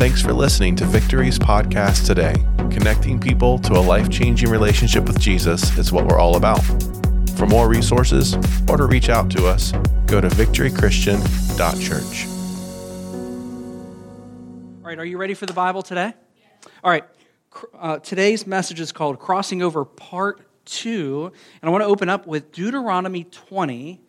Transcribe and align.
Thanks 0.00 0.22
for 0.22 0.32
listening 0.32 0.76
to 0.76 0.86
Victory's 0.86 1.38
podcast 1.38 2.06
today. 2.06 2.32
Connecting 2.70 3.20
people 3.20 3.58
to 3.58 3.74
a 3.74 3.82
life 3.84 4.08
changing 4.08 4.48
relationship 4.48 5.04
with 5.04 5.20
Jesus 5.20 5.76
is 5.76 5.92
what 5.92 6.06
we're 6.06 6.18
all 6.18 6.36
about. 6.36 6.62
For 7.36 7.46
more 7.46 7.68
resources 7.68 8.34
or 8.66 8.78
to 8.78 8.86
reach 8.86 9.10
out 9.10 9.30
to 9.32 9.46
us, 9.46 9.72
go 10.06 10.18
to 10.18 10.28
victorychristian.church. 10.28 12.26
All 14.82 14.88
right, 14.88 14.98
are 14.98 15.04
you 15.04 15.18
ready 15.18 15.34
for 15.34 15.44
the 15.44 15.52
Bible 15.52 15.82
today? 15.82 16.14
All 16.82 16.90
right, 16.90 17.04
uh, 17.78 17.98
today's 17.98 18.46
message 18.46 18.80
is 18.80 18.92
called 18.92 19.18
Crossing 19.18 19.60
Over 19.60 19.84
Part 19.84 20.40
2. 20.64 21.30
And 21.60 21.68
I 21.68 21.70
want 21.70 21.82
to 21.82 21.88
open 21.88 22.08
up 22.08 22.26
with 22.26 22.52
Deuteronomy 22.52 23.24
20, 23.24 24.00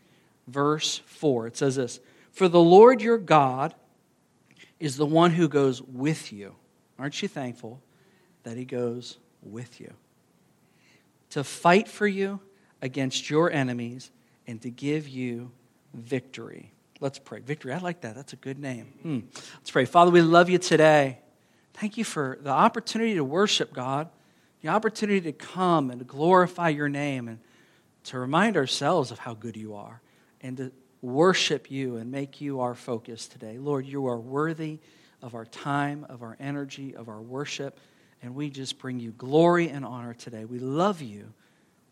verse 0.47 1.01
4. 1.05 1.47
It 1.47 1.57
says 1.57 1.75
this 1.75 1.99
For 2.31 2.47
the 2.47 2.61
Lord 2.61 3.01
your 3.01 3.17
God 3.17 3.75
is 4.81 4.97
the 4.97 5.05
one 5.05 5.31
who 5.31 5.47
goes 5.47 5.81
with 5.81 6.33
you. 6.33 6.55
Aren't 6.97 7.21
you 7.21 7.27
thankful 7.27 7.81
that 8.43 8.57
he 8.57 8.65
goes 8.65 9.19
with 9.43 9.79
you? 9.79 9.93
To 11.29 11.43
fight 11.43 11.87
for 11.87 12.07
you 12.07 12.39
against 12.81 13.29
your 13.29 13.51
enemies 13.51 14.09
and 14.47 14.59
to 14.63 14.71
give 14.71 15.07
you 15.07 15.51
victory. 15.93 16.73
Let's 16.99 17.19
pray. 17.19 17.41
Victory, 17.41 17.73
I 17.73 17.77
like 17.77 18.01
that. 18.01 18.15
That's 18.15 18.33
a 18.33 18.37
good 18.37 18.57
name. 18.57 18.85
Hmm. 19.03 19.19
Let's 19.55 19.69
pray. 19.69 19.85
Father, 19.85 20.09
we 20.09 20.21
love 20.21 20.49
you 20.49 20.57
today. 20.57 21.19
Thank 21.75 21.97
you 21.97 22.03
for 22.03 22.39
the 22.41 22.49
opportunity 22.49 23.13
to 23.15 23.23
worship 23.23 23.73
God, 23.73 24.09
the 24.61 24.69
opportunity 24.69 25.21
to 25.21 25.31
come 25.31 25.91
and 25.91 26.05
glorify 26.07 26.69
your 26.69 26.89
name 26.89 27.27
and 27.27 27.39
to 28.05 28.17
remind 28.17 28.57
ourselves 28.57 29.11
of 29.11 29.19
how 29.19 29.35
good 29.35 29.55
you 29.55 29.75
are 29.75 30.01
and 30.41 30.57
to 30.57 30.71
worship 31.01 31.71
you 31.71 31.97
and 31.97 32.11
make 32.11 32.41
you 32.41 32.59
our 32.61 32.75
focus 32.75 33.27
today. 33.27 33.57
Lord, 33.57 33.85
you 33.85 34.07
are 34.07 34.19
worthy 34.19 34.79
of 35.21 35.35
our 35.35 35.45
time, 35.45 36.05
of 36.09 36.21
our 36.21 36.37
energy, 36.39 36.95
of 36.95 37.09
our 37.09 37.21
worship, 37.21 37.79
and 38.21 38.35
we 38.35 38.49
just 38.49 38.77
bring 38.79 38.99
you 38.99 39.11
glory 39.11 39.69
and 39.69 39.83
honor 39.83 40.13
today. 40.13 40.45
We 40.45 40.59
love 40.59 41.01
you 41.01 41.33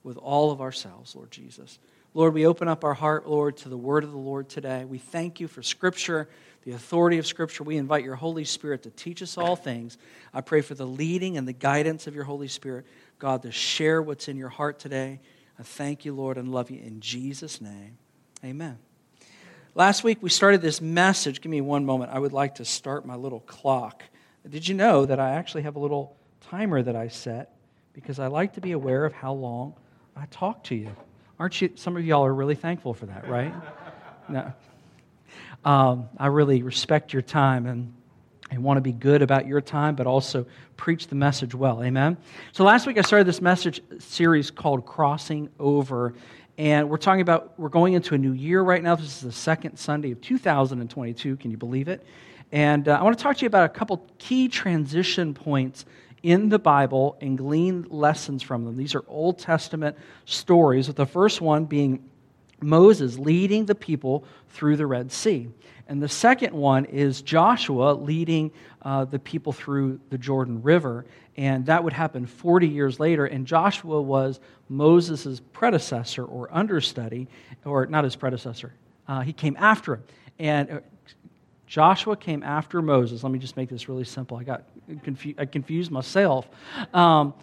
with 0.04 0.18
all 0.18 0.52
of 0.52 0.62
ourselves, 0.62 1.16
Lord 1.16 1.32
Jesus. 1.32 1.80
Lord, 2.14 2.34
we 2.34 2.46
open 2.46 2.68
up 2.68 2.84
our 2.84 2.94
heart, 2.94 3.28
Lord, 3.28 3.58
to 3.58 3.70
the 3.70 3.78
word 3.78 4.04
of 4.04 4.12
the 4.12 4.18
Lord 4.18 4.50
today. 4.50 4.86
We 4.86 4.98
thank 4.98 5.40
you 5.40 5.48
for 5.48 5.62
Scripture, 5.62 6.28
the 6.64 6.72
authority 6.72 7.20
of 7.20 7.28
Scripture. 7.28 7.64
We 7.64 7.78
invite 7.78 8.04
your 8.04 8.16
Holy 8.16 8.46
Spirit 8.46 8.84
to 8.84 8.90
teach 8.90 9.22
us 9.22 9.38
all 9.38 9.56
things. 9.56 9.98
I 10.34 10.42
pray 10.42 10.62
for 10.62 10.74
the 10.74 10.88
leading 10.88 11.38
and 11.38 11.48
the 11.48 11.54
guidance 11.54 12.08
of 12.08 12.16
your 12.16 12.24
Holy 12.24 12.48
Spirit, 12.48 12.86
God, 13.20 13.44
to 13.44 13.52
share 13.52 14.02
what's 14.02 14.28
in 14.28 14.38
your 14.38 14.50
heart 14.50 14.80
today. 14.80 15.20
I 15.60 15.64
thank 15.64 16.06
you, 16.06 16.16
Lord, 16.16 16.38
and 16.38 16.52
love 16.52 16.72
you 16.72 16.80
in 16.80 17.00
Jesus' 17.00 17.62
name. 17.62 17.98
Amen. 18.44 18.78
Last 19.80 20.04
week 20.04 20.18
we 20.22 20.30
started 20.30 20.62
this 20.62 20.82
message. 20.82 21.40
Give 21.40 21.50
me 21.50 21.62
one 21.62 21.86
moment. 21.86 22.12
I 22.14 22.20
would 22.20 22.34
like 22.34 22.56
to 22.56 22.66
start 22.66 23.06
my 23.06 23.16
little 23.16 23.40
clock. 23.40 24.04
Did 24.46 24.68
you 24.68 24.76
know 24.76 25.06
that 25.06 25.22
I 25.22 25.36
actually 25.36 25.64
have 25.64 25.78
a 25.78 25.80
little 25.80 26.18
timer 26.42 26.84
that 26.84 26.98
I 26.98 27.08
set 27.08 27.56
because 27.94 28.20
I 28.20 28.28
like 28.28 28.56
to 28.56 28.60
be 28.60 28.74
aware 28.74 29.06
of 29.06 29.14
how 29.14 29.32
long 29.32 29.74
I 30.18 30.26
talk 30.32 30.66
to 30.66 30.76
you? 30.76 30.94
Aren't 31.40 31.62
you? 31.62 31.72
Some 31.76 31.96
of 31.96 32.06
y'all 32.06 32.26
are 32.26 32.34
really 32.34 32.56
thankful 32.56 32.94
for 32.94 33.06
that, 33.06 33.30
right? 33.30 33.54
no. 34.30 34.52
Um, 35.64 36.10
I 36.18 36.28
really 36.28 36.62
respect 36.62 37.14
your 37.14 37.22
time 37.22 37.66
and 37.66 37.94
I 38.52 38.58
want 38.58 38.78
to 38.78 38.82
be 38.82 38.92
good 38.92 39.22
about 39.22 39.48
your 39.48 39.62
time, 39.62 39.96
but 39.96 40.08
also 40.08 40.46
preach 40.76 41.08
the 41.08 41.16
message 41.16 41.56
well. 41.56 41.82
Amen? 41.82 42.18
So 42.52 42.66
last 42.66 42.86
week 42.86 42.98
I 42.98 43.02
started 43.02 43.28
this 43.28 43.42
message 43.42 43.82
series 44.00 44.52
called 44.52 44.86
Crossing 44.86 45.50
Over. 45.58 46.16
And 46.60 46.90
we're 46.90 46.98
talking 46.98 47.22
about, 47.22 47.58
we're 47.58 47.70
going 47.70 47.94
into 47.94 48.16
a 48.16 48.18
new 48.18 48.34
year 48.34 48.62
right 48.62 48.84
now. 48.84 48.94
This 48.94 49.06
is 49.06 49.22
the 49.22 49.32
second 49.32 49.78
Sunday 49.80 50.12
of 50.12 50.20
2022. 50.20 51.38
Can 51.38 51.52
you 51.52 51.58
believe 51.58 51.88
it? 51.88 52.06
And 52.52 52.90
uh, 52.90 52.98
I 53.00 53.04
want 53.04 53.18
to 53.18 53.24
talk 53.24 53.38
to 53.38 53.44
you 53.44 53.48
about 53.48 53.64
a 53.64 53.70
couple 53.70 54.06
key 54.18 54.50
transition 54.50 55.34
points 55.34 55.86
in 56.22 56.50
the 56.50 56.60
Bible 56.60 57.18
and 57.22 57.38
glean 57.38 57.88
lessons 57.90 58.44
from 58.44 58.66
them. 58.66 58.76
These 58.76 58.94
are 58.94 59.06
Old 59.08 59.40
Testament 59.40 59.96
stories, 60.26 60.88
with 60.88 60.98
the 60.98 61.06
first 61.06 61.40
one 61.40 61.64
being 61.64 62.04
Moses 62.62 63.18
leading 63.18 63.66
the 63.66 63.76
people 63.76 64.24
through 64.50 64.78
the 64.78 64.88
Red 64.88 65.12
Sea. 65.12 65.50
And 65.88 66.02
the 66.02 66.10
second 66.10 66.54
one 66.54 66.86
is 66.86 67.22
Joshua 67.24 67.94
leading 67.94 68.52
uh, 68.84 69.06
the 69.06 69.18
people 69.18 69.52
through 69.52 70.00
the 70.10 70.18
Jordan 70.18 70.62
River. 70.62 71.06
And 71.36 71.66
that 71.66 71.84
would 71.84 71.94
happen 71.94 72.28
40 72.28 72.68
years 72.68 73.00
later. 73.00 73.26
And 73.26 73.48
Joshua 73.48 74.00
was 74.02 74.40
Moses' 74.70 75.42
predecessor 75.52 76.24
or 76.24 76.48
understudy, 76.52 77.28
or 77.66 77.88
not 77.88 78.04
his 78.04 78.16
predecessor. 78.16 78.74
Uh, 79.08 79.22
he 79.22 79.34
came 79.34 79.58
after 79.58 79.96
him. 79.96 80.04
And 80.38 80.72
uh, 80.72 80.80
Joshua 81.66 82.16
came 82.16 82.44
after 82.44 82.82
Moses. 82.82 83.24
Let 83.24 83.32
me 83.32 83.40
just 83.40 83.58
make 83.58 83.70
this 83.70 83.90
really 83.90 84.04
simple. 84.04 84.38
I 84.38 84.44
got 84.44 84.64
confu- 85.04 85.36
I 85.38 85.46
confused 85.46 85.92
myself. 85.92 86.48
Um, 86.94 87.34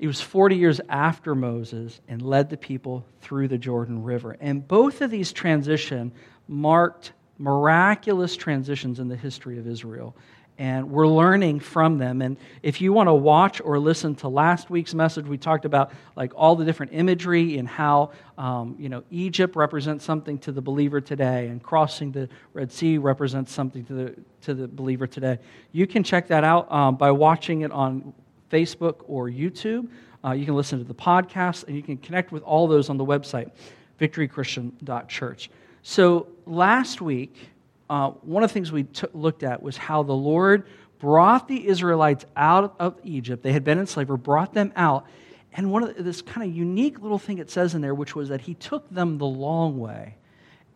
it 0.00 0.06
was 0.06 0.20
40 0.20 0.56
years 0.56 0.80
after 0.88 1.34
Moses 1.34 2.00
and 2.08 2.22
led 2.22 2.50
the 2.50 2.56
people 2.56 3.06
through 3.20 3.48
the 3.48 3.58
Jordan 3.58 4.02
River. 4.02 4.36
And 4.40 4.66
both 4.66 5.02
of 5.02 5.10
these 5.10 5.32
transition 5.32 6.10
marked 6.48 7.12
miraculous 7.38 8.34
transitions 8.34 8.98
in 8.98 9.08
the 9.08 9.16
history 9.16 9.58
of 9.58 9.66
Israel 9.66 10.16
and 10.60 10.90
we're 10.90 11.08
learning 11.08 11.58
from 11.58 11.96
them. 11.96 12.20
And 12.20 12.36
if 12.62 12.82
you 12.82 12.92
want 12.92 13.06
to 13.06 13.14
watch 13.14 13.62
or 13.64 13.78
listen 13.78 14.14
to 14.16 14.28
last 14.28 14.68
week's 14.68 14.92
message, 14.92 15.24
we 15.24 15.38
talked 15.38 15.64
about 15.64 15.90
like 16.16 16.32
all 16.36 16.54
the 16.54 16.66
different 16.66 16.92
imagery 16.92 17.56
and 17.56 17.66
how 17.66 18.10
um, 18.36 18.76
you 18.78 18.90
know 18.90 19.02
Egypt 19.10 19.56
represents 19.56 20.04
something 20.04 20.38
to 20.40 20.52
the 20.52 20.60
believer 20.60 21.00
today, 21.00 21.48
and 21.48 21.62
crossing 21.62 22.12
the 22.12 22.28
Red 22.52 22.70
Sea 22.70 22.98
represents 22.98 23.52
something 23.52 23.86
to 23.86 23.94
the 23.94 24.14
to 24.42 24.52
the 24.52 24.68
believer 24.68 25.06
today. 25.06 25.38
You 25.72 25.86
can 25.86 26.02
check 26.02 26.28
that 26.28 26.44
out 26.44 26.70
um, 26.70 26.96
by 26.96 27.10
watching 27.10 27.62
it 27.62 27.72
on 27.72 28.12
Facebook 28.50 28.96
or 29.06 29.28
YouTube. 29.28 29.88
Uh, 30.24 30.32
you 30.32 30.44
can 30.44 30.54
listen 30.54 30.78
to 30.78 30.84
the 30.84 30.94
podcast, 30.94 31.66
and 31.66 31.76
you 31.76 31.82
can 31.82 31.96
connect 31.96 32.32
with 32.32 32.42
all 32.42 32.68
those 32.68 32.90
on 32.90 32.96
the 32.96 33.04
website, 33.04 33.50
victorychristian.church. 33.98 35.50
So 35.82 36.28
last 36.46 37.00
week 37.00 37.34
uh, 37.90 38.10
one 38.22 38.44
of 38.44 38.50
the 38.50 38.54
things 38.54 38.70
we 38.70 38.84
t- 38.84 39.08
looked 39.12 39.42
at 39.42 39.60
was 39.60 39.76
how 39.76 40.04
the 40.04 40.14
Lord 40.14 40.64
brought 41.00 41.48
the 41.48 41.66
Israelites 41.66 42.24
out 42.36 42.76
of 42.78 42.96
Egypt. 43.02 43.42
They 43.42 43.52
had 43.52 43.64
been 43.64 43.78
in 43.78 43.86
slavery, 43.86 44.16
brought 44.16 44.54
them 44.54 44.72
out. 44.76 45.06
And 45.52 45.72
one 45.72 45.82
of 45.82 45.96
the, 45.96 46.02
this 46.04 46.22
kind 46.22 46.48
of 46.48 46.56
unique 46.56 47.00
little 47.00 47.18
thing 47.18 47.38
it 47.38 47.50
says 47.50 47.74
in 47.74 47.80
there, 47.80 47.94
which 47.94 48.14
was 48.14 48.28
that 48.28 48.42
He 48.42 48.54
took 48.54 48.88
them 48.90 49.18
the 49.18 49.26
long 49.26 49.80
way, 49.80 50.14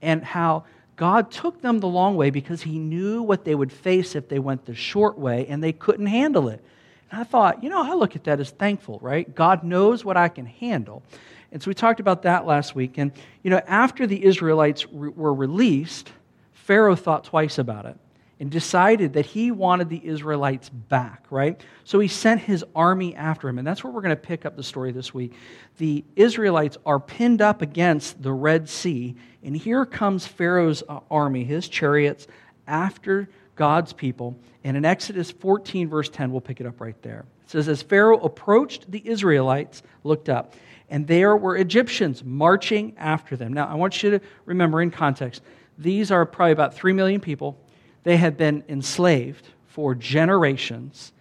and 0.03 0.25
how 0.25 0.65
God 0.97 1.31
took 1.31 1.63
them 1.63 1.79
the 1.79 1.87
long 1.87 2.17
way 2.17 2.31
because 2.31 2.63
He 2.63 2.81
knew 2.81 3.23
what 3.23 3.45
they 3.45 3.55
would 3.55 3.73
face 3.73 4.17
if 4.17 4.29
they 4.29 4.41
went 4.41 4.65
the 4.65 4.75
short 4.75 5.17
way, 5.17 5.47
and 5.47 5.63
they 5.63 5.73
couldn't 5.73 6.07
handle 6.07 6.49
it. 6.49 6.65
And 7.15 7.21
I 7.21 7.25
thought, 7.25 7.63
you 7.63 7.71
know, 7.71 7.81
I 7.81 7.95
look 7.95 8.17
at 8.17 8.25
that 8.25 8.41
as 8.41 8.51
thankful, 8.51 8.99
right? 9.01 9.33
God 9.33 9.63
knows 9.63 10.05
what 10.05 10.17
I 10.17 10.29
can 10.29 10.47
handle. 10.47 11.05
And 11.53 11.63
so 11.63 11.69
we 11.69 11.75
talked 11.75 12.01
about 12.01 12.23
that 12.23 12.45
last 12.45 12.75
week. 12.75 12.99
And, 12.99 13.13
you 13.45 13.51
know, 13.51 13.61
after 13.69 14.05
the 14.05 14.25
Israelites 14.25 14.85
re- 14.91 15.11
were 15.11 15.33
released, 15.33 16.11
Pharaoh 16.55 16.97
thought 16.97 17.23
twice 17.23 17.59
about 17.59 17.87
it 17.87 17.97
and 18.41 18.51
decided 18.51 19.13
that 19.13 19.27
he 19.27 19.53
wanted 19.53 19.91
the 19.91 20.05
Israelites 20.05 20.69
back, 20.69 21.25
right? 21.31 21.61
So 21.85 22.01
he 22.01 22.09
sent 22.09 22.41
his 22.41 22.65
army 22.75 23.15
after 23.15 23.49
him. 23.49 23.59
And 23.59 23.67
that's 23.67 23.85
where 23.85 23.93
we're 23.93 24.01
going 24.01 24.17
to 24.17 24.21
pick 24.21 24.45
up 24.45 24.57
the 24.57 24.65
story 24.65 24.91
this 24.91 25.15
week. 25.15 25.35
The 25.79 26.03
Israelites 26.17 26.79
are 26.85 26.99
pinned 26.99 27.41
up 27.41 27.63
against 27.63 28.25
the 28.25 28.33
Red 28.33 28.69
Sea, 28.69 29.15
and 29.45 29.57
here 29.57 29.87
comes 29.87 30.27
Pharaoh's 30.27 30.83
uh, 30.89 30.99
army, 31.13 31.45
his 31.45 31.69
chariots, 31.69 32.27
after 32.67 33.29
God's 33.57 33.93
people. 33.93 34.37
And 34.65 34.77
in 34.77 34.85
Exodus 34.85 35.31
14, 35.31 35.89
verse 35.89 36.09
10, 36.09 36.31
we'll 36.33 36.41
pick 36.41 36.61
it 36.61 36.67
up 36.67 36.81
right 36.81 37.01
there. 37.03 37.25
It 37.45 37.51
says, 37.51 37.69
As 37.69 37.83
Pharaoh 37.83 38.19
approached 38.21 38.91
the 38.91 39.07
Israelites, 39.07 39.83
looked 40.03 40.29
up, 40.29 40.55
and 40.91 41.07
there 41.07 41.37
were 41.37 41.57
Egyptians 41.57 42.23
marching 42.25 42.95
after 42.99 43.37
them. 43.37 43.53
Now, 43.53 43.67
I 43.67 43.75
want 43.75 44.03
you 44.03 44.11
to 44.11 44.21
remember 44.45 44.83
in 44.83 44.91
context 44.91 45.43
these 45.79 46.11
are 46.11 46.25
probably 46.25 46.53
about 46.53 46.75
3 46.75 46.93
million 46.93 47.21
people. 47.21 47.59
They 48.05 48.17
have 48.17 48.37
been 48.37 48.63
enslaved 48.69 49.49
for 49.67 49.95
generations. 49.95 51.13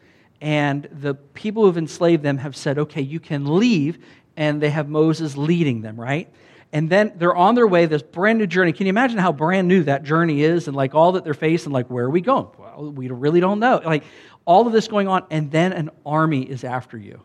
And 0.41 0.87
the 0.91 1.15
people 1.15 1.63
who've 1.63 1.77
enslaved 1.77 2.21
them 2.21 2.37
have 2.37 2.55
said, 2.55 2.77
okay, 2.77 3.01
you 3.01 3.19
can 3.19 3.57
leave. 3.57 3.97
And 4.35 4.61
they 4.61 4.69
have 4.69 4.89
Moses 4.89 5.37
leading 5.37 5.81
them, 5.81 5.99
right? 5.99 6.31
And 6.73 6.89
then 6.89 7.13
they're 7.15 7.35
on 7.35 7.55
their 7.55 7.67
way, 7.67 7.85
this 7.85 8.01
brand 8.01 8.39
new 8.39 8.47
journey. 8.47 8.73
Can 8.73 8.87
you 8.87 8.89
imagine 8.89 9.19
how 9.19 9.31
brand 9.31 9.67
new 9.67 9.83
that 9.83 10.03
journey 10.03 10.41
is 10.41 10.67
and 10.67 10.75
like 10.75 10.95
all 10.95 11.13
that 11.13 11.23
they're 11.23 11.35
facing? 11.35 11.71
Like, 11.71 11.89
where 11.89 12.05
are 12.05 12.09
we 12.09 12.19
going? 12.19 12.47
Well, 12.57 12.91
we 12.91 13.07
really 13.09 13.39
don't 13.39 13.59
know. 13.59 13.79
Like, 13.85 14.03
all 14.43 14.67
of 14.67 14.73
this 14.73 14.87
going 14.87 15.07
on, 15.07 15.23
and 15.29 15.51
then 15.51 15.71
an 15.71 15.91
army 16.05 16.41
is 16.41 16.63
after 16.63 16.97
you 16.97 17.21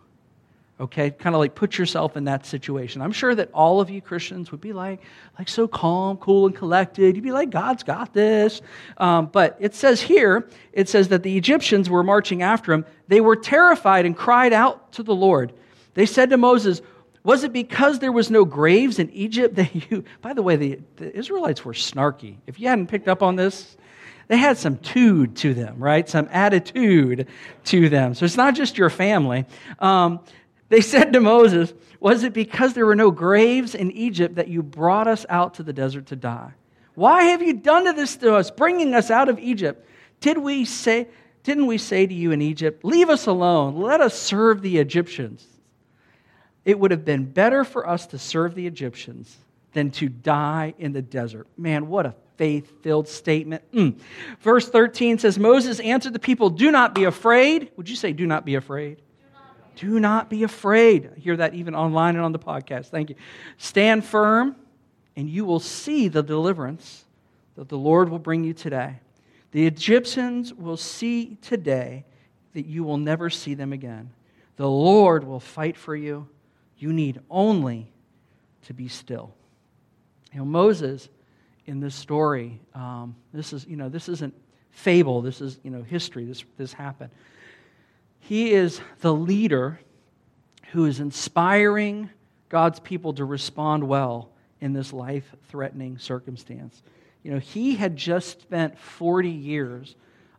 okay 0.81 1.11
kind 1.11 1.35
of 1.35 1.41
like 1.41 1.55
put 1.55 1.77
yourself 1.77 2.17
in 2.17 2.25
that 2.25 2.47
situation 2.47 3.03
i'm 3.03 3.13
sure 3.13 3.35
that 3.35 3.51
all 3.53 3.81
of 3.81 3.91
you 3.91 4.01
christians 4.01 4.51
would 4.53 4.61
be 4.61 4.73
like 4.73 5.01
like 5.39 5.49
so 5.49 5.67
calm 5.67 6.17
cool 6.19 6.47
and 6.47 6.55
collected 6.55 7.17
you'd 7.17 7.25
be 7.25 7.33
like 7.33 7.51
god's 7.51 7.83
got 7.83 8.13
this 8.13 8.61
um, 8.99 9.27
but 9.27 9.57
it 9.61 9.75
says 9.75 10.01
here 10.01 10.49
it 10.73 10.89
says 10.89 11.09
that 11.09 11.23
the 11.23 11.37
egyptians 11.37 11.91
were 11.91 12.03
marching 12.03 12.43
after 12.43 12.73
him 12.73 12.85
they 13.09 13.21
were 13.21 13.37
terrified 13.37 14.07
and 14.07 14.17
cried 14.17 14.53
out 14.53 14.93
to 14.93 15.03
the 15.03 15.15
lord 15.15 15.53
they 15.95 16.07
said 16.07 16.31
to 16.31 16.37
moses 16.37 16.81
was 17.29 17.45
it 17.45 17.53
because 17.53 17.99
there 17.99 18.13
was 18.13 18.31
no 18.31 18.45
graves 18.45 18.99
in 18.99 19.11
egypt 19.11 19.55
that 19.55 19.91
you 19.91 20.05
by 20.23 20.33
the 20.33 20.43
way 20.43 20.57
the, 20.57 20.79
the 20.97 21.17
israelites 21.17 21.65
were 21.65 21.73
snarky 21.73 22.37
if 22.47 22.59
you 22.59 22.69
hadn't 22.69 22.89
picked 22.89 23.09
up 23.09 23.23
on 23.23 23.37
this 23.37 23.77
they 24.29 24.37
had 24.37 24.59
some 24.59 24.77
tude 24.77 25.37
to 25.37 25.55
them, 25.55 25.79
right? 25.79 26.09
Some 26.09 26.29
attitude 26.31 27.27
to 27.65 27.89
them. 27.89 28.15
So 28.15 28.27
it's 28.27 28.37
not 28.37 28.55
just 28.55 28.79
your 28.79 28.91
family. 28.91 29.47
Um, 29.79 30.21
they 30.69 30.83
said 30.83 31.15
to 31.15 31.21
Moses, 31.21 31.73
Was 31.99 32.23
it 32.25 32.35
because 32.35 32.75
there 32.75 32.87
were 32.87 32.95
no 32.95 33.11
graves 33.11 33.75
in 33.75 33.91
Egypt 33.93 34.37
that 34.37 34.49
you 34.49 34.63
brought 34.63 35.09
us 35.09 35.25
out 35.31 35.55
to 35.55 35.63
the 35.63 35.73
desert 35.73 36.07
to 36.07 36.17
die? 36.17 36.53
Why 36.95 37.25
have 37.25 37.43
you 37.43 37.55
done 37.55 37.85
this 37.97 38.17
to 38.17 38.35
us, 38.35 38.51
bringing 38.51 38.95
us 38.95 39.11
out 39.11 39.29
of 39.29 39.39
Egypt? 39.39 39.87
Did 40.21 40.39
we 40.39 40.65
say, 40.65 41.09
didn't 41.43 41.67
we 41.67 41.79
say 41.79 42.07
to 42.07 42.15
you 42.15 42.33
in 42.33 42.43
Egypt, 42.43 42.85
Leave 42.85 43.09
us 43.09 43.27
alone, 43.27 43.77
let 43.77 44.01
us 44.01 44.19
serve 44.19 44.61
the 44.61 44.79
Egyptians? 44.79 45.47
It 46.69 46.79
would 46.79 46.91
have 46.91 47.03
been 47.03 47.25
better 47.25 47.65
for 47.65 47.89
us 47.89 48.07
to 48.09 48.19
serve 48.19 48.55
the 48.55 48.67
Egyptians 48.67 49.35
than 49.73 49.91
to 49.93 50.11
die 50.11 50.75
in 50.79 50.93
the 50.93 51.01
desert. 51.01 51.47
Man, 51.57 51.89
what 51.89 52.05
a 52.05 52.15
faith 52.37 52.83
filled 52.83 53.09
statement. 53.09 53.63
Mm. 53.73 53.99
Verse 54.41 54.69
13 54.69 55.19
says 55.19 55.39
Moses 55.39 55.81
answered 55.81 56.13
the 56.13 56.19
people, 56.19 56.51
Do 56.51 56.71
not 56.71 56.95
be 56.95 57.05
afraid. 57.05 57.71
Would 57.79 57.89
you 57.89 57.97
say, 57.97 58.13
Do 58.13 58.27
not 58.27 58.45
be 58.45 58.57
afraid? 58.57 59.01
Do 59.77 59.99
not 59.99 60.29
be 60.29 60.43
afraid. 60.43 61.11
I 61.17 61.19
hear 61.19 61.39
that 61.39 61.55
even 61.55 61.75
online 61.75 62.17
and 62.17 62.25
on 62.25 62.33
the 62.33 62.39
podcast. 62.39 62.89
Thank 62.89 63.09
you. 63.09 63.17
Stand 63.57 64.05
firm, 64.05 64.55
and 65.17 65.27
you 65.31 65.47
will 65.47 65.61
see 65.61 66.09
the 66.09 66.23
deliverance 66.23 67.07
that 67.57 67.71
the 67.71 67.79
Lord 67.79 68.11
will 68.11 68.19
bring 68.19 68.45
you 68.45 68.53
today. 68.53 69.01
The 69.53 69.67
Egyptians 69.67 70.53
will 70.53 70.77
see 70.77 71.39
today 71.41 72.05
that 72.53 72.67
you 72.67 72.85
will 72.85 72.99
never 72.99 73.31
see 73.31 73.55
them 73.55 73.73
again. 73.73 74.11
The 74.57 74.69
Lord 74.69 75.25
will 75.25 75.41
fight 75.41 75.79
for 75.79 75.97
you. 75.97 76.29
You 76.79 76.93
need 76.93 77.21
only 77.31 77.91
to 78.63 78.75
be 78.75 78.89
still. 78.89 79.35
You 80.33 80.41
know, 80.41 80.45
Moses 80.45 81.09
in 81.67 81.81
this 81.81 81.95
story, 81.95 82.61
um, 82.75 83.15
this 83.33 83.53
is, 83.53 83.67
you 83.67 83.77
know, 83.77 83.89
this 83.89 84.09
isn't 84.09 84.35
fable, 84.71 85.21
this 85.21 85.41
is, 85.41 85.59
you 85.63 85.71
know, 85.71 85.83
history. 85.83 86.25
This, 86.25 86.45
this 86.57 86.73
happened. 86.73 87.11
He 88.21 88.53
is 88.53 88.81
the 89.01 89.13
leader 89.13 89.79
who 90.73 90.87
is 90.87 91.01
inspiring 91.01 92.11
God's 92.49 92.81
people 92.81 93.13
to 93.15 93.25
respond 93.25 93.87
well 93.87 94.31
in 94.61 94.73
this 94.73 94.93
life 94.93 95.35
threatening 95.49 95.99
circumstance. 95.99 96.83
You 97.23 97.33
know, 97.33 97.39
he 97.39 97.75
had 97.75 97.97
just 97.97 98.41
spent 98.41 98.79
40 98.79 99.29
years 99.29 99.95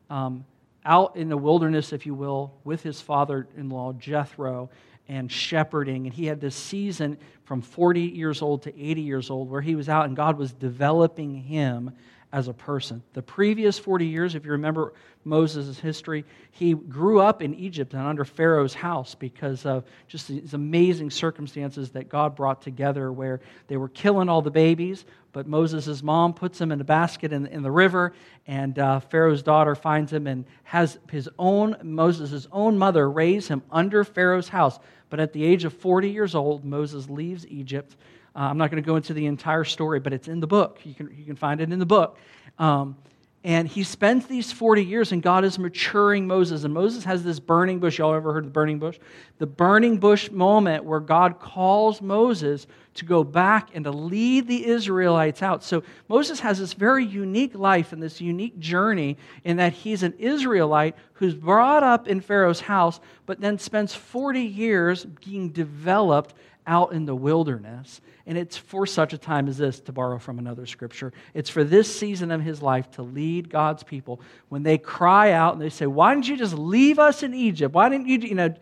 um, 0.09 0.45
out 0.85 1.15
in 1.15 1.29
the 1.29 1.37
wilderness, 1.37 1.93
if 1.93 2.05
you 2.05 2.15
will, 2.15 2.53
with 2.63 2.81
his 2.81 3.01
father 3.01 3.47
in 3.55 3.69
law, 3.69 3.93
Jethro, 3.93 4.69
and 5.09 5.29
shepherding. 5.29 6.05
And 6.05 6.13
he 6.13 6.27
had 6.27 6.39
this 6.39 6.55
season 6.55 7.17
from 7.43 7.61
40 7.61 8.01
years 8.01 8.41
old 8.41 8.61
to 8.63 8.81
80 8.81 9.01
years 9.01 9.29
old 9.29 9.49
where 9.49 9.59
he 9.59 9.75
was 9.75 9.89
out 9.89 10.05
and 10.05 10.15
God 10.15 10.37
was 10.37 10.53
developing 10.53 11.35
him 11.35 11.91
as 12.31 12.47
a 12.47 12.53
person. 12.53 13.01
The 13.13 13.23
previous 13.23 13.79
40 13.79 14.05
years, 14.05 14.35
if 14.35 14.45
you 14.45 14.51
remember 14.51 14.93
Moses' 15.25 15.79
history, 15.79 16.25
he 16.51 16.75
grew 16.75 17.19
up 17.19 17.41
in 17.41 17.55
Egypt 17.55 17.93
and 17.93 18.03
under 18.03 18.23
Pharaoh's 18.23 18.75
house 18.75 19.15
because 19.15 19.65
of 19.65 19.83
just 20.07 20.27
these 20.27 20.53
amazing 20.53 21.09
circumstances 21.09 21.89
that 21.91 22.07
God 22.07 22.35
brought 22.35 22.61
together 22.61 23.11
where 23.11 23.41
they 23.67 23.77
were 23.77 23.89
killing 23.89 24.29
all 24.29 24.43
the 24.43 24.51
babies, 24.51 25.05
but 25.31 25.47
Moses' 25.47 26.03
mom 26.03 26.33
puts 26.33 26.61
him 26.61 26.71
in 26.71 26.79
a 26.79 26.83
basket 26.83 27.33
in, 27.33 27.47
in 27.47 27.63
the 27.63 27.71
river, 27.71 28.13
and 28.45 28.77
uh, 28.77 28.99
Pharaoh's 28.99 29.43
daughter 29.43 29.73
finds 29.73 30.13
him 30.13 30.27
and 30.27 30.45
has 30.63 30.99
his 31.09 31.27
own, 31.39 31.77
Moses' 31.81 32.47
own 32.51 32.77
mother 32.77 33.09
raise 33.09 33.47
him 33.47 33.63
under 33.71 34.03
Pharaoh's 34.03 34.49
house. 34.49 34.79
But 35.09 35.19
at 35.19 35.33
the 35.33 35.43
age 35.43 35.63
of 35.65 35.73
40 35.73 36.09
years 36.09 36.35
old, 36.35 36.63
Moses 36.63 37.09
leaves 37.09 37.47
Egypt 37.47 37.95
uh, 38.35 38.43
I'm 38.43 38.57
not 38.57 38.69
going 38.71 38.81
to 38.81 38.87
go 38.87 38.95
into 38.95 39.13
the 39.13 39.25
entire 39.25 39.63
story, 39.63 39.99
but 39.99 40.13
it's 40.13 40.27
in 40.27 40.39
the 40.39 40.47
book. 40.47 40.79
You 40.83 40.93
can, 40.93 41.13
you 41.17 41.25
can 41.25 41.35
find 41.35 41.61
it 41.61 41.71
in 41.71 41.79
the 41.79 41.85
book. 41.85 42.17
Um, 42.57 42.95
and 43.43 43.67
he 43.67 43.83
spends 43.83 44.27
these 44.27 44.51
40 44.51 44.83
years, 44.83 45.11
and 45.11 45.23
God 45.23 45.45
is 45.45 45.57
maturing 45.57 46.27
Moses. 46.27 46.63
And 46.63 46.73
Moses 46.73 47.05
has 47.05 47.23
this 47.23 47.39
burning 47.39 47.79
bush. 47.79 47.97
Y'all 47.97 48.13
ever 48.13 48.33
heard 48.33 48.43
of 48.43 48.49
the 48.49 48.53
burning 48.53 48.79
bush? 48.79 48.99
The 49.39 49.47
burning 49.47 49.97
bush 49.97 50.29
moment 50.29 50.83
where 50.83 50.99
God 50.99 51.39
calls 51.39 52.01
Moses 52.01 52.67
to 52.99 53.05
go 53.05 53.23
back 53.23 53.69
and 53.73 53.83
to 53.85 53.91
lead 53.91 54.47
the 54.47 54.65
Israelites 54.65 55.41
out. 55.41 55.63
So 55.63 55.83
Moses 56.07 56.39
has 56.41 56.59
this 56.59 56.73
very 56.73 57.05
unique 57.05 57.55
life 57.55 57.91
and 57.91 58.01
this 58.01 58.21
unique 58.21 58.59
journey 58.59 59.17
in 59.43 59.57
that 59.57 59.73
he's 59.73 60.03
an 60.03 60.13
Israelite 60.17 60.95
who's 61.13 61.33
brought 61.33 61.83
up 61.83 62.07
in 62.07 62.21
Pharaoh's 62.21 62.61
house, 62.61 62.99
but 63.25 63.41
then 63.41 63.57
spends 63.57 63.93
40 63.93 64.41
years 64.41 65.05
being 65.05 65.49
developed 65.49 66.33
out 66.67 66.93
in 66.93 67.05
the 67.05 67.15
wilderness. 67.15 67.99
And 68.27 68.37
it's 68.37 68.55
for 68.55 68.85
such 68.85 69.13
a 69.13 69.17
time 69.17 69.47
as 69.47 69.57
this, 69.57 69.79
to 69.81 69.91
borrow 69.91 70.19
from 70.19 70.37
another 70.37 70.67
scripture. 70.67 71.11
It's 71.33 71.49
for 71.49 71.63
this 71.63 71.93
season 71.93 72.29
of 72.29 72.41
his 72.41 72.61
life 72.61 72.91
to 72.91 73.01
lead 73.01 73.49
God's 73.49 73.83
people 73.83 74.21
when 74.49 74.61
they 74.61 74.77
cry 74.77 75.31
out 75.31 75.53
and 75.53 75.61
they 75.61 75.71
say, 75.71 75.87
Why 75.87 76.13
didn't 76.13 76.27
you 76.27 76.37
just 76.37 76.53
leave 76.53 76.99
us 76.99 77.23
in 77.23 77.33
Egypt? 77.33 77.73
Why 77.73 77.89
didn't 77.89 78.07
you, 78.07 78.19
you 78.19 78.35
know, 78.35 78.53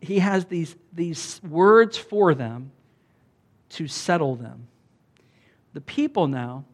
he 0.00 0.18
has 0.18 0.44
these, 0.44 0.76
these 0.92 1.40
words 1.42 1.96
for 1.96 2.34
them 2.34 2.72
to 3.70 3.88
settle 3.88 4.36
them. 4.36 4.68
The 5.72 5.80
people 5.80 6.26
now 6.26 6.64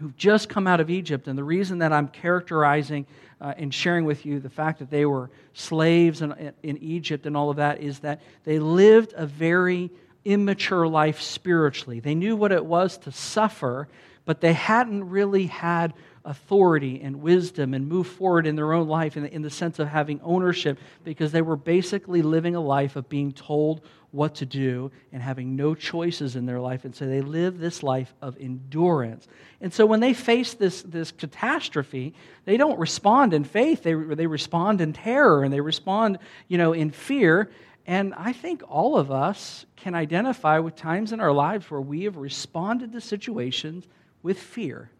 who've 0.00 0.16
just 0.16 0.48
come 0.48 0.66
out 0.66 0.80
of 0.80 0.88
Egypt, 0.88 1.28
and 1.28 1.36
the 1.36 1.44
reason 1.44 1.78
that 1.78 1.92
I'm 1.92 2.08
characterizing 2.08 3.06
uh, 3.38 3.52
and 3.58 3.72
sharing 3.72 4.06
with 4.06 4.24
you 4.24 4.40
the 4.40 4.48
fact 4.48 4.78
that 4.78 4.90
they 4.90 5.04
were 5.04 5.30
slaves 5.52 6.22
in, 6.22 6.52
in 6.62 6.78
Egypt 6.78 7.26
and 7.26 7.36
all 7.36 7.50
of 7.50 7.56
that 7.56 7.82
is 7.82 7.98
that 8.00 8.22
they 8.44 8.58
lived 8.58 9.12
a 9.14 9.26
very 9.26 9.90
immature 10.24 10.86
life 10.86 11.20
spiritually. 11.20 12.00
They 12.00 12.14
knew 12.14 12.34
what 12.34 12.50
it 12.50 12.64
was 12.64 12.96
to 12.98 13.12
suffer, 13.12 13.88
but 14.24 14.40
they 14.40 14.54
hadn't 14.54 15.08
really 15.08 15.46
had 15.46 15.92
authority 16.24 17.00
and 17.02 17.22
wisdom 17.22 17.72
and 17.72 17.88
move 17.88 18.06
forward 18.06 18.46
in 18.46 18.56
their 18.56 18.72
own 18.72 18.88
life 18.88 19.16
in 19.16 19.22
the, 19.22 19.34
in 19.34 19.42
the 19.42 19.50
sense 19.50 19.78
of 19.78 19.88
having 19.88 20.20
ownership 20.22 20.78
because 21.04 21.32
they 21.32 21.42
were 21.42 21.56
basically 21.56 22.20
living 22.20 22.54
a 22.54 22.60
life 22.60 22.96
of 22.96 23.08
being 23.08 23.32
told 23.32 23.82
what 24.12 24.34
to 24.36 24.46
do 24.46 24.90
and 25.12 25.22
having 25.22 25.54
no 25.56 25.74
choices 25.74 26.36
in 26.36 26.46
their 26.46 26.60
life. 26.60 26.84
And 26.84 26.94
so 26.94 27.06
they 27.06 27.20
live 27.20 27.58
this 27.58 27.82
life 27.82 28.12
of 28.20 28.36
endurance. 28.40 29.28
And 29.60 29.72
so 29.72 29.86
when 29.86 30.00
they 30.00 30.14
face 30.14 30.54
this, 30.54 30.82
this 30.82 31.12
catastrophe, 31.12 32.14
they 32.44 32.56
don't 32.56 32.78
respond 32.78 33.34
in 33.34 33.44
faith, 33.44 33.82
they, 33.82 33.94
they 33.94 34.26
respond 34.26 34.80
in 34.80 34.92
terror 34.92 35.44
and 35.44 35.52
they 35.52 35.60
respond 35.60 36.18
you 36.48 36.58
know, 36.58 36.72
in 36.72 36.90
fear. 36.90 37.50
And 37.86 38.14
I 38.14 38.32
think 38.32 38.62
all 38.68 38.96
of 38.96 39.10
us 39.10 39.64
can 39.76 39.94
identify 39.94 40.58
with 40.58 40.76
times 40.76 41.12
in 41.12 41.20
our 41.20 41.32
lives 41.32 41.70
where 41.70 41.80
we 41.80 42.04
have 42.04 42.16
responded 42.16 42.92
to 42.92 43.00
situations 43.00 43.86
with 44.22 44.38
fear 44.38 44.90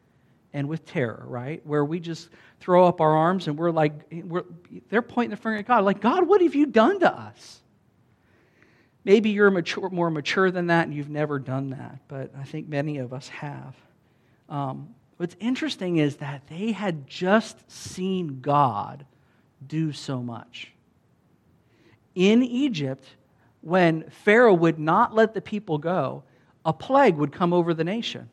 and 0.52 0.68
with 0.68 0.84
terror, 0.86 1.24
right? 1.26 1.64
Where 1.66 1.84
we 1.84 2.00
just 2.00 2.28
throw 2.58 2.86
up 2.86 3.00
our 3.00 3.16
arms 3.16 3.48
and 3.48 3.58
we're 3.58 3.70
like, 3.70 3.92
we're, 4.10 4.44
they're 4.88 5.02
pointing 5.02 5.30
the 5.30 5.36
finger 5.36 5.58
at 5.58 5.66
God, 5.66 5.84
like, 5.84 6.00
God, 6.00 6.26
what 6.26 6.40
have 6.40 6.54
you 6.54 6.66
done 6.66 7.00
to 7.00 7.12
us? 7.12 7.60
Maybe 9.04 9.30
you're 9.30 9.50
mature, 9.50 9.88
more 9.90 10.10
mature 10.10 10.50
than 10.50 10.66
that 10.66 10.86
and 10.86 10.94
you've 10.94 11.08
never 11.08 11.38
done 11.38 11.70
that, 11.70 12.00
but 12.08 12.32
I 12.38 12.44
think 12.44 12.68
many 12.68 12.98
of 12.98 13.12
us 13.12 13.28
have. 13.28 13.74
Um, 14.48 14.94
what's 15.16 15.36
interesting 15.40 15.96
is 15.96 16.16
that 16.16 16.46
they 16.48 16.72
had 16.72 17.06
just 17.06 17.70
seen 17.70 18.40
God 18.40 19.06
do 19.66 19.92
so 19.92 20.22
much. 20.22 20.72
In 22.14 22.42
Egypt, 22.42 23.06
when 23.60 24.08
Pharaoh 24.10 24.54
would 24.54 24.78
not 24.78 25.14
let 25.14 25.34
the 25.34 25.40
people 25.40 25.78
go, 25.78 26.24
a 26.64 26.72
plague 26.72 27.16
would 27.16 27.32
come 27.32 27.52
over 27.52 27.72
the 27.72 27.84
nation. 27.84 28.28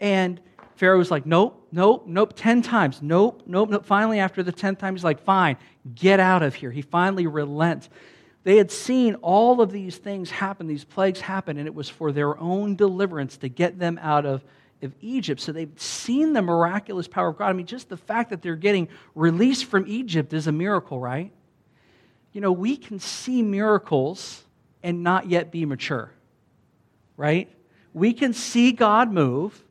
And 0.00 0.40
Pharaoh 0.76 0.98
was 0.98 1.10
like, 1.10 1.24
nope, 1.24 1.68
nope, 1.72 2.04
nope, 2.06 2.32
10 2.34 2.62
times. 2.62 3.00
Nope, 3.00 3.42
nope, 3.46 3.70
nope. 3.70 3.86
Finally, 3.86 4.18
after 4.18 4.42
the 4.42 4.52
10th 4.52 4.78
time, 4.78 4.94
he's 4.94 5.04
like, 5.04 5.22
fine, 5.22 5.56
get 5.94 6.20
out 6.20 6.42
of 6.42 6.54
here. 6.54 6.70
He 6.70 6.82
finally 6.82 7.26
relents. 7.26 7.88
They 8.44 8.58
had 8.58 8.70
seen 8.70 9.14
all 9.16 9.60
of 9.62 9.72
these 9.72 9.96
things 9.96 10.30
happen, 10.30 10.66
these 10.66 10.84
plagues 10.84 11.20
happen, 11.20 11.56
and 11.56 11.66
it 11.66 11.74
was 11.74 11.88
for 11.88 12.12
their 12.12 12.38
own 12.38 12.76
deliverance 12.76 13.38
to 13.38 13.48
get 13.48 13.78
them 13.78 13.98
out 14.02 14.26
of, 14.26 14.44
of 14.82 14.94
Egypt. 15.00 15.40
So 15.40 15.50
they've 15.50 15.72
seen 15.76 16.34
the 16.34 16.42
miraculous 16.42 17.08
power 17.08 17.28
of 17.28 17.38
God. 17.38 17.48
I 17.48 17.52
mean, 17.54 17.66
just 17.66 17.88
the 17.88 17.96
fact 17.96 18.30
that 18.30 18.42
they're 18.42 18.54
getting 18.54 18.88
released 19.14 19.64
from 19.64 19.86
Egypt 19.88 20.34
is 20.34 20.46
a 20.46 20.52
miracle, 20.52 21.00
right? 21.00 21.32
You 22.32 22.42
know, 22.42 22.52
we 22.52 22.76
can 22.76 22.98
see 22.98 23.42
miracles 23.42 24.44
and 24.82 25.02
not 25.02 25.30
yet 25.30 25.50
be 25.50 25.64
mature, 25.64 26.12
right? 27.16 27.50
We 27.94 28.12
can 28.12 28.34
see 28.34 28.72
God 28.72 29.10
move 29.10 29.64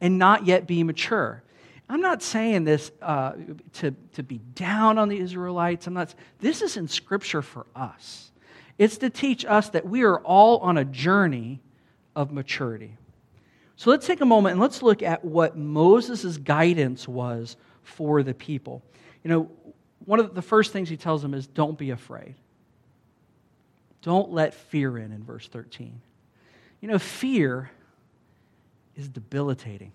and 0.00 0.18
not 0.18 0.46
yet 0.46 0.68
be 0.68 0.84
mature. 0.84 1.42
I'm 1.90 2.00
not 2.00 2.22
saying 2.22 2.62
this 2.62 2.92
uh, 3.02 3.32
to, 3.74 3.90
to 4.12 4.22
be 4.22 4.38
down 4.54 4.96
on 4.96 5.08
the 5.08 5.18
Israelites. 5.18 5.88
I'm 5.88 5.94
not, 5.94 6.14
this 6.38 6.62
is 6.62 6.76
in 6.76 6.86
Scripture 6.86 7.42
for 7.42 7.66
us. 7.74 8.30
It's 8.78 8.98
to 8.98 9.10
teach 9.10 9.44
us 9.44 9.70
that 9.70 9.84
we 9.84 10.04
are 10.04 10.20
all 10.20 10.58
on 10.58 10.78
a 10.78 10.84
journey 10.84 11.60
of 12.14 12.30
maturity. 12.30 12.96
So 13.74 13.90
let's 13.90 14.06
take 14.06 14.20
a 14.20 14.24
moment 14.24 14.52
and 14.52 14.60
let's 14.60 14.84
look 14.84 15.02
at 15.02 15.24
what 15.24 15.56
Moses' 15.56 16.36
guidance 16.36 17.08
was 17.08 17.56
for 17.82 18.22
the 18.22 18.34
people. 18.34 18.82
You 19.24 19.30
know, 19.30 19.50
one 20.04 20.20
of 20.20 20.32
the 20.32 20.42
first 20.42 20.72
things 20.72 20.88
he 20.88 20.96
tells 20.96 21.22
them 21.22 21.34
is 21.34 21.48
don't 21.48 21.76
be 21.76 21.90
afraid. 21.90 22.36
Don't 24.02 24.30
let 24.30 24.54
fear 24.54 24.96
in, 24.96 25.10
in 25.10 25.24
verse 25.24 25.48
13. 25.48 26.00
You 26.80 26.88
know, 26.88 27.00
fear 27.00 27.68
is 28.96 29.08
debilitating. 29.08 29.90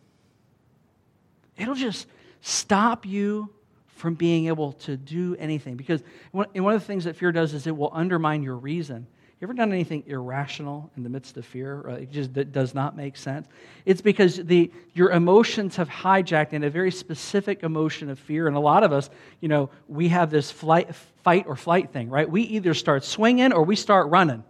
It'll 1.58 1.76
just 1.76 2.08
stop 2.42 3.06
you 3.06 3.50
from 3.88 4.14
being 4.14 4.48
able 4.48 4.74
to 4.74 4.98
do 4.98 5.36
anything. 5.40 5.76
Because 5.76 6.04
one, 6.32 6.48
of 6.54 6.74
the 6.74 6.80
things 6.80 7.06
that 7.06 7.16
fear 7.16 7.32
does 7.32 7.54
is 7.54 7.66
it 7.66 7.76
will 7.76 7.92
undermine 7.94 8.44
your 8.44 8.58
reason. 8.58 9.08
You 9.40 9.46
ever 9.48 9.54
done 9.54 9.74
anything 9.74 10.04
irrational 10.08 10.90
in 10.96 11.04
the 11.04 11.10
midst 11.10 11.36
of 11.36 11.46
fear? 11.46 11.82
It 11.90 12.12
just 12.12 12.34
does 12.52 12.74
not 12.74 12.96
make 12.96 13.18
sense. 13.18 13.48
It's 13.86 14.02
because 14.02 14.38
the 14.38 14.72
your 14.94 15.12
emotions 15.12 15.76
have 15.76 15.90
hijacked 15.90 16.54
in 16.54 16.64
a 16.64 16.70
very 16.70 16.92
specific 16.92 17.64
emotion 17.64 18.10
of 18.10 18.18
fear. 18.18 18.48
And 18.48 18.56
a 18.56 18.62
lot 18.62 18.84
of 18.84 18.94
us, 18.94 19.10
you 19.42 19.50
know, 19.50 19.70
we 19.90 20.08
have 20.10 20.32
this 20.32 20.52
flight, 20.52 20.96
fight 21.24 21.46
or 21.48 21.58
flight 21.58 21.92
thing, 21.92 22.10
right? 22.10 22.30
We 22.30 22.44
either 22.44 22.74
start 22.74 23.04
swinging 23.04 23.52
or 23.52 23.64
we 23.64 23.76
start 23.76 24.10
running. 24.10 24.44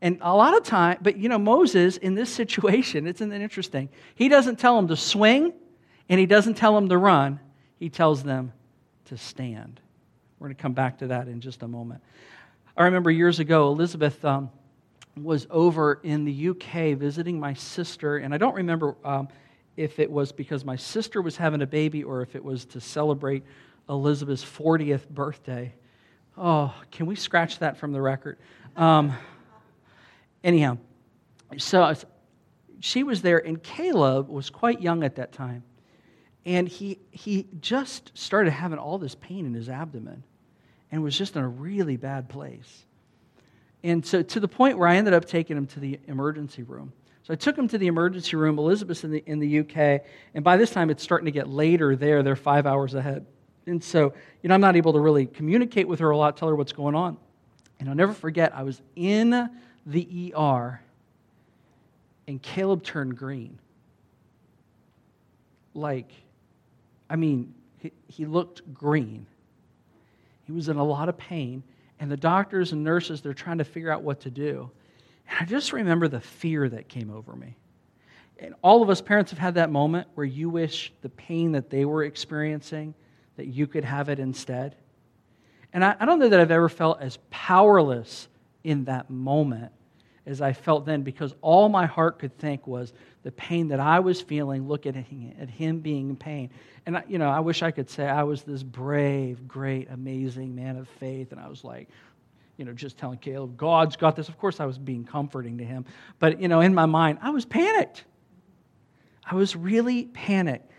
And 0.00 0.18
a 0.20 0.34
lot 0.34 0.56
of 0.56 0.64
time, 0.64 0.98
but 1.00 1.16
you 1.16 1.28
know, 1.28 1.38
Moses 1.38 1.96
in 1.96 2.14
this 2.14 2.30
situation, 2.30 3.06
it's 3.06 3.20
an 3.20 3.32
interesting. 3.32 3.88
He 4.14 4.28
doesn't 4.28 4.58
tell 4.58 4.78
him 4.78 4.88
to 4.88 4.96
swing, 4.96 5.54
and 6.08 6.18
he 6.18 6.26
doesn't 6.26 6.54
tell 6.54 6.74
them 6.74 6.88
to 6.88 6.98
run. 6.98 7.40
He 7.78 7.88
tells 7.88 8.22
them 8.22 8.52
to 9.06 9.16
stand. 9.16 9.80
We're 10.38 10.48
going 10.48 10.56
to 10.56 10.62
come 10.62 10.72
back 10.72 10.98
to 10.98 11.08
that 11.08 11.28
in 11.28 11.40
just 11.40 11.62
a 11.62 11.68
moment. 11.68 12.02
I 12.76 12.84
remember 12.84 13.10
years 13.10 13.40
ago, 13.40 13.68
Elizabeth 13.68 14.24
um, 14.24 14.50
was 15.16 15.46
over 15.50 16.00
in 16.02 16.24
the 16.24 16.48
UK 16.50 16.96
visiting 16.96 17.40
my 17.40 17.54
sister, 17.54 18.18
and 18.18 18.32
I 18.32 18.38
don't 18.38 18.54
remember 18.54 18.96
um, 19.04 19.28
if 19.76 19.98
it 19.98 20.10
was 20.10 20.32
because 20.32 20.64
my 20.64 20.76
sister 20.76 21.20
was 21.20 21.36
having 21.36 21.62
a 21.62 21.66
baby 21.66 22.04
or 22.04 22.22
if 22.22 22.36
it 22.36 22.44
was 22.44 22.64
to 22.66 22.80
celebrate 22.80 23.42
Elizabeth's 23.88 24.44
40th 24.44 25.08
birthday. 25.08 25.74
Oh, 26.36 26.72
can 26.90 27.06
we 27.06 27.16
scratch 27.16 27.58
that 27.58 27.78
from 27.78 27.92
the 27.92 28.00
record? 28.00 28.38
Um, 28.76 29.12
anyhow, 30.44 30.78
so 31.56 31.94
she 32.80 33.02
was 33.02 33.22
there, 33.22 33.38
and 33.38 33.60
Caleb 33.62 34.28
was 34.28 34.50
quite 34.50 34.80
young 34.80 35.02
at 35.02 35.16
that 35.16 35.32
time. 35.32 35.64
And 36.46 36.68
he, 36.68 36.98
he 37.10 37.46
just 37.60 38.16
started 38.16 38.50
having 38.50 38.78
all 38.78 38.98
this 38.98 39.14
pain 39.14 39.44
in 39.44 39.54
his 39.54 39.68
abdomen 39.68 40.22
and 40.90 41.02
was 41.02 41.16
just 41.16 41.36
in 41.36 41.42
a 41.42 41.48
really 41.48 41.96
bad 41.96 42.28
place. 42.28 42.84
And 43.84 44.04
so, 44.04 44.22
to 44.22 44.40
the 44.40 44.48
point 44.48 44.78
where 44.78 44.88
I 44.88 44.96
ended 44.96 45.14
up 45.14 45.24
taking 45.26 45.56
him 45.56 45.66
to 45.68 45.80
the 45.80 46.00
emergency 46.06 46.62
room. 46.62 46.92
So 47.22 47.32
I 47.34 47.36
took 47.36 47.58
him 47.58 47.68
to 47.68 47.78
the 47.78 47.88
emergency 47.88 48.36
room. 48.36 48.58
Elizabeth's 48.58 49.04
in 49.04 49.10
the, 49.10 49.22
in 49.26 49.38
the 49.38 49.60
UK, 49.60 50.02
and 50.34 50.42
by 50.42 50.56
this 50.56 50.70
time 50.70 50.88
it's 50.88 51.02
starting 51.02 51.26
to 51.26 51.30
get 51.30 51.46
later 51.46 51.94
there. 51.94 52.22
They're 52.22 52.36
five 52.36 52.66
hours 52.66 52.94
ahead. 52.94 53.26
And 53.66 53.84
so, 53.84 54.14
you 54.42 54.48
know, 54.48 54.54
I'm 54.54 54.62
not 54.62 54.76
able 54.76 54.94
to 54.94 55.00
really 55.00 55.26
communicate 55.26 55.86
with 55.86 56.00
her 56.00 56.08
a 56.08 56.16
lot, 56.16 56.38
tell 56.38 56.48
her 56.48 56.56
what's 56.56 56.72
going 56.72 56.94
on. 56.94 57.18
And 57.78 57.88
I'll 57.88 57.94
never 57.94 58.14
forget, 58.14 58.54
I 58.54 58.62
was 58.62 58.80
in 58.96 59.50
the 59.84 60.32
ER, 60.34 60.80
and 62.26 62.42
Caleb 62.42 62.82
turned 62.82 63.16
green. 63.16 63.58
Like, 65.74 66.10
I 67.10 67.16
mean, 67.16 67.54
he, 67.78 67.92
he 68.06 68.26
looked 68.26 68.72
green. 68.74 69.26
He 70.44 70.52
was 70.52 70.68
in 70.68 70.76
a 70.76 70.84
lot 70.84 71.08
of 71.08 71.16
pain, 71.16 71.62
and 72.00 72.10
the 72.10 72.16
doctors 72.16 72.72
and 72.72 72.84
nurses, 72.84 73.20
they're 73.20 73.34
trying 73.34 73.58
to 73.58 73.64
figure 73.64 73.90
out 73.90 74.02
what 74.02 74.20
to 74.20 74.30
do. 74.30 74.70
And 75.28 75.38
I 75.40 75.44
just 75.44 75.72
remember 75.72 76.08
the 76.08 76.20
fear 76.20 76.68
that 76.68 76.88
came 76.88 77.10
over 77.10 77.34
me. 77.34 77.56
And 78.38 78.54
all 78.62 78.82
of 78.82 78.90
us 78.90 79.00
parents 79.00 79.30
have 79.32 79.38
had 79.38 79.54
that 79.54 79.70
moment 79.70 80.06
where 80.14 80.26
you 80.26 80.48
wish 80.48 80.92
the 81.02 81.08
pain 81.08 81.52
that 81.52 81.70
they 81.70 81.84
were 81.84 82.04
experiencing, 82.04 82.94
that 83.36 83.46
you 83.46 83.66
could 83.66 83.84
have 83.84 84.08
it 84.08 84.18
instead. 84.18 84.76
And 85.72 85.84
I, 85.84 85.96
I 85.98 86.06
don't 86.06 86.18
know 86.18 86.28
that 86.28 86.40
I've 86.40 86.50
ever 86.50 86.68
felt 86.68 87.00
as 87.00 87.18
powerless 87.30 88.28
in 88.64 88.84
that 88.84 89.10
moment 89.10 89.72
as 90.28 90.42
I 90.42 90.52
felt 90.52 90.84
then 90.84 91.02
because 91.02 91.34
all 91.40 91.70
my 91.70 91.86
heart 91.86 92.18
could 92.18 92.36
think 92.36 92.66
was 92.66 92.92
the 93.22 93.32
pain 93.32 93.68
that 93.68 93.80
I 93.80 94.00
was 94.00 94.20
feeling, 94.20 94.68
look 94.68 94.84
at 94.84 94.94
him, 94.94 95.80
being 95.80 96.10
in 96.10 96.16
pain. 96.16 96.50
And, 96.84 97.02
you 97.08 97.18
know, 97.18 97.30
I 97.30 97.40
wish 97.40 97.62
I 97.62 97.70
could 97.70 97.88
say 97.88 98.06
I 98.06 98.24
was 98.24 98.42
this 98.42 98.62
brave, 98.62 99.48
great, 99.48 99.88
amazing 99.90 100.54
man 100.54 100.76
of 100.76 100.86
faith. 101.00 101.32
And 101.32 101.40
I 101.40 101.48
was 101.48 101.64
like, 101.64 101.88
you 102.58 102.66
know, 102.66 102.72
just 102.74 102.98
telling 102.98 103.18
Caleb, 103.18 103.56
God's 103.56 103.96
got 103.96 104.16
this. 104.16 104.28
Of 104.28 104.36
course, 104.38 104.60
I 104.60 104.66
was 104.66 104.76
being 104.76 105.04
comforting 105.04 105.58
to 105.58 105.64
him. 105.64 105.86
But, 106.18 106.40
you 106.40 106.48
know, 106.48 106.60
in 106.60 106.74
my 106.74 106.86
mind, 106.86 107.18
I 107.22 107.30
was 107.30 107.46
panicked. 107.46 108.04
I 109.24 109.34
was 109.34 109.56
really 109.56 110.04
panicked. 110.06 110.70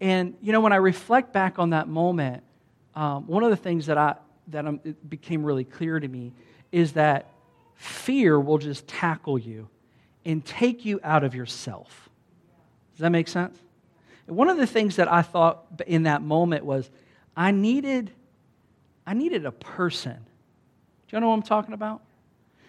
And, 0.00 0.34
you 0.40 0.52
know, 0.52 0.60
when 0.60 0.72
I 0.72 0.76
reflect 0.76 1.32
back 1.32 1.58
on 1.58 1.70
that 1.70 1.88
moment, 1.88 2.42
um, 2.94 3.26
one 3.26 3.42
of 3.42 3.50
the 3.50 3.56
things 3.56 3.86
that, 3.86 3.98
I, 3.98 4.14
that 4.48 4.66
I'm, 4.66 4.80
became 5.08 5.44
really 5.44 5.64
clear 5.64 6.00
to 6.00 6.08
me 6.08 6.32
is 6.72 6.92
that 6.92 7.33
fear 7.74 8.38
will 8.38 8.58
just 8.58 8.86
tackle 8.86 9.38
you 9.38 9.68
and 10.24 10.44
take 10.44 10.84
you 10.84 11.00
out 11.02 11.24
of 11.24 11.34
yourself. 11.34 12.08
Does 12.92 13.00
that 13.00 13.10
make 13.10 13.28
sense? 13.28 13.58
one 14.26 14.48
of 14.48 14.56
the 14.56 14.66
things 14.66 14.96
that 14.96 15.10
I 15.12 15.20
thought 15.20 15.66
in 15.86 16.04
that 16.04 16.22
moment 16.22 16.64
was 16.64 16.88
I 17.36 17.50
needed, 17.50 18.10
I 19.06 19.12
needed 19.12 19.44
a 19.44 19.52
person. 19.52 20.14
Do 20.16 21.16
you 21.16 21.20
know 21.20 21.28
what 21.28 21.34
I'm 21.34 21.42
talking 21.42 21.74
about? 21.74 22.00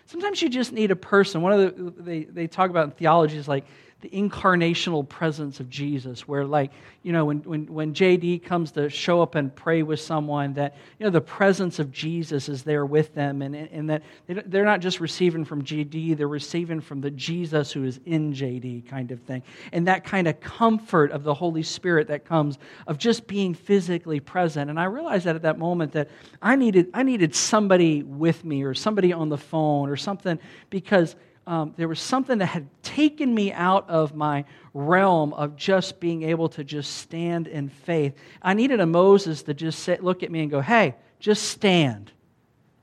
Sometimes 0.06 0.42
you 0.42 0.50
just 0.50 0.72
need 0.72 0.92
a 0.92 0.96
person. 0.96 1.42
One 1.42 1.54
of 1.54 1.76
the 1.78 1.92
they, 2.04 2.24
they 2.26 2.48
talk 2.48 2.70
about 2.70 2.86
in 2.86 2.92
theology 2.92 3.38
is 3.38 3.48
like 3.48 3.66
the 4.02 4.10
incarnational 4.10 5.08
presence 5.08 5.60
of 5.60 5.70
Jesus, 5.70 6.28
where, 6.28 6.46
like, 6.46 6.72
you 7.02 7.14
know, 7.14 7.26
when, 7.26 7.40
when, 7.40 7.74
when 7.74 7.94
JD 7.94 8.44
comes 8.44 8.72
to 8.72 8.90
show 8.90 9.22
up 9.22 9.36
and 9.36 9.56
pray 9.56 9.84
with 9.84 10.00
someone, 10.00 10.54
that, 10.56 10.76
you 11.00 11.06
know, 11.06 11.10
the 11.10 11.22
presence 11.22 11.80
of 11.80 11.92
Jesus 11.92 12.50
is 12.50 12.64
there 12.64 12.86
with 12.86 13.16
them, 13.16 13.42
and, 13.42 13.56
and 13.56 13.90
that 13.90 14.04
they're 14.28 14.66
not 14.66 14.82
just 14.82 15.00
receiving 15.00 15.46
from 15.46 15.64
JD, 15.64 16.18
they're 16.18 16.28
receiving 16.28 16.82
from 16.82 17.00
the 17.00 17.10
Jesus 17.10 17.72
who 17.72 17.86
is 17.86 18.00
in 18.06 18.34
JD, 18.34 18.88
kind 18.88 19.12
of 19.12 19.22
thing. 19.22 19.42
And 19.72 19.88
that 19.88 20.04
kind 20.04 20.28
of 20.28 20.40
comfort 20.42 21.12
of 21.12 21.24
the 21.24 21.34
Holy 21.34 21.64
Spirit 21.64 22.08
that 22.10 22.26
comes 22.26 22.60
of 22.88 22.98
just 22.98 23.28
being 23.28 23.54
physically 23.54 24.20
present. 24.20 24.70
And 24.70 24.80
I 24.80 24.86
realized 24.86 25.26
that 25.26 25.36
at 25.36 25.44
that 25.44 25.58
moment 25.58 25.94
that 25.94 26.10
I 26.42 26.58
needed, 26.58 26.90
I 26.94 27.04
needed 27.04 27.34
somebody 27.34 28.04
with 28.04 28.44
me 28.44 28.64
or 28.64 28.74
somebody 28.74 29.14
on 29.14 29.30
the 29.30 29.38
phone 29.38 29.90
or 29.90 29.96
something 29.96 30.38
because 30.70 31.16
um, 31.48 31.74
there 31.78 31.88
was 31.88 32.00
something 32.00 32.40
that 32.40 32.48
had 32.48 32.68
taken 32.82 33.34
me 33.34 33.52
out 33.54 33.90
of 33.90 34.16
my 34.16 34.46
realm 34.74 35.34
of 35.34 35.56
just 35.56 36.00
being 36.00 36.24
able 36.24 36.50
to 36.50 36.64
just 36.64 36.98
stand 36.98 37.48
in 37.48 37.70
faith. 37.70 38.16
I 38.42 38.56
needed 38.56 38.80
a 38.80 38.86
Moses 38.86 39.44
to 39.44 39.54
just 39.54 39.80
sit, 39.80 40.04
look 40.04 40.24
at 40.24 40.32
me 40.32 40.42
and 40.42 40.50
go, 40.50 40.60
hey, 40.60 40.96
just 41.20 41.44
stand 41.44 42.12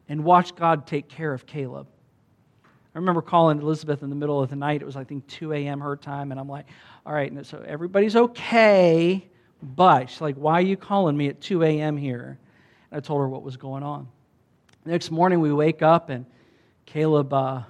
and 0.09 0.25
watch 0.25 0.54
God 0.54 0.87
take 0.87 1.09
care 1.09 1.33
of 1.33 1.45
Caleb. 1.47 1.88
I 2.95 2.99
remember 2.99 3.23
calling 3.23 3.61
Elizabeth 3.61 4.02
in 4.02 4.11
the 4.11 4.16
middle 4.16 4.40
of 4.40 4.50
the 4.50 4.57
night. 4.57 4.83
It 4.83 4.85
was, 4.85 4.97
I 4.97 5.04
think, 5.04 5.26
2 5.26 5.54
a.m. 5.54 5.81
her 5.81 5.97
time. 5.97 6.31
And 6.31 6.38
I'm 6.38 6.49
like, 6.49 6.66
all 7.07 7.12
right, 7.12 7.33
so 7.47 7.64
everybody's 7.66 8.14
okay. 8.14 9.28
But 9.62 10.11
she's 10.11 10.21
like, 10.21 10.37
why 10.37 10.54
are 10.54 10.62
you 10.62 10.76
calling 10.76 11.16
me 11.16 11.28
at 11.28 11.40
2 11.40 11.62
a.m. 11.62 11.97
here? 11.97 12.38
And 12.90 12.99
I 12.99 13.00
told 13.00 13.21
her 13.21 13.28
what 13.28 13.42
was 13.42 13.57
going 13.57 13.83
on. 13.83 14.09
The 14.85 14.90
next 14.90 15.11
morning, 15.11 15.40
we 15.40 15.52
wake 15.52 15.81
up, 15.81 16.11
and 16.11 16.26
Caleb 16.85 17.33
uh, 17.33 17.62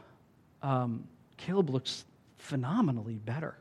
um, 0.62 1.04
Caleb 1.37 1.71
looks 1.71 2.04
phenomenally 2.38 3.14
better. 3.14 3.57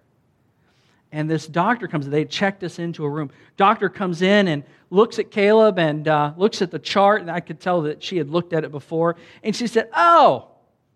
And 1.12 1.30
this 1.30 1.46
doctor 1.46 1.88
comes. 1.88 2.08
They 2.08 2.24
checked 2.24 2.64
us 2.64 2.80
into 2.80 3.04
a 3.04 3.10
room. 3.10 3.32
Doctor 3.58 3.90
comes 3.90 4.22
in 4.22 4.48
and 4.48 4.64
looks 4.90 5.20
at 5.20 5.30
Caleb 5.30 5.78
and 5.78 6.08
uh, 6.08 6.34
looks 6.38 6.62
at 6.62 6.72
the 6.72 6.80
chart, 6.80 7.22
and 7.22 7.30
I 7.30 7.42
could 7.42 7.60
tell 7.60 7.82
that 7.82 8.02
she 8.02 8.18
had 8.18 8.30
looked 8.30 8.54
at 8.54 8.64
it 8.64 8.72
before. 8.72 9.18
And 9.44 9.54
she 9.54 9.68
said, 9.68 9.90
"Oh," 9.94 10.48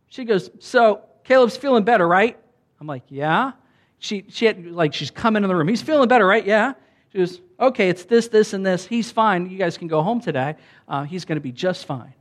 she 0.08 0.24
goes, 0.24 0.50
"So 0.60 1.02
Caleb's 1.26 1.58
feeling 1.58 1.84
better, 1.84 2.08
right?" 2.08 2.38
I'm 2.80 2.88
like, 2.88 3.04
"Yeah." 3.10 3.54
She 4.00 4.26
she 4.30 4.46
had 4.46 4.66
like 4.68 4.94
she's 4.94 5.12
coming 5.12 5.44
in 5.44 5.50
the 5.50 5.56
room. 5.56 5.68
He's 5.68 5.82
feeling 5.82 6.08
better, 6.08 6.26
right? 6.26 6.46
Yeah. 6.46 6.74
She 7.12 7.18
goes, 7.18 7.42
"Okay, 7.60 7.90
it's 7.90 8.06
this, 8.06 8.30
this, 8.30 8.54
and 8.54 8.66
this. 8.66 8.86
He's 8.86 9.12
fine. 9.12 9.50
You 9.50 9.58
guys 9.58 9.78
can 9.78 9.90
go 9.90 10.02
home 10.02 10.22
today. 10.22 10.56
Uh, 10.88 11.04
he's 11.04 11.26
going 11.26 11.38
to 11.38 11.42
be 11.42 11.52
just 11.52 11.86
fine." 11.86 12.14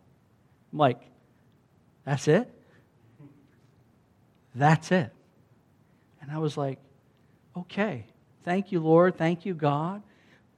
I'm 0.72 0.78
like, 0.78 1.00
"That's 2.04 2.26
it." 2.26 2.50
That's 4.54 4.92
it. 4.92 5.12
And 6.20 6.30
I 6.30 6.38
was 6.38 6.56
like, 6.56 6.78
okay, 7.56 8.06
thank 8.44 8.72
you, 8.72 8.80
Lord. 8.80 9.16
Thank 9.16 9.44
you, 9.44 9.54
God. 9.54 10.02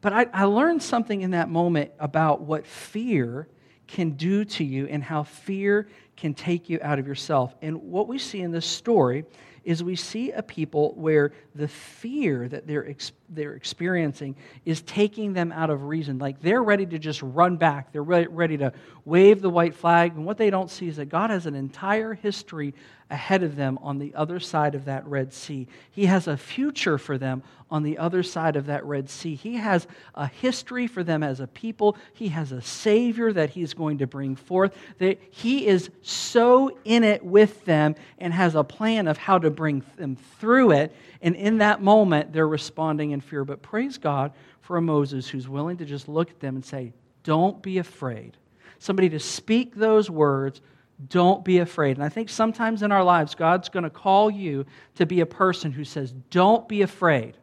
But 0.00 0.12
I, 0.12 0.26
I 0.33 0.45
learned 0.45 0.83
something 0.83 1.23
in 1.23 1.33
that 1.33 1.49
moment 1.49 1.91
about 1.99 2.43
what 2.43 2.67
fear 2.67 3.49
can 3.87 4.11
do 4.11 4.45
to 4.45 4.65
you 4.65 4.87
and 4.87 5.03
how 5.03 5.23
fear 5.23 5.88
can 6.17 6.35
take 6.35 6.69
you 6.69 6.79
out 6.83 6.99
of 6.99 7.07
yourself. 7.07 7.55
And 7.62 7.76
what 7.91 8.09
we 8.09 8.19
see 8.19 8.41
in 8.41 8.50
this 8.50 8.67
story 8.67 9.25
is 9.65 9.83
we 9.83 9.97
see 9.97 10.31
a 10.31 10.43
people 10.43 10.95
where 10.95 11.33
the 11.55 11.69
fear 11.69 12.49
that 12.49 12.67
they're, 12.67 12.88
ex- 12.88 13.12
they're 13.28 13.54
experiencing 13.54 14.37
is 14.64 14.83
taking 14.83 15.33
them 15.33 15.52
out 15.52 15.71
of 15.71 15.85
reason. 15.85 16.18
Like 16.18 16.40
they're 16.40 16.62
ready 16.62 16.87
to 16.87 16.99
just 16.99 17.23
run 17.23 17.56
back, 17.56 17.92
they're 17.92 18.02
re- 18.02 18.26
ready 18.26 18.56
to 18.59 18.73
wave 19.04 19.40
the 19.40 19.50
white 19.50 19.75
flag. 19.75 20.14
And 20.14 20.26
what 20.26 20.38
they 20.38 20.50
don't 20.50 20.71
see 20.71 20.88
is 20.88 20.97
that 20.97 21.06
God 21.06 21.30
has 21.30 21.47
an 21.47 21.54
entire 21.54 22.14
history 22.14 22.75
ahead 23.09 23.42
of 23.45 23.54
them 23.54 23.78
on 23.83 23.99
the 23.99 24.14
other 24.14 24.40
side 24.40 24.75
of 24.75 24.87
that 24.87 25.06
Red 25.06 25.33
Sea. 25.33 25.68
He 25.92 26.06
has 26.06 26.26
a 26.26 26.37
future 26.37 26.99
for 26.99 27.16
them 27.16 27.42
on 27.71 27.83
the 27.83 27.99
other 27.99 28.23
side 28.23 28.56
of 28.56 28.66
that 28.66 28.85
Red 28.85 29.09
Sea. 29.09 29.35
He 29.35 29.54
has 29.56 29.87
a 30.14 30.26
history 30.26 30.87
for 30.87 31.04
them 31.04 31.23
as 31.23 31.38
a 31.38 31.47
people. 31.47 31.97
He 32.14 32.28
has 32.28 32.50
a 32.50 32.61
Savior 32.61 33.33
that 33.33 33.50
He's 33.50 33.75
going 33.75 33.99
to 33.99 34.06
bring 34.06 34.35
forth. 34.35 34.76
That 34.99 35.21
He 35.30 35.66
is 35.66 35.88
so 36.02 36.76
in 36.85 37.04
it 37.04 37.25
with 37.25 37.64
them 37.64 37.95
and 38.18 38.33
has 38.33 38.54
a 38.54 38.64
plan 38.64 39.06
of 39.06 39.18
how 39.18 39.38
to 39.38 39.50
bring 39.50 39.85
them 39.97 40.16
through 40.40 40.73
it. 40.73 40.95
And 41.23 41.35
in 41.37 41.59
that 41.59 41.83
moment, 41.83 42.33
they're 42.33 42.47
responding 42.47 43.12
fear. 43.23 43.44
But 43.44 43.62
praise 43.62 43.99
God 43.99 44.32
for 44.61 44.76
a 44.76 44.82
Moses 44.82 45.28
who's 45.28 45.49
willing 45.49 45.76
to 45.78 45.85
just 45.85 46.08
look 46.08 46.30
at 46.30 46.40
them 46.40 46.56
and 46.56 46.64
say, 46.64 46.92
Don't 47.23 47.62
be 47.62 47.78
afraid. 47.78 48.37
Somebody 48.78 49.08
to 49.11 49.20
speak 49.20 49.75
those 49.75 50.11
words, 50.11 50.61
don't 51.08 51.44
be 51.44 51.58
afraid. 51.58 51.96
And 51.96 52.04
I 52.04 52.08
think 52.08 52.28
sometimes 52.28 52.82
in 52.82 52.90
our 52.92 53.04
lives, 53.04 53.35
God's 53.35 53.68
going 53.68 53.85
to 53.85 53.90
call 53.90 54.30
you 54.30 54.64
to 54.96 55.06
be 55.06 55.20
a 55.20 55.26
person 55.26 55.73
who 55.73 55.85
says, 55.85 56.12
Don't 56.30 56.68
be 56.68 56.82
afraid. 56.82 57.37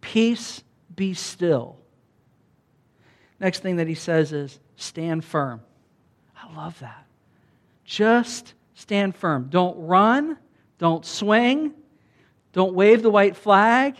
Peace, 0.00 0.62
be 0.94 1.14
still. 1.14 1.76
Next 3.38 3.60
thing 3.60 3.76
that 3.76 3.88
he 3.88 3.94
says 3.94 4.32
is, 4.32 4.58
Stand 4.76 5.24
firm. 5.24 5.60
I 6.36 6.54
love 6.54 6.78
that. 6.80 7.04
Just 7.84 8.54
stand 8.74 9.14
firm. 9.14 9.48
Don't 9.50 9.76
run. 9.86 10.38
Don't 10.78 11.04
swing. 11.04 11.74
Don't 12.52 12.74
wave 12.74 13.02
the 13.02 13.10
white 13.10 13.36
flag. 13.36 13.96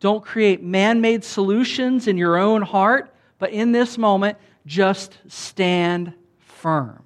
Don't 0.00 0.24
create 0.24 0.62
man 0.62 1.00
made 1.00 1.24
solutions 1.24 2.06
in 2.06 2.16
your 2.16 2.36
own 2.36 2.62
heart. 2.62 3.14
But 3.38 3.50
in 3.50 3.72
this 3.72 3.98
moment, 3.98 4.38
just 4.66 5.18
stand 5.28 6.12
firm. 6.38 7.02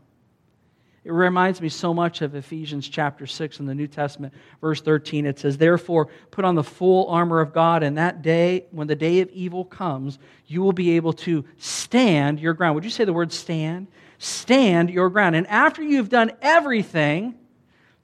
It 1.04 1.12
reminds 1.12 1.60
me 1.60 1.68
so 1.68 1.92
much 1.92 2.22
of 2.22 2.36
Ephesians 2.36 2.88
chapter 2.88 3.26
6 3.26 3.58
in 3.58 3.66
the 3.66 3.74
New 3.74 3.88
Testament, 3.88 4.32
verse 4.60 4.80
13. 4.80 5.26
It 5.26 5.38
says, 5.38 5.58
Therefore, 5.58 6.08
put 6.30 6.44
on 6.44 6.54
the 6.54 6.62
full 6.62 7.08
armor 7.08 7.40
of 7.40 7.52
God, 7.52 7.82
and 7.82 7.98
that 7.98 8.22
day, 8.22 8.66
when 8.70 8.86
the 8.86 8.94
day 8.94 9.20
of 9.20 9.28
evil 9.30 9.64
comes, 9.64 10.20
you 10.46 10.62
will 10.62 10.72
be 10.72 10.92
able 10.92 11.12
to 11.14 11.44
stand 11.58 12.38
your 12.38 12.54
ground. 12.54 12.76
Would 12.76 12.84
you 12.84 12.90
say 12.90 13.04
the 13.04 13.12
word 13.12 13.32
stand? 13.32 13.88
Stand 14.18 14.90
your 14.90 15.10
ground. 15.10 15.34
And 15.34 15.48
after 15.48 15.82
you've 15.82 16.08
done 16.08 16.32
everything, 16.40 17.34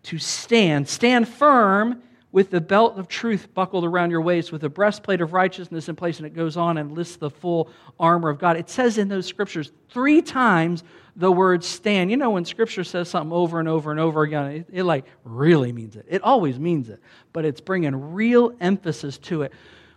to 0.04 0.18
stand, 0.18 0.88
stand 0.88 1.28
firm 1.28 2.02
with 2.30 2.50
the 2.50 2.60
belt 2.60 2.98
of 2.98 3.08
truth 3.08 3.52
buckled 3.54 3.84
around 3.84 4.10
your 4.10 4.20
waist, 4.20 4.52
with 4.52 4.60
the 4.60 4.68
breastplate 4.68 5.20
of 5.20 5.32
righteousness 5.32 5.88
in 5.88 5.96
place. 5.96 6.18
And 6.18 6.26
it 6.26 6.34
goes 6.34 6.56
on 6.56 6.76
and 6.76 6.92
lists 6.92 7.16
the 7.16 7.30
full 7.30 7.70
armor 7.98 8.28
of 8.28 8.38
God. 8.38 8.56
It 8.56 8.68
says 8.68 8.98
in 8.98 9.08
those 9.08 9.26
scriptures 9.26 9.72
three 9.88 10.20
times 10.20 10.84
the 11.16 11.32
word 11.32 11.64
stand. 11.64 12.10
You 12.10 12.16
know, 12.16 12.30
when 12.30 12.44
scripture 12.44 12.84
says 12.84 13.08
something 13.08 13.32
over 13.32 13.58
and 13.58 13.68
over 13.68 13.90
and 13.90 13.98
over 13.98 14.22
again, 14.22 14.46
it, 14.46 14.66
it 14.72 14.82
like 14.84 15.06
really 15.24 15.72
means 15.72 15.96
it. 15.96 16.06
It 16.08 16.22
always 16.22 16.58
means 16.58 16.90
it, 16.90 17.00
but 17.32 17.44
it's 17.44 17.60
bringing 17.60 18.12
real 18.12 18.52
emphasis 18.60 19.18
to 19.18 19.42
it 19.42 19.52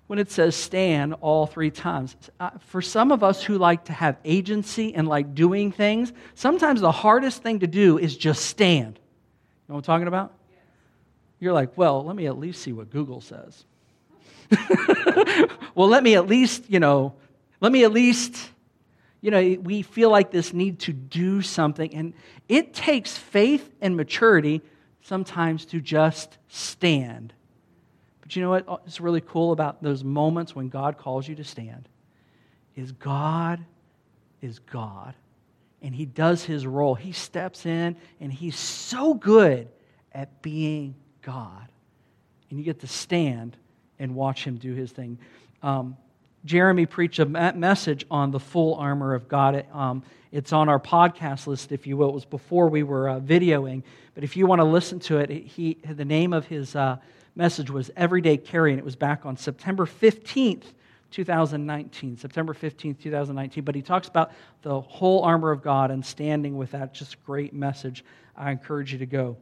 when 0.08 0.20
it 0.20 0.32
says 0.32 0.56
stand 0.56 1.14
all 1.22 1.46
three 1.46 1.72
times. 1.72 2.16
Uh, 2.40 2.50
for 2.68 2.82
some 2.82 3.12
of 3.12 3.24
us 3.24 3.44
who 3.44 3.58
like 3.58 3.86
to 3.86 3.94
have 3.94 4.18
agency 4.26 4.96
and 4.96 5.08
like 5.08 5.36
doing 5.36 5.72
things, 5.72 6.12
sometimes 6.36 6.82
the 6.82 6.92
hardest 6.92 7.44
thing 7.44 7.60
to 7.60 7.68
do 7.68 7.98
is 7.98 8.18
just 8.18 8.46
stand. 8.46 8.96
You 8.98 9.02
know 9.70 9.76
what 9.76 9.78
I'm 9.78 9.84
talking 9.84 10.08
about? 10.08 10.34
You're 11.42 11.52
like, 11.52 11.78
well, 11.78 12.06
let 12.06 12.16
me 12.16 12.28
at 12.28 12.38
least 12.38 12.62
see 12.62 12.72
what 12.72 12.90
Google 12.90 13.20
says. 13.20 13.66
well, 15.76 15.90
let 15.90 16.04
me 16.04 16.16
at 16.16 16.28
least, 16.28 16.70
you 16.70 16.80
know, 16.80 17.14
let 17.60 17.74
me 17.74 17.84
at 17.84 17.92
least 17.92 18.52
you 19.22 19.30
know, 19.30 19.58
we 19.62 19.84
feel 19.84 20.10
like 20.10 20.32
this 20.32 20.52
need 20.52 20.80
to 20.80 20.94
do 20.94 21.42
something. 21.44 21.94
And 21.94 22.14
it 22.50 22.74
takes 22.74 23.16
faith 23.16 23.72
and 23.80 23.96
maturity 23.96 24.62
sometimes 25.04 25.66
to 25.66 25.80
just 25.80 26.38
stand. 26.48 27.32
But 28.22 28.36
you 28.36 28.42
know 28.42 28.50
what 28.50 28.68
uh, 28.68 28.78
is 28.88 29.00
really 29.00 29.22
cool 29.22 29.52
about 29.52 29.82
those 29.84 30.04
moments 30.04 30.56
when 30.56 30.70
God 30.70 30.98
calls 30.98 31.28
you 31.28 31.36
to 31.36 31.44
stand? 31.44 31.88
Is 32.76 32.92
God 32.92 33.64
is 34.42 34.58
God. 34.60 35.14
And 35.84 35.94
He 35.94 36.06
does 36.06 36.44
His 36.44 36.66
role. 36.66 36.96
He 36.96 37.12
steps 37.12 37.66
in, 37.66 37.96
and 38.20 38.34
He's 38.34 38.58
so 38.58 39.14
good 39.14 39.68
at 40.14 40.42
being 40.42 40.96
God. 41.22 41.68
And 42.50 42.60
you 42.60 42.66
get 42.66 42.82
to 42.82 42.88
stand 42.88 43.58
and 44.00 44.16
watch 44.16 44.44
Him 44.44 44.58
do 44.58 44.74
His 44.74 44.92
thing. 44.92 45.18
Um, 45.64 45.98
Jeremy 46.44 46.88
preached 46.88 47.20
a 47.20 47.26
message 47.26 48.06
on 48.10 48.32
the 48.32 48.40
full 48.40 48.76
armor 48.76 49.14
of 49.14 49.28
God. 49.28 49.66
Um, 49.74 50.04
it's 50.32 50.52
on 50.54 50.70
our 50.70 50.80
podcast 50.80 51.46
list, 51.46 51.72
if 51.72 51.86
you 51.86 51.98
will. 51.98 52.10
It 52.10 52.16
was 52.16 52.26
before 52.26 52.68
we 52.68 52.84
were 52.84 53.10
uh, 53.10 53.20
videoing. 53.20 53.84
But 54.16 54.24
if 54.24 54.36
you 54.36 54.48
want 54.48 54.60
to 54.60 54.66
listen 54.66 55.00
to 55.02 55.18
it, 55.20 55.30
he, 55.30 55.78
the 55.84 56.06
name 56.06 56.34
of 56.34 56.48
his 56.48 56.76
uh, 56.76 56.98
message 57.36 57.70
was 57.70 57.92
Everyday 57.96 58.38
Carry, 58.38 58.72
and 58.72 58.80
it 58.80 58.86
was 58.86 58.96
back 58.96 59.26
on 59.26 59.38
September 59.38 59.86
15th, 59.86 60.64
2019. 61.12 62.18
September 62.18 62.54
15th, 62.54 63.00
2019. 63.00 63.64
But 63.64 63.76
he 63.76 63.84
talks 63.84 64.08
about 64.08 64.32
the 64.64 64.82
whole 64.82 65.24
armor 65.24 65.52
of 65.52 65.62
God 65.62 65.92
and 65.92 66.04
standing 66.04 66.58
with 66.58 66.72
that. 66.72 66.94
Just 66.94 67.24
great 67.24 67.54
message. 67.54 68.04
I 68.36 68.52
encourage 68.52 68.94
you 68.94 69.00
to 69.00 69.06
go 69.06 69.38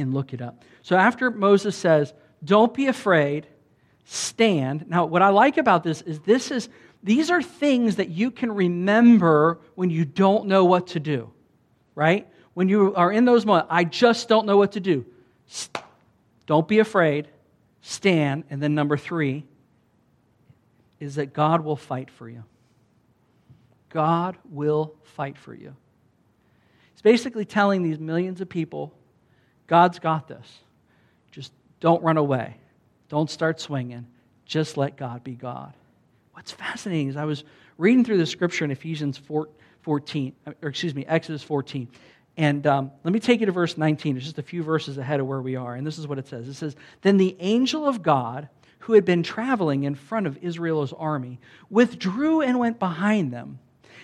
and 0.00 0.14
look 0.14 0.32
it 0.32 0.40
up. 0.40 0.64
So 0.82 0.96
after 0.96 1.30
Moses 1.30 1.76
says, 1.76 2.12
Don't 2.44 2.72
be 2.72 2.86
afraid 2.86 3.46
stand. 4.10 4.88
Now, 4.88 5.04
what 5.04 5.20
I 5.20 5.28
like 5.28 5.58
about 5.58 5.84
this 5.84 6.00
is 6.00 6.20
this 6.20 6.50
is 6.50 6.70
these 7.02 7.30
are 7.30 7.42
things 7.42 7.96
that 7.96 8.08
you 8.08 8.30
can 8.30 8.50
remember 8.50 9.60
when 9.74 9.90
you 9.90 10.06
don't 10.06 10.46
know 10.46 10.64
what 10.64 10.88
to 10.88 11.00
do, 11.00 11.30
right? 11.94 12.26
When 12.54 12.70
you 12.70 12.94
are 12.94 13.12
in 13.12 13.26
those 13.26 13.44
moments, 13.44 13.68
I 13.70 13.84
just 13.84 14.26
don't 14.26 14.46
know 14.46 14.56
what 14.56 14.72
to 14.72 14.80
do. 14.80 15.04
Don't 16.46 16.66
be 16.66 16.78
afraid, 16.78 17.28
stand. 17.82 18.44
And 18.48 18.62
then 18.62 18.74
number 18.74 18.96
three 18.96 19.44
is 20.98 21.16
that 21.16 21.34
God 21.34 21.60
will 21.60 21.76
fight 21.76 22.10
for 22.10 22.30
you. 22.30 22.44
God 23.90 24.38
will 24.50 24.94
fight 25.04 25.36
for 25.36 25.54
you. 25.54 25.76
He's 26.94 27.02
basically 27.02 27.44
telling 27.44 27.82
these 27.82 27.98
millions 27.98 28.40
of 28.40 28.48
people 28.48 28.94
God's 29.68 30.00
got 30.00 30.26
this. 30.26 30.58
Just 31.30 31.52
don't 31.78 32.02
run 32.02 32.16
away. 32.16 32.56
Don't 33.08 33.30
start 33.30 33.60
swinging. 33.60 34.06
Just 34.44 34.76
let 34.76 34.96
God 34.96 35.22
be 35.22 35.34
God. 35.34 35.72
What's 36.32 36.52
fascinating 36.52 37.08
is 37.08 37.16
I 37.16 37.24
was 37.24 37.44
reading 37.76 38.04
through 38.04 38.18
the 38.18 38.26
scripture 38.26 38.64
in 38.64 38.70
Ephesians 38.70 39.20
14, 39.82 40.32
or 40.44 40.68
excuse 40.68 40.94
me, 40.94 41.04
Exodus 41.06 41.42
14. 41.42 41.88
And 42.36 42.66
um, 42.66 42.92
let 43.02 43.12
me 43.12 43.20
take 43.20 43.40
you 43.40 43.46
to 43.46 43.52
verse 43.52 43.76
19. 43.76 44.16
It's 44.16 44.24
just 44.24 44.38
a 44.38 44.42
few 44.42 44.62
verses 44.62 44.96
ahead 44.96 45.20
of 45.20 45.26
where 45.26 45.42
we 45.42 45.56
are. 45.56 45.74
And 45.74 45.86
this 45.86 45.98
is 45.98 46.06
what 46.06 46.18
it 46.18 46.28
says 46.28 46.48
It 46.48 46.54
says, 46.54 46.76
Then 47.02 47.16
the 47.16 47.36
angel 47.40 47.86
of 47.86 48.02
God, 48.02 48.48
who 48.80 48.94
had 48.94 49.04
been 49.04 49.22
traveling 49.22 49.82
in 49.82 49.94
front 49.94 50.26
of 50.26 50.38
Israel's 50.38 50.92
army, 50.92 51.40
withdrew 51.68 52.40
and 52.40 52.58
went 52.58 52.78
behind 52.78 53.32
them. 53.32 53.58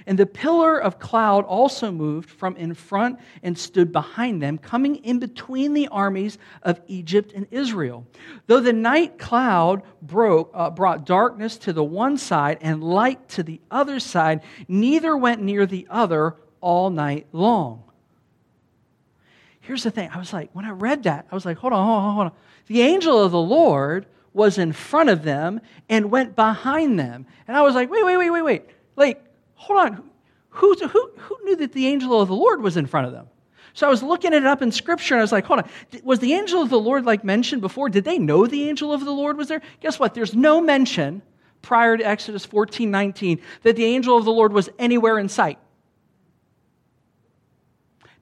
And 0.07 0.19
the 0.19 0.27
pillar 0.27 0.79
of 0.79 0.99
cloud 0.99 1.45
also 1.45 1.91
moved 1.91 2.31
from 2.31 2.57
in 2.57 2.75
front 2.75 3.19
and 3.43 3.57
stood 3.57 3.93
behind 3.93 4.43
them, 4.43 4.59
coming 4.59 4.97
in 4.97 5.19
between 5.19 5.75
the 5.75 5.89
armies 5.89 6.39
of 6.63 6.81
Egypt 6.87 7.33
and 7.35 7.47
Israel. 7.51 8.07
Though 8.47 8.61
the 8.61 8.73
night 8.73 9.19
cloud 9.19 9.83
broke, 10.03 10.51
uh, 10.55 10.71
brought 10.71 11.07
darkness 11.07 11.57
to 11.59 11.73
the 11.73 11.85
one 11.85 12.19
side 12.19 12.59
and 12.61 12.83
light 12.83 13.29
to 13.31 13.43
the 13.43 13.61
other 13.71 14.01
side, 14.01 14.43
neither 14.69 15.17
went 15.17 15.43
near 15.43 15.67
the 15.67 15.87
other 15.91 16.37
all 16.61 16.91
night 16.91 17.27
long. 17.33 17.83
Here's 19.61 19.83
the 19.83 19.91
thing 19.91 20.11
I 20.13 20.19
was 20.19 20.33
like, 20.33 20.51
when 20.53 20.67
I 20.67 20.71
read 20.71 21.05
that, 21.05 21.27
I 21.31 21.35
was 21.35 21.47
like, 21.47 21.57
hold 21.57 21.73
on, 21.73 21.87
hold 21.87 22.03
on, 22.03 22.15
hold 22.15 22.27
on. 22.27 22.33
The 22.67 22.83
angel 22.83 23.23
of 23.23 23.33
the 23.33 23.41
Lord 23.41 24.07
was 24.35 24.59
in 24.59 24.73
front 24.73 25.09
of 25.09 25.23
them 25.23 25.61
and 25.89 26.11
went 26.11 26.37
behind 26.37 26.99
them. 26.99 27.27
And 27.49 27.57
I 27.57 27.63
was 27.63 27.75
like, 27.75 27.91
wait, 27.91 28.05
wait, 28.05 28.19
wait, 28.19 28.31
wait, 28.31 28.43
wait. 28.43 28.63
Like, 28.97 29.25
hold 29.55 29.81
on, 29.81 30.11
who, 30.51 30.75
who, 30.75 31.11
who 31.17 31.39
knew 31.45 31.57
that 31.57 31.73
the 31.73 31.87
angel 31.87 32.21
of 32.21 32.29
the 32.29 32.35
Lord 32.35 32.63
was 32.63 32.77
in 32.77 32.87
front 32.87 33.07
of 33.07 33.13
them? 33.13 33.27
So 33.75 33.89
I 33.89 33.91
was 33.91 34.05
looking 34.05 34.33
it 34.33 34.47
up 34.47 34.63
in 34.63 34.71
scripture 34.71 35.15
and 35.15 35.21
I 35.21 35.25
was 35.25 35.33
like, 35.33 35.47
hold 35.47 35.61
on, 35.61 35.69
was 36.05 36.21
the 36.21 36.33
angel 36.33 36.63
of 36.63 36.71
the 36.71 36.79
Lord 36.79 37.05
like 37.05 37.25
mentioned 37.25 37.61
before? 37.61 37.89
Did 37.89 38.05
they 38.05 38.19
know 38.19 38.47
the 38.47 38.69
angel 38.69 38.93
of 38.93 39.05
the 39.05 39.11
Lord 39.11 39.37
was 39.37 39.49
there? 39.49 39.63
Guess 39.81 39.99
what? 39.99 40.15
There's 40.15 40.35
no 40.35 40.61
mention 40.61 41.23
prior 41.61 41.97
to 41.97 42.05
Exodus 42.05 42.45
14 42.45 42.89
19 42.89 43.41
that 43.63 43.75
the 43.75 43.85
angel 43.85 44.17
of 44.17 44.25
the 44.25 44.33
Lord 44.33 44.53
was 44.53 44.71
anywhere 44.79 45.19
in 45.19 45.29
sight. 45.29 45.59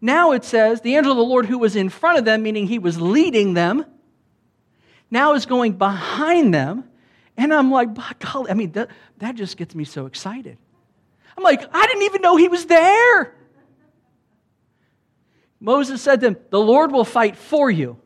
Now 0.01 0.33
it 0.33 0.45
says 0.45 0.81
the 0.81 0.97
angel 0.97 1.13
of 1.13 1.19
the 1.19 1.25
Lord 1.25 1.47
who 1.47 1.59
was 1.59 1.77
in 1.77 1.91
front 1.91 2.19
of 2.19 2.25
them, 2.25 2.43
meaning 2.43 2.67
he 2.67 2.79
was 2.79 2.99
leading 2.99 3.53
them, 3.53 3.85
now 5.11 5.35
is 5.35 5.45
going 5.45 5.75
behind 5.75 6.55
them. 6.55 6.85
And 7.37 7.53
I'm 7.53 7.71
like, 7.71 7.91
golly, 8.21 8.51
I 8.51 8.55
mean, 8.55 8.73
that, 8.73 8.89
that 9.19 9.37
just 9.37 9.59
gets 9.59 9.75
me 9.75 9.85
so 9.85 10.07
excited. 10.07 10.57
I'm 11.37 11.45
like, 11.45 11.63
I 11.73 11.87
didn't 11.87 12.03
even 12.03 12.23
know 12.23 12.37
he 12.37 12.49
was 12.49 12.67
there. 12.67 13.35
Moses 15.61 16.03
said 16.03 16.21
to 16.21 16.27
them, 16.27 16.37
The 16.51 16.61
Lord 16.61 16.93
will 16.93 17.05
fight 17.05 17.37
for 17.37 17.71
you. 17.71 17.99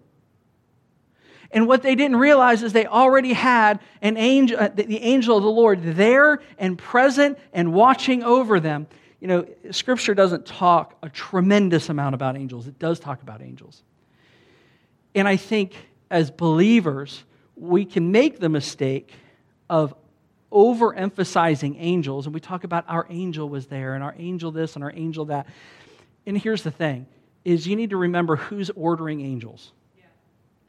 And 1.51 1.67
what 1.67 1.83
they 1.83 1.95
didn't 1.95 2.17
realize 2.17 2.62
is 2.62 2.73
they 2.73 2.87
already 2.87 3.33
had 3.33 3.81
an 4.03 4.17
angel, 4.17 4.59
uh, 4.61 4.69
the 4.69 4.99
angel 4.99 5.37
of 5.37 5.43
the 5.43 5.51
Lord 5.51 5.83
there 5.83 6.41
and 6.59 6.77
present 6.77 7.39
and 7.53 7.73
watching 7.73 8.23
over 8.23 8.61
them. 8.61 8.87
You 9.21 9.29
know, 9.29 9.47
Scripture 9.71 10.15
doesn't 10.15 10.45
talk 10.45 10.97
a 11.03 11.09
tremendous 11.09 11.89
amount 11.89 12.15
about 12.15 12.37
angels, 12.37 12.67
it 12.67 12.79
does 12.79 13.01
talk 13.01 13.23
about 13.23 13.41
angels. 13.43 13.83
And 15.15 15.27
I 15.27 15.37
think 15.37 15.75
as 16.11 16.31
believers, 16.31 17.25
we 17.57 17.87
can 17.87 18.12
make 18.12 18.39
the 18.39 18.51
mistake 18.51 19.12
of 19.71 19.95
overemphasizing 20.57 21.77
angels, 21.79 22.25
and 22.25 22.35
we 22.35 22.40
talk 22.40 22.64
about 22.64 22.87
our 22.88 23.07
angel 23.11 23.47
was 23.47 23.66
there, 23.66 23.95
and 23.95 24.03
our 24.03 24.14
angel 24.19 24.51
this, 24.51 24.75
and 24.75 24.83
our 24.83 24.92
angel 24.95 25.27
that. 25.27 25.47
And 26.25 26.37
here's 26.37 26.62
the 26.62 26.71
thing 26.71 27.07
is 27.45 27.66
you 27.66 27.77
need 27.77 27.90
to 27.90 27.97
remember 27.97 28.37
who's 28.37 28.71
ordering 28.71 29.21
angels. 29.21 29.73
Yeah. 29.97 30.05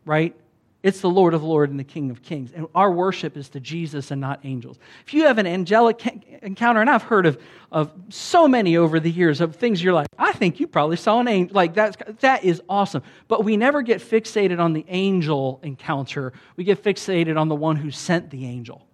Right? 0.05 0.35
It's 0.83 1.01
the 1.01 1.09
Lord 1.09 1.33
of 1.33 1.43
Lords 1.43 1.71
and 1.71 1.79
the 1.79 1.83
King 1.83 2.11
of 2.11 2.21
Kings. 2.21 2.51
And 2.53 2.67
our 2.75 2.91
worship 2.91 3.35
is 3.35 3.49
to 3.49 3.59
Jesus 3.59 4.11
and 4.11 4.21
not 4.21 4.41
angels. 4.43 4.77
If 5.05 5.13
you 5.13 5.25
have 5.25 5.39
an 5.39 5.47
angelic 5.47 6.05
encounter, 6.43 6.81
and 6.81 6.89
I've 6.89 7.03
heard 7.03 7.25
of, 7.25 7.41
of 7.71 7.91
so 8.09 8.47
many 8.47 8.77
over 8.77 8.99
the 8.99 9.09
years 9.09 9.41
of 9.41 9.55
things 9.55 9.81
you're 9.81 9.93
like, 9.93 10.07
I 10.19 10.33
think 10.33 10.59
you 10.59 10.67
probably 10.67 10.97
saw 10.97 11.19
an 11.19 11.27
angel. 11.27 11.55
Like, 11.55 11.73
that's, 11.73 11.97
that 12.19 12.43
is 12.43 12.61
awesome. 12.69 13.01
But 13.27 13.43
we 13.43 13.57
never 13.57 13.81
get 13.81 14.01
fixated 14.01 14.59
on 14.59 14.73
the 14.73 14.85
angel 14.87 15.59
encounter, 15.63 16.33
we 16.57 16.63
get 16.63 16.83
fixated 16.83 17.39
on 17.39 17.47
the 17.47 17.55
one 17.55 17.77
who 17.77 17.89
sent 17.89 18.29
the 18.29 18.45
angel. 18.45 18.86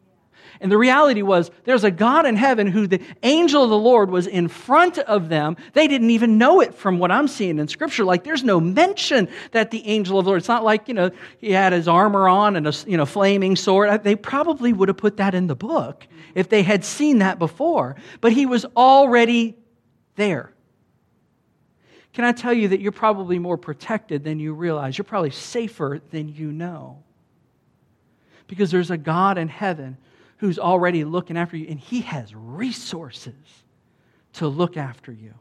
And 0.63 0.71
the 0.71 0.78
reality 0.78 1.21
was, 1.23 1.52
there's 1.65 1.84
a 1.84 1.91
God 1.91 2.26
in 2.26 2.38
heaven 2.38 2.67
who 2.67 2.88
the 2.88 3.02
angel 3.21 3.65
of 3.65 3.69
the 3.69 3.78
Lord 3.78 4.10
was 4.10 4.28
in 4.28 4.47
front 4.47 4.97
of 4.97 5.28
them. 5.28 5.58
They 5.73 5.89
didn't 5.89 6.12
even 6.12 6.38
know 6.38 6.62
it 6.62 6.73
from 6.73 6.99
what 6.99 7.12
I'm 7.12 7.28
seeing 7.28 7.60
in 7.60 7.67
Scripture. 7.67 8.06
Like, 8.06 8.23
there's 8.23 8.45
no 8.45 8.62
mention 8.62 9.28
that 9.52 9.71
the 9.71 9.86
angel 9.86 10.17
of 10.17 10.23
the 10.23 10.30
Lord, 10.30 10.39
it's 10.39 10.47
not 10.47 10.63
like, 10.63 10.88
you 10.88 10.93
know, 10.93 11.12
he 11.39 11.52
had 11.52 11.73
his 11.73 11.89
armor 11.89 12.30
on 12.30 12.56
and 12.56 12.65
a, 12.65 12.73
you 12.88 12.95
know, 12.95 13.06
flaming 13.06 13.58
sword. 13.58 13.89
Uh, 13.89 13.97
they 13.97 14.15
probably 14.15 14.71
would 14.71 14.88
have 14.88 14.95
put 14.95 15.17
that 15.17 15.36
in 15.36 15.47
the 15.47 15.56
book 15.56 16.08
if 16.34 16.47
they 16.47 16.63
had 16.63 16.86
seen 16.86 17.17
that 17.17 17.39
before. 17.39 17.97
But 18.21 18.32
he 18.32 18.45
was 18.45 18.65
already 18.78 19.58
there. 20.15 20.54
Can 22.13 22.23
I 22.23 22.32
tell 22.32 22.54
you 22.54 22.69
that 22.69 22.80
you're 22.80 22.93
probably 22.93 23.38
more 23.38 23.58
protected 23.58 24.23
than 24.23 24.39
you 24.39 24.54
realize? 24.54 24.97
You're 24.97 25.04
probably 25.04 25.32
safer 25.32 25.99
than 26.12 26.30
you 26.30 26.54
know. 26.54 27.04
Because 28.47 28.71
there's 28.71 28.91
a 28.91 28.97
God 28.97 29.38
in 29.38 29.49
heaven 29.49 29.97
who's 30.43 30.60
already 30.60 31.06
looking 31.06 31.38
after 31.38 31.56
you, 31.56 31.67
and 31.69 31.79
he 31.79 32.01
has 32.01 32.36
resources 32.36 33.34
to 34.34 34.45
look 34.45 34.75
after 34.75 35.10
you. 35.10 35.34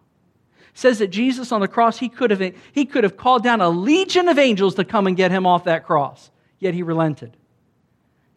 Says 0.74 1.00
that 1.00 1.08
Jesus 1.08 1.50
on 1.50 1.60
the 1.60 1.66
cross, 1.66 1.98
he 1.98 2.08
could, 2.08 2.30
have, 2.30 2.54
he 2.70 2.84
could 2.84 3.02
have 3.02 3.16
called 3.16 3.42
down 3.42 3.60
a 3.60 3.68
legion 3.68 4.28
of 4.28 4.38
angels 4.38 4.76
to 4.76 4.84
come 4.84 5.08
and 5.08 5.16
get 5.16 5.32
him 5.32 5.44
off 5.44 5.64
that 5.64 5.84
cross, 5.84 6.30
yet 6.60 6.72
he 6.72 6.84
relented 6.84 7.36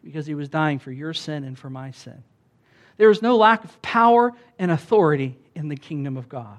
because 0.02 0.26
he 0.26 0.34
was 0.34 0.48
dying 0.48 0.80
for 0.80 0.90
your 0.90 1.14
sin 1.14 1.44
and 1.44 1.56
for 1.56 1.70
my 1.70 1.92
sin. 1.92 2.24
There 2.96 3.10
is 3.10 3.22
no 3.22 3.36
lack 3.36 3.62
of 3.62 3.80
power 3.80 4.32
and 4.58 4.72
authority 4.72 5.38
in 5.54 5.68
the 5.68 5.76
kingdom 5.76 6.16
of 6.16 6.28
God. 6.28 6.58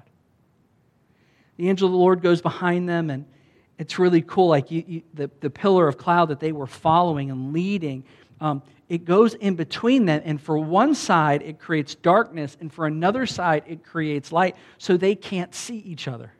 The 1.58 1.68
angel 1.68 1.86
of 1.88 1.92
the 1.92 1.98
Lord 1.98 2.22
goes 2.22 2.40
behind 2.40 2.88
them, 2.88 3.10
and 3.10 3.26
it's 3.78 3.98
really 3.98 4.22
cool. 4.22 4.48
Like 4.48 4.70
you, 4.70 4.84
you, 4.86 5.02
the, 5.12 5.30
the 5.40 5.50
pillar 5.50 5.86
of 5.86 5.98
cloud 5.98 6.30
that 6.30 6.40
they 6.40 6.52
were 6.52 6.66
following 6.66 7.30
and 7.30 7.52
leading, 7.52 8.04
um, 8.40 8.62
it 8.88 9.04
goes 9.04 9.34
in 9.34 9.54
between 9.54 10.06
them, 10.06 10.22
and 10.24 10.40
for 10.40 10.58
one 10.58 10.94
side, 10.94 11.42
it 11.42 11.58
creates 11.58 11.94
darkness, 11.94 12.56
and 12.60 12.72
for 12.72 12.86
another 12.86 13.26
side, 13.26 13.64
it 13.66 13.84
creates 13.84 14.32
light, 14.32 14.56
so 14.78 14.96
they 14.96 15.14
can't 15.14 15.54
see 15.54 15.76
each 15.78 16.08
other. 16.08 16.32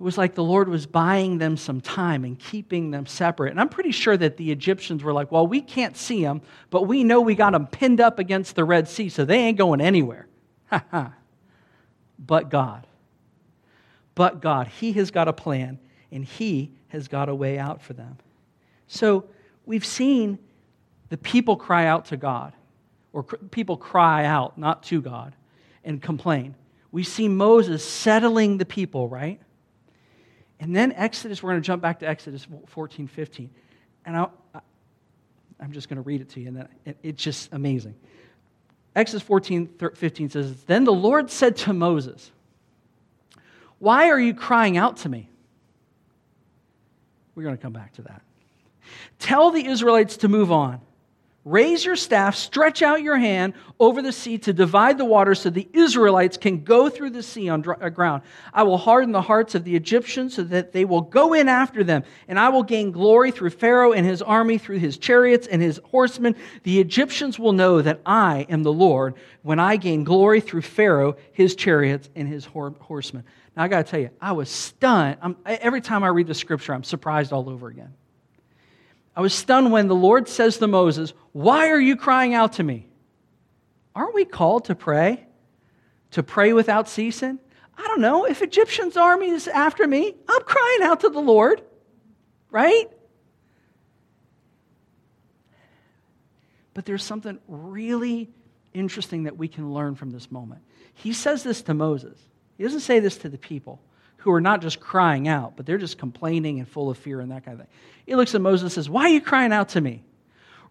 It 0.00 0.02
was 0.02 0.16
like 0.16 0.34
the 0.34 0.42
Lord 0.42 0.68
was 0.68 0.86
buying 0.86 1.36
them 1.38 1.58
some 1.58 1.82
time 1.82 2.24
and 2.24 2.38
keeping 2.38 2.90
them 2.90 3.04
separate. 3.04 3.50
And 3.50 3.60
I'm 3.60 3.68
pretty 3.68 3.92
sure 3.92 4.16
that 4.16 4.38
the 4.38 4.50
Egyptians 4.50 5.04
were 5.04 5.12
like, 5.12 5.30
well, 5.30 5.46
we 5.46 5.60
can't 5.60 5.94
see 5.94 6.22
them, 6.22 6.40
but 6.70 6.84
we 6.84 7.04
know 7.04 7.20
we 7.20 7.34
got 7.34 7.52
them 7.52 7.66
pinned 7.66 8.00
up 8.00 8.18
against 8.18 8.56
the 8.56 8.64
Red 8.64 8.88
Sea, 8.88 9.10
so 9.10 9.26
they 9.26 9.36
ain't 9.36 9.58
going 9.58 9.82
anywhere. 9.82 10.26
but 12.18 12.48
God. 12.48 12.86
But 14.14 14.40
God. 14.40 14.68
He 14.68 14.92
has 14.92 15.10
got 15.10 15.28
a 15.28 15.34
plan, 15.34 15.78
and 16.10 16.24
He 16.24 16.72
has 16.88 17.06
got 17.06 17.28
a 17.28 17.34
way 17.34 17.58
out 17.58 17.82
for 17.82 17.92
them. 17.92 18.16
So 18.88 19.26
we've 19.66 19.84
seen 19.84 20.38
the 21.08 21.16
people 21.16 21.56
cry 21.56 21.86
out 21.86 22.06
to 22.06 22.16
God, 22.16 22.52
or 23.12 23.24
cr- 23.24 23.36
people 23.36 23.76
cry 23.76 24.24
out, 24.24 24.56
not 24.56 24.82
to 24.84 25.00
God, 25.00 25.34
and 25.84 26.00
complain. 26.00 26.54
We 26.92 27.02
see 27.02 27.28
Moses 27.28 27.86
settling 27.86 28.58
the 28.58 28.64
people, 28.64 29.08
right? 29.08 29.40
And 30.58 30.74
then 30.74 30.92
Exodus, 30.92 31.42
we're 31.42 31.50
going 31.50 31.62
to 31.62 31.66
jump 31.66 31.82
back 31.82 32.00
to 32.00 32.08
Exodus 32.08 32.46
14, 32.66 33.06
15. 33.06 33.50
And 34.04 34.16
I, 34.16 34.26
am 35.60 35.72
just 35.72 35.88
going 35.88 35.96
to 35.96 36.02
read 36.02 36.20
it 36.20 36.28
to 36.30 36.40
you, 36.40 36.48
and 36.48 36.56
then 36.56 36.68
it, 36.84 36.96
it's 37.02 37.22
just 37.22 37.52
amazing. 37.52 37.94
Exodus 38.94 39.22
14, 39.22 39.68
15 39.94 40.30
says, 40.30 40.62
Then 40.64 40.84
the 40.84 40.92
Lord 40.92 41.30
said 41.30 41.56
to 41.58 41.72
Moses, 41.72 42.30
Why 43.78 44.10
are 44.10 44.18
you 44.18 44.34
crying 44.34 44.76
out 44.76 44.98
to 44.98 45.08
me? 45.08 45.28
We're 47.34 47.44
going 47.44 47.56
to 47.56 47.62
come 47.62 47.72
back 47.72 47.94
to 47.94 48.02
that. 48.02 48.22
Tell 49.18 49.50
the 49.50 49.66
Israelites 49.66 50.18
to 50.18 50.28
move 50.28 50.50
on. 50.52 50.80
Raise 51.46 51.86
your 51.86 51.96
staff, 51.96 52.36
stretch 52.36 52.82
out 52.82 53.02
your 53.02 53.16
hand 53.16 53.54
over 53.78 54.02
the 54.02 54.12
sea 54.12 54.36
to 54.36 54.52
divide 54.52 54.98
the 54.98 55.06
water 55.06 55.34
so 55.34 55.48
the 55.48 55.66
Israelites 55.72 56.36
can 56.36 56.62
go 56.64 56.90
through 56.90 57.10
the 57.10 57.22
sea 57.22 57.48
on 57.48 57.62
dry 57.62 57.76
uh, 57.80 57.88
ground. 57.88 58.22
I 58.52 58.62
will 58.64 58.76
harden 58.76 59.12
the 59.12 59.22
hearts 59.22 59.54
of 59.54 59.64
the 59.64 59.74
Egyptians 59.74 60.34
so 60.34 60.44
that 60.44 60.72
they 60.72 60.84
will 60.84 61.00
go 61.00 61.32
in 61.32 61.48
after 61.48 61.82
them, 61.82 62.04
and 62.28 62.38
I 62.38 62.50
will 62.50 62.62
gain 62.62 62.92
glory 62.92 63.30
through 63.30 63.50
Pharaoh 63.50 63.92
and 63.92 64.04
his 64.04 64.20
army, 64.20 64.58
through 64.58 64.80
his 64.80 64.98
chariots 64.98 65.46
and 65.46 65.62
his 65.62 65.80
horsemen. 65.86 66.36
The 66.64 66.78
Egyptians 66.78 67.38
will 67.38 67.52
know 67.52 67.80
that 67.80 68.02
I 68.04 68.44
am 68.50 68.62
the 68.62 68.72
Lord 68.72 69.14
when 69.40 69.58
I 69.58 69.76
gain 69.76 70.04
glory 70.04 70.42
through 70.42 70.62
Pharaoh, 70.62 71.16
his 71.32 71.56
chariots, 71.56 72.10
and 72.14 72.28
his 72.28 72.44
horsemen. 72.44 73.24
Now, 73.56 73.62
I 73.62 73.68
got 73.68 73.86
to 73.86 73.90
tell 73.90 74.00
you, 74.00 74.10
I 74.20 74.32
was 74.32 74.50
stunned. 74.50 75.16
I'm, 75.22 75.36
every 75.46 75.80
time 75.80 76.04
I 76.04 76.08
read 76.08 76.26
the 76.26 76.34
scripture, 76.34 76.74
I'm 76.74 76.84
surprised 76.84 77.32
all 77.32 77.48
over 77.48 77.68
again. 77.68 77.94
I 79.16 79.20
was 79.20 79.34
stunned 79.34 79.72
when 79.72 79.88
the 79.88 79.94
Lord 79.94 80.28
says 80.28 80.58
to 80.58 80.66
Moses, 80.66 81.12
Why 81.32 81.68
are 81.68 81.80
you 81.80 81.96
crying 81.96 82.34
out 82.34 82.54
to 82.54 82.62
me? 82.62 82.86
Aren't 83.94 84.14
we 84.14 84.24
called 84.24 84.66
to 84.66 84.74
pray? 84.74 85.26
To 86.12 86.22
pray 86.22 86.52
without 86.52 86.88
ceasing? 86.88 87.38
I 87.76 87.86
don't 87.86 88.00
know. 88.00 88.24
If 88.24 88.42
Egyptian's 88.42 88.96
army 88.96 89.30
is 89.30 89.48
after 89.48 89.86
me, 89.86 90.14
I'm 90.28 90.42
crying 90.42 90.82
out 90.82 91.00
to 91.00 91.08
the 91.08 91.20
Lord, 91.20 91.62
right? 92.50 92.88
But 96.74 96.84
there's 96.84 97.04
something 97.04 97.38
really 97.48 98.30
interesting 98.74 99.24
that 99.24 99.36
we 99.36 99.48
can 99.48 99.72
learn 99.72 99.96
from 99.96 100.10
this 100.10 100.30
moment. 100.30 100.62
He 100.94 101.12
says 101.12 101.42
this 101.42 101.62
to 101.62 101.74
Moses, 101.74 102.18
he 102.56 102.64
doesn't 102.64 102.80
say 102.80 103.00
this 103.00 103.16
to 103.18 103.28
the 103.28 103.38
people 103.38 103.80
who 104.20 104.32
are 104.32 104.40
not 104.40 104.60
just 104.60 104.80
crying 104.80 105.28
out, 105.28 105.56
but 105.56 105.66
they're 105.66 105.78
just 105.78 105.98
complaining 105.98 106.58
and 106.58 106.68
full 106.68 106.90
of 106.90 106.98
fear 106.98 107.20
and 107.20 107.30
that 107.32 107.44
kind 107.44 107.58
of 107.58 107.66
thing. 107.66 107.74
He 108.06 108.14
looks 108.14 108.34
at 108.34 108.40
Moses 108.40 108.64
and 108.64 108.72
says, 108.72 108.88
Why 108.88 109.04
are 109.04 109.08
you 109.08 109.20
crying 109.20 109.52
out 109.52 109.70
to 109.70 109.80
me? 109.80 110.04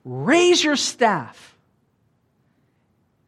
Raise 0.05 0.63
your 0.63 0.75
staff. 0.75 1.57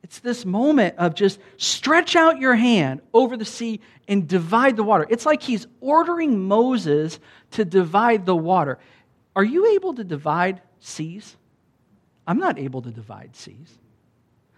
It's 0.03 0.19
this 0.19 0.45
moment 0.45 0.95
of 0.97 1.15
just 1.15 1.39
stretch 1.57 2.15
out 2.15 2.39
your 2.39 2.55
hand 2.55 3.01
over 3.13 3.37
the 3.37 3.45
sea 3.45 3.79
and 4.07 4.27
divide 4.27 4.75
the 4.75 4.83
water. 4.83 5.07
It's 5.09 5.25
like 5.25 5.41
he's 5.41 5.67
ordering 5.79 6.47
Moses 6.47 7.19
to 7.51 7.65
divide 7.65 8.25
the 8.25 8.35
water. 8.35 8.77
Are 9.35 9.43
you 9.43 9.73
able 9.73 9.93
to 9.93 10.03
divide 10.03 10.61
seas? 10.79 11.37
I'm 12.27 12.39
not 12.39 12.59
able 12.59 12.81
to 12.81 12.91
divide 12.91 13.35
seas. 13.35 13.77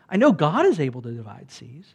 I 0.09 0.17
know 0.17 0.31
God 0.31 0.65
is 0.65 0.79
able 0.79 1.01
to 1.03 1.11
divide 1.11 1.51
seas. 1.51 1.93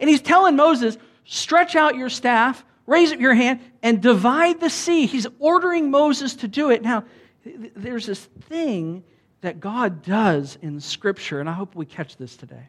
And 0.00 0.10
he's 0.10 0.20
telling 0.20 0.56
Moses, 0.56 0.98
stretch 1.24 1.76
out 1.76 1.94
your 1.94 2.10
staff, 2.10 2.64
raise 2.88 3.12
up 3.12 3.20
your 3.20 3.34
hand 3.34 3.60
and 3.82 4.00
divide 4.00 4.60
the 4.60 4.70
sea. 4.70 5.06
He's 5.06 5.26
ordering 5.38 5.90
Moses 5.90 6.34
to 6.36 6.48
do 6.48 6.70
it. 6.70 6.82
Now, 6.82 7.04
there's 7.44 8.06
this 8.06 8.24
thing 8.48 9.04
that 9.42 9.60
God 9.60 10.02
does 10.02 10.58
in 10.62 10.80
Scripture, 10.80 11.38
and 11.38 11.48
I 11.48 11.52
hope 11.52 11.74
we 11.74 11.86
catch 11.86 12.16
this 12.16 12.36
today. 12.36 12.68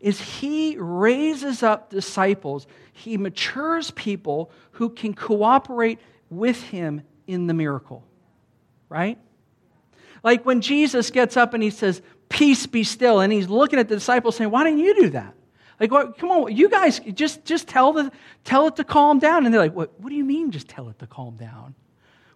Is 0.00 0.20
he 0.20 0.76
raises 0.78 1.62
up 1.62 1.90
disciples, 1.90 2.66
he 2.92 3.16
matures 3.16 3.90
people 3.92 4.50
who 4.72 4.90
can 4.90 5.14
cooperate 5.14 6.00
with 6.28 6.60
him 6.62 7.02
in 7.26 7.46
the 7.46 7.54
miracle, 7.54 8.04
right? 8.88 9.18
Like 10.22 10.44
when 10.44 10.60
Jesus 10.60 11.10
gets 11.10 11.36
up 11.36 11.54
and 11.54 11.62
he 11.62 11.70
says, 11.70 12.02
Peace 12.28 12.66
be 12.66 12.82
still, 12.82 13.20
and 13.20 13.32
he's 13.32 13.48
looking 13.48 13.78
at 13.78 13.88
the 13.88 13.94
disciples 13.94 14.36
saying, 14.36 14.50
Why 14.50 14.64
didn't 14.64 14.80
you 14.80 14.94
do 15.02 15.10
that? 15.10 15.34
Like, 15.78 15.90
what, 15.90 16.18
come 16.18 16.30
on, 16.30 16.56
you 16.56 16.68
guys 16.68 17.00
just, 17.00 17.44
just 17.44 17.68
tell, 17.68 17.92
the, 17.92 18.10
tell 18.44 18.66
it 18.66 18.76
to 18.76 18.84
calm 18.84 19.18
down. 19.18 19.44
And 19.44 19.52
they're 19.52 19.60
like, 19.60 19.74
what, 19.74 19.98
what 20.00 20.08
do 20.08 20.14
you 20.16 20.24
mean 20.24 20.50
just 20.50 20.68
tell 20.68 20.88
it 20.88 20.98
to 21.00 21.06
calm 21.06 21.36
down? 21.36 21.74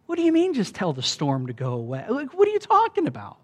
What 0.06 0.16
do 0.16 0.22
you 0.22 0.32
mean 0.32 0.54
just 0.54 0.74
tell 0.74 0.92
the 0.92 1.02
storm 1.02 1.46
to 1.46 1.52
go 1.52 1.74
away? 1.74 2.04
Like, 2.08 2.34
what 2.34 2.48
are 2.48 2.50
you 2.50 2.58
talking 2.58 3.06
about? 3.06 3.38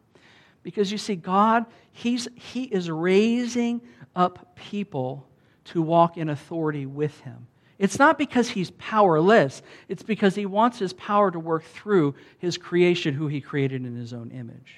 Because 0.63 0.91
you 0.91 0.99
see, 0.99 1.15
God, 1.15 1.65
he's, 1.93 2.29
He 2.35 2.65
is 2.65 2.91
raising 2.91 3.81
up 4.17 4.57
people 4.57 5.27
to 5.67 5.81
walk 5.81 6.17
in 6.17 6.29
authority 6.29 6.85
with 6.85 7.19
Him. 7.21 7.47
It's 7.79 7.99
not 7.99 8.19
because 8.19 8.49
He's 8.49 8.73
powerless, 8.73 9.63
it's 9.89 10.03
because 10.03 10.35
He 10.35 10.45
wants 10.45 10.79
His 10.79 10.93
power 10.93 11.31
to 11.31 11.39
work 11.39 11.63
through 11.65 12.17
His 12.39 12.59
creation, 12.59 13.15
who 13.15 13.29
He 13.29 13.41
created 13.41 13.87
in 13.87 13.95
His 13.95 14.13
own 14.13 14.33
image. 14.33 14.75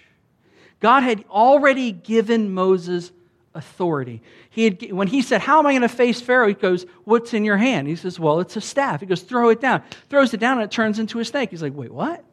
God 0.80 1.02
had 1.02 1.24
already 1.30 1.90
given 1.90 2.52
Moses 2.52 3.10
authority. 3.54 4.22
He 4.50 4.64
had, 4.64 4.92
when 4.92 5.08
he 5.08 5.22
said, 5.22 5.40
How 5.40 5.58
am 5.58 5.66
I 5.66 5.72
going 5.72 5.82
to 5.82 5.88
face 5.88 6.20
Pharaoh? 6.20 6.48
He 6.48 6.54
goes, 6.54 6.86
What's 7.04 7.34
in 7.34 7.44
your 7.44 7.56
hand? 7.56 7.88
He 7.88 7.96
says, 7.96 8.18
Well, 8.18 8.40
it's 8.40 8.56
a 8.56 8.60
staff. 8.60 9.00
He 9.00 9.06
goes, 9.06 9.22
Throw 9.22 9.50
it 9.50 9.60
down. 9.60 9.82
Throws 10.08 10.34
it 10.34 10.40
down 10.40 10.58
and 10.58 10.64
it 10.64 10.70
turns 10.70 10.98
into 10.98 11.18
a 11.20 11.24
snake. 11.24 11.50
He's 11.50 11.62
like, 11.62 11.74
Wait, 11.74 11.92
what? 11.92 12.24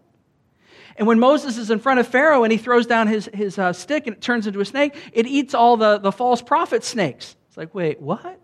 And 0.98 1.08
when 1.08 1.20
Moses 1.20 1.58
is 1.58 1.72
in 1.72 1.80
front 1.80 2.00
of 2.00 2.08
Pharaoh 2.08 2.44
and 2.44 2.52
he 2.52 2.58
throws 2.58 2.86
down 2.86 3.08
his, 3.08 3.30
his 3.34 3.60
uh, 3.60 3.74
stick 3.74 4.08
and 4.08 4.16
it 4.16 4.22
turns 4.22 4.48
into 4.48 4.62
a 4.62 4.66
snake, 4.66 4.96
it 5.12 5.28
eats 5.28 5.54
all 5.54 5.76
the, 5.76 5.98
the 5.98 6.12
false 6.12 6.42
prophet 6.42 6.84
snakes. 6.84 7.36
It's 7.48 7.58
like, 7.58 7.74
Wait, 7.74 8.02
what? 8.02 8.44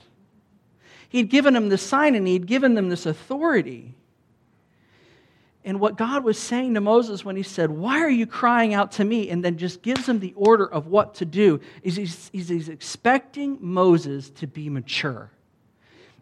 He'd 1.10 1.30
given 1.30 1.54
them 1.54 1.70
this 1.70 1.82
sign 1.82 2.16
and 2.16 2.26
he'd 2.26 2.48
given 2.48 2.74
them 2.74 2.90
this 2.90 3.06
authority. 3.06 3.96
And 5.64 5.80
what 5.80 5.96
God 5.96 6.24
was 6.24 6.40
saying 6.40 6.74
to 6.74 6.82
Moses 6.82 7.24
when 7.24 7.36
he 7.36 7.44
said, 7.44 7.70
Why 7.70 8.00
are 8.00 8.10
you 8.10 8.26
crying 8.26 8.74
out 8.74 8.94
to 8.94 9.06
me? 9.06 9.30
and 9.30 9.44
then 9.44 9.58
just 9.58 9.82
gives 9.82 10.08
him 10.08 10.20
the 10.20 10.34
order 10.36 10.66
of 10.66 10.88
what 10.88 11.16
to 11.16 11.26
do, 11.26 11.60
is 11.84 11.96
he's, 11.96 12.30
he's 12.34 12.70
expecting 12.70 13.58
Moses 13.62 14.30
to 14.32 14.48
be 14.48 14.70
mature. 14.70 15.30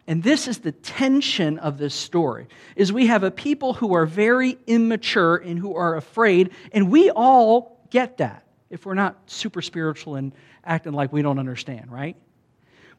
And 0.06 0.22
this 0.22 0.48
is 0.48 0.58
the 0.58 0.72
tension 0.72 1.58
of 1.58 1.78
this 1.78 1.94
story 1.94 2.48
is 2.74 2.92
we 2.92 3.06
have 3.06 3.22
a 3.22 3.30
people 3.30 3.74
who 3.74 3.94
are 3.94 4.06
very 4.06 4.58
immature 4.66 5.36
and 5.36 5.58
who 5.58 5.76
are 5.76 5.96
afraid, 5.96 6.50
and 6.72 6.90
we 6.90 7.10
all 7.10 7.80
get 7.90 8.18
that 8.18 8.44
if 8.70 8.84
we're 8.86 8.94
not 8.94 9.16
super 9.26 9.62
spiritual 9.62 10.16
and 10.16 10.32
acting 10.64 10.92
like 10.92 11.12
we 11.12 11.22
don't 11.22 11.38
understand, 11.38 11.90
right? 11.90 12.16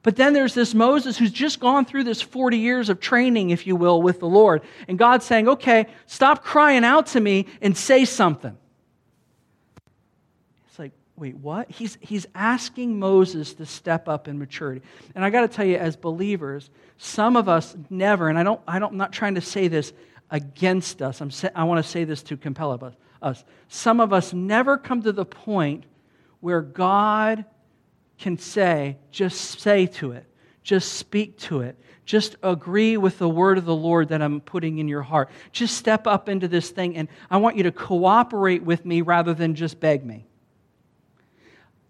But 0.04 0.16
then 0.16 0.34
there's 0.34 0.56
this 0.56 0.74
Moses 0.74 1.18
who's 1.18 1.32
just 1.32 1.60
gone 1.60 1.86
through 1.86 2.06
this 2.06 2.22
40 2.22 2.58
years 2.58 2.90
of 2.90 3.00
training, 3.00 3.52
if 3.52 3.68
you 3.68 3.76
will, 3.76 4.02
with 4.02 4.20
the 4.20 4.28
Lord. 4.28 4.64
And 4.88 4.98
God's 4.98 5.26
saying, 5.26 5.48
okay, 5.48 5.88
stop 6.08 6.44
crying 6.44 6.84
out 6.84 7.08
to 7.08 7.20
me 7.20 7.46
and 7.62 7.78
say 7.78 8.06
something. 8.06 8.58
It's 10.68 10.80
like, 10.80 10.94
wait, 11.16 11.36
what? 11.38 11.70
He's, 11.70 12.00
he's 12.02 12.26
asking 12.34 12.98
Moses 12.98 13.54
to 13.56 13.66
step 13.68 14.10
up 14.10 14.28
in 14.28 14.40
maturity. 14.40 14.82
And 15.14 15.24
I 15.24 15.30
got 15.30 15.42
to 15.42 15.48
tell 15.48 15.66
you, 15.66 15.78
as 15.78 15.96
believers, 15.96 16.72
some 16.98 17.36
of 17.36 17.48
us 17.48 17.76
never, 17.92 18.28
and 18.28 18.40
I 18.40 18.44
don't, 18.44 18.62
I 18.68 18.80
don't, 18.80 18.94
I'm 18.94 18.98
not 18.98 19.12
trying 19.12 19.36
to 19.36 19.42
say 19.42 19.68
this 19.68 19.94
against 20.32 21.02
us, 21.02 21.22
I'm 21.22 21.30
I 21.54 21.66
want 21.66 21.84
to 21.84 21.90
say 21.90 22.06
this 22.06 22.24
to 22.24 22.38
compel 22.38 22.96
us. 23.22 23.44
Some 23.68 24.00
of 24.00 24.14
us 24.14 24.34
never 24.34 24.78
come 24.78 25.04
to 25.04 25.12
the 25.12 25.26
point 25.26 25.84
where 26.40 26.62
God 26.62 27.46
can 28.22 28.38
say, 28.38 28.98
just 29.12 29.60
say 29.60 29.88
to 29.88 30.12
it, 30.12 30.26
just 30.64 30.94
speak 30.94 31.38
to 31.40 31.62
it, 31.62 31.76
just 32.06 32.36
agree 32.44 32.96
with 32.96 33.18
the 33.18 33.28
word 33.28 33.58
of 33.58 33.66
the 33.66 33.76
Lord 33.76 34.10
that 34.10 34.22
I'm 34.22 34.42
putting 34.42 34.78
in 34.78 34.88
your 34.88 35.02
heart. 35.02 35.30
Just 35.52 35.76
step 35.76 36.08
up 36.08 36.30
into 36.30 36.48
this 36.48 36.70
thing, 36.70 36.96
and 36.96 37.10
I 37.30 37.38
want 37.38 37.58
you 37.58 37.64
to 37.64 37.72
cooperate 37.72 38.64
with 38.64 38.86
me 38.86 39.02
rather 39.02 39.34
than 39.34 39.56
just 39.56 39.80
beg 39.80 40.06
me. 40.06 40.28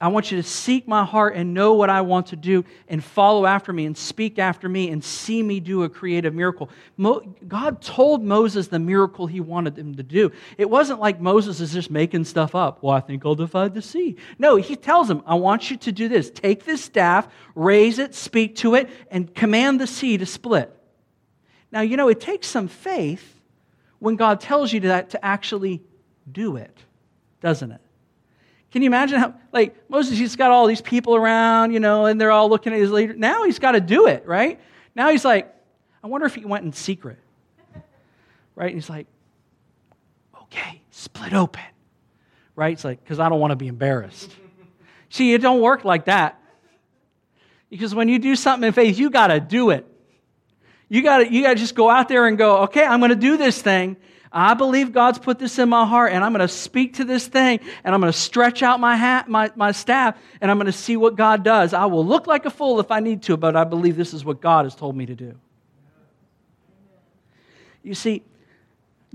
I 0.02 0.08
want 0.08 0.32
you 0.32 0.42
to 0.42 0.44
seek 0.44 0.88
my 0.88 1.06
heart 1.06 1.36
and 1.36 1.54
know 1.54 1.74
what 1.74 1.92
I 1.92 2.02
want 2.02 2.28
to 2.28 2.36
do 2.36 2.66
and 2.88 3.04
follow 3.04 3.46
after 3.46 3.72
me 3.72 3.86
and 3.86 3.96
speak 3.96 4.40
after 4.40 4.68
me 4.68 4.90
and 4.90 5.04
see 5.04 5.44
me 5.44 5.60
do 5.60 5.84
a 5.84 5.90
creative 5.90 6.34
miracle. 6.34 6.72
Mo- 6.98 7.20
God 7.48 7.84
told 7.84 8.24
Moses 8.24 8.68
the 8.68 8.80
miracle 8.80 9.28
he 9.28 9.40
wanted 9.40 9.78
him 9.78 9.94
to 9.94 10.02
do. 10.04 10.32
It 10.58 10.68
wasn't 10.68 11.00
like 11.00 11.22
Moses 11.22 11.60
is 11.60 11.72
just 11.72 11.92
making 11.92 12.24
stuff 12.26 12.56
up. 12.56 12.82
Well, 12.82 12.96
I 12.96 13.00
think 13.00 13.24
I'll 13.24 13.36
divide 13.36 13.76
the 13.76 13.82
sea. 13.84 14.16
No, 14.40 14.56
he 14.56 14.76
tells 14.76 15.08
him, 15.08 15.22
I 15.28 15.36
want 15.36 15.70
you 15.70 15.78
to 15.78 15.92
do 15.92 16.08
this. 16.10 16.32
Take 16.32 16.66
this 16.66 16.84
staff, 16.84 17.28
raise 17.54 18.00
it, 18.00 18.16
speak 18.16 18.56
to 18.58 18.74
it, 18.74 18.90
and 19.12 19.32
command 19.36 19.80
the 19.80 19.86
sea 19.86 20.18
to 20.18 20.26
split. 20.26 20.76
Now, 21.72 21.82
you 21.82 21.96
know, 21.96 22.10
it 22.10 22.20
takes 22.20 22.48
some 22.48 22.68
faith 22.68 23.40
when 24.00 24.16
God 24.16 24.42
tells 24.42 24.74
you 24.74 24.80
that 24.80 25.12
to 25.12 25.24
actually 25.24 25.84
do 26.30 26.56
it, 26.56 26.76
doesn't 27.40 27.72
it? 27.72 27.82
Can 28.72 28.82
you 28.82 28.88
imagine 28.88 29.20
how, 29.20 29.34
like, 29.52 29.90
Moses, 29.90 30.18
he's 30.18 30.36
got 30.36 30.52
all 30.52 30.66
these 30.66 30.82
people 30.82 31.16
around, 31.16 31.74
you 31.74 31.80
know, 31.80 32.06
and 32.06 32.20
they're 32.20 32.32
all 32.32 32.50
looking 32.50 32.74
at 32.74 32.80
his 32.80 32.92
leader. 32.92 33.14
Now 33.14 33.44
he's 33.44 33.60
got 33.60 33.74
to 33.74 33.82
do 33.82 34.08
it, 34.08 34.26
right? 34.26 34.60
Now 34.96 35.10
he's 35.10 35.26
like, 35.26 35.54
I 36.04 36.08
wonder 36.08 36.26
if 36.26 36.36
he 36.36 36.46
went 36.46 36.64
in 36.66 36.72
secret, 36.72 37.20
right? 38.56 38.68
And 38.68 38.76
he's 38.76 38.90
like, 38.90 39.08
okay, 40.44 40.82
split 40.90 41.34
open, 41.34 41.62
right? 42.56 42.72
It's 42.74 42.86
like, 42.86 43.04
because 43.04 43.20
I 43.20 43.28
don't 43.28 43.40
want 43.40 43.52
to 43.52 43.58
be 43.58 43.68
embarrassed. 43.68 44.34
See, 45.10 45.34
it 45.34 45.42
don't 45.42 45.62
work 45.62 45.84
like 45.84 46.06
that. 46.06 46.40
Because 47.70 47.94
when 47.94 48.08
you 48.08 48.20
do 48.20 48.36
something 48.36 48.68
in 48.68 48.74
faith, 48.74 48.98
you 48.98 49.10
got 49.10 49.28
to 49.28 49.40
do 49.40 49.70
it. 49.70 49.86
You 50.90 51.02
got 51.02 51.20
to 51.20 51.32
you 51.32 51.42
got 51.42 51.52
to 51.52 51.56
just 51.56 51.74
go 51.74 51.90
out 51.90 52.10
there 52.10 52.28
and 52.28 52.38
go, 52.38 52.64
okay, 52.64 52.84
I'm 52.84 53.00
going 53.00 53.12
to 53.12 53.16
do 53.16 53.38
this 53.38 53.62
thing. 53.62 53.96
I 54.34 54.54
believe 54.54 54.94
God's 54.94 55.20
put 55.20 55.40
this 55.40 55.60
in 55.60 55.68
my 55.68 55.86
heart, 55.86 56.14
and 56.14 56.24
I'm 56.24 56.32
going 56.32 56.48
to 56.48 56.54
speak 56.54 56.96
to 56.96 57.04
this 57.04 57.28
thing, 57.28 57.60
and 57.84 57.94
I'm 57.94 58.00
going 58.00 58.14
to 58.14 58.18
stretch 58.18 58.64
out 58.64 58.80
my, 58.80 58.96
hat, 58.96 59.28
my, 59.28 59.52
my 59.56 59.74
staff, 59.74 60.18
and 60.40 60.50
I'm 60.50 60.58
going 60.58 60.68
to 60.68 60.72
see 60.72 60.96
what 60.96 61.18
God 61.18 61.44
does. 61.44 61.74
I 61.74 61.86
will 61.86 62.06
look 62.06 62.28
like 62.28 62.46
a 62.46 62.50
fool 62.50 62.80
if 62.80 62.92
I 62.92 63.02
need 63.02 63.24
to, 63.24 63.36
but 63.36 63.58
I 63.58 63.66
believe 63.66 63.98
this 63.98 64.14
is 64.14 64.24
what 64.24 64.40
God 64.40 64.66
has 64.66 64.74
told 64.74 64.96
me 64.96 65.06
to 65.06 65.16
do. 65.16 65.36
You 67.84 67.94
see, 67.94 68.24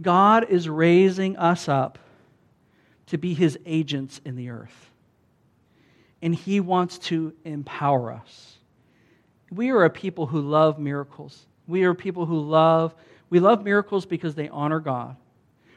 God 0.01 0.51
is 0.51 0.69
raising 0.69 1.39
us 1.39 1.69
up 1.69 1.99
to 3.07 3.17
be 3.17 3.33
his 3.33 3.59
agents 3.65 4.21
in 4.25 4.37
the 4.37 4.51
earth, 4.51 4.91
and 6.21 6.35
he 6.35 6.61
wants 6.61 6.99
to 6.99 7.33
empower 7.45 8.13
us. 8.13 8.59
We 9.51 9.71
are 9.71 9.85
a 9.85 9.91
people 9.91 10.27
who 10.27 10.43
love 10.43 10.79
miracles. 10.79 11.47
We 11.67 11.85
are 11.85 11.95
people 11.95 12.27
who 12.27 12.41
love 12.41 12.95
we 13.31 13.41
love 13.41 13.65
miracles 13.65 14.07
because 14.07 14.35
they 14.35 14.49
honor 14.49 14.81
God. 14.81 15.17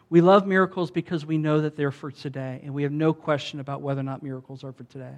We 0.10 0.22
love 0.22 0.48
miracles 0.48 0.90
because 0.90 1.26
we 1.26 1.38
know 1.38 1.62
that 1.62 1.76
they're 1.76 1.92
for 1.92 2.12
today, 2.12 2.62
and 2.64 2.74
we 2.74 2.84
have 2.84 2.92
no 2.92 3.14
question 3.14 3.60
about 3.60 3.82
whether 3.82 4.02
or 4.02 4.04
not 4.04 4.24
miracles 4.24 4.64
are 4.64 4.72
for 4.72 4.84
today. 4.86 5.14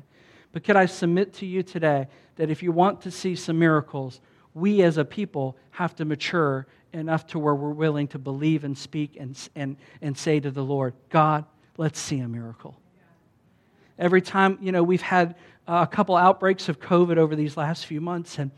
But 0.51 0.63
could 0.63 0.75
I 0.75 0.85
submit 0.85 1.33
to 1.35 1.45
you 1.45 1.63
today 1.63 2.07
that 2.35 2.49
if 2.49 2.61
you 2.61 2.71
want 2.71 3.01
to 3.01 3.11
see 3.11 3.35
some 3.35 3.57
miracles, 3.57 4.19
we 4.53 4.81
as 4.81 4.97
a 4.97 5.05
people 5.05 5.55
have 5.71 5.95
to 5.95 6.05
mature 6.05 6.67
enough 6.91 7.25
to 7.27 7.39
where 7.39 7.55
we're 7.55 7.69
willing 7.71 8.07
to 8.09 8.19
believe 8.19 8.65
and 8.65 8.77
speak 8.77 9.15
and, 9.17 9.37
and, 9.55 9.77
and 10.01 10.17
say 10.17 10.41
to 10.41 10.51
the 10.51 10.63
Lord, 10.63 10.93
God, 11.09 11.45
let's 11.77 11.99
see 11.99 12.19
a 12.19 12.27
miracle. 12.27 12.75
Every 13.97 14.21
time, 14.21 14.57
you 14.61 14.73
know, 14.73 14.83
we've 14.83 15.01
had 15.01 15.35
a 15.67 15.87
couple 15.87 16.17
outbreaks 16.17 16.67
of 16.67 16.81
COVID 16.81 17.17
over 17.17 17.35
these 17.35 17.55
last 17.55 17.85
few 17.85 18.01
months, 18.01 18.39
and 18.39 18.51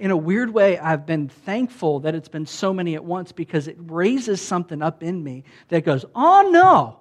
in 0.00 0.10
a 0.10 0.16
weird 0.16 0.50
way, 0.50 0.78
I've 0.78 1.06
been 1.06 1.28
thankful 1.28 2.00
that 2.00 2.14
it's 2.14 2.28
been 2.28 2.46
so 2.46 2.72
many 2.72 2.94
at 2.94 3.04
once 3.04 3.32
because 3.32 3.68
it 3.68 3.76
raises 3.78 4.40
something 4.40 4.82
up 4.82 5.02
in 5.02 5.22
me 5.22 5.44
that 5.68 5.84
goes, 5.84 6.04
oh 6.14 6.48
no. 6.50 7.00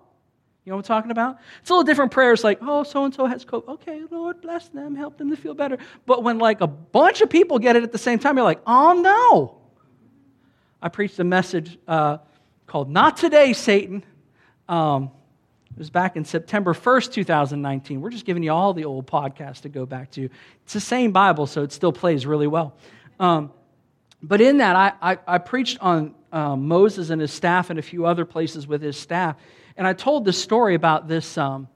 You 0.65 0.71
know 0.71 0.77
what 0.77 0.89
I'm 0.89 0.95
talking 0.95 1.11
about? 1.11 1.39
It's 1.59 1.69
a 1.69 1.73
little 1.73 1.83
different 1.83 2.11
prayers 2.11 2.43
like, 2.43 2.59
oh, 2.61 2.83
so 2.83 3.03
and 3.03 3.13
so 3.13 3.25
has 3.25 3.43
COVID. 3.43 3.67
Okay, 3.67 4.01
Lord, 4.09 4.41
bless 4.41 4.69
them, 4.69 4.95
help 4.95 5.17
them 5.17 5.29
to 5.29 5.35
feel 5.35 5.53
better. 5.53 5.77
But 6.05 6.23
when 6.23 6.39
like 6.39 6.61
a 6.61 6.67
bunch 6.67 7.21
of 7.21 7.29
people 7.29 7.59
get 7.59 7.75
it 7.75 7.83
at 7.83 7.91
the 7.91 7.97
same 7.97 8.17
time, 8.19 8.37
you're 8.37 8.45
like, 8.45 8.61
oh 8.65 8.93
no. 8.93 9.61
I 10.81 10.89
preached 10.89 11.19
a 11.19 11.23
message 11.23 11.77
uh, 11.87 12.17
called 12.65 12.89
Not 12.89 13.17
Today, 13.17 13.53
Satan. 13.53 14.03
Um, 14.69 15.11
it 15.73 15.79
was 15.79 15.89
back 15.89 16.15
in 16.15 16.23
September 16.23 16.73
1st, 16.73 17.13
2019. 17.13 17.99
We're 17.99 18.11
just 18.11 18.25
giving 18.25 18.43
you 18.43 18.51
all 18.51 18.75
the 18.75 18.85
old 18.85 19.07
podcasts 19.07 19.61
to 19.61 19.69
go 19.69 19.87
back 19.87 20.11
to. 20.11 20.29
It's 20.63 20.73
the 20.73 20.79
same 20.79 21.11
Bible, 21.11 21.47
so 21.47 21.63
it 21.63 21.71
still 21.71 21.91
plays 21.91 22.27
really 22.27 22.45
well. 22.45 22.75
Um, 23.19 23.51
but 24.21 24.39
in 24.39 24.57
that, 24.57 24.75
I, 24.75 25.13
I, 25.13 25.17
I 25.27 25.37
preached 25.39 25.79
on 25.81 26.13
um, 26.31 26.67
Moses 26.67 27.09
and 27.09 27.19
his 27.19 27.33
staff 27.33 27.71
and 27.71 27.79
a 27.79 27.81
few 27.81 28.05
other 28.05 28.23
places 28.23 28.67
with 28.67 28.83
his 28.83 28.97
staff. 28.97 29.35
And 29.75 29.87
I 29.87 29.93
told 29.93 30.25
the 30.25 30.33
story 30.33 30.75
about 30.75 31.07
this, 31.07 31.39
um, 31.39 31.67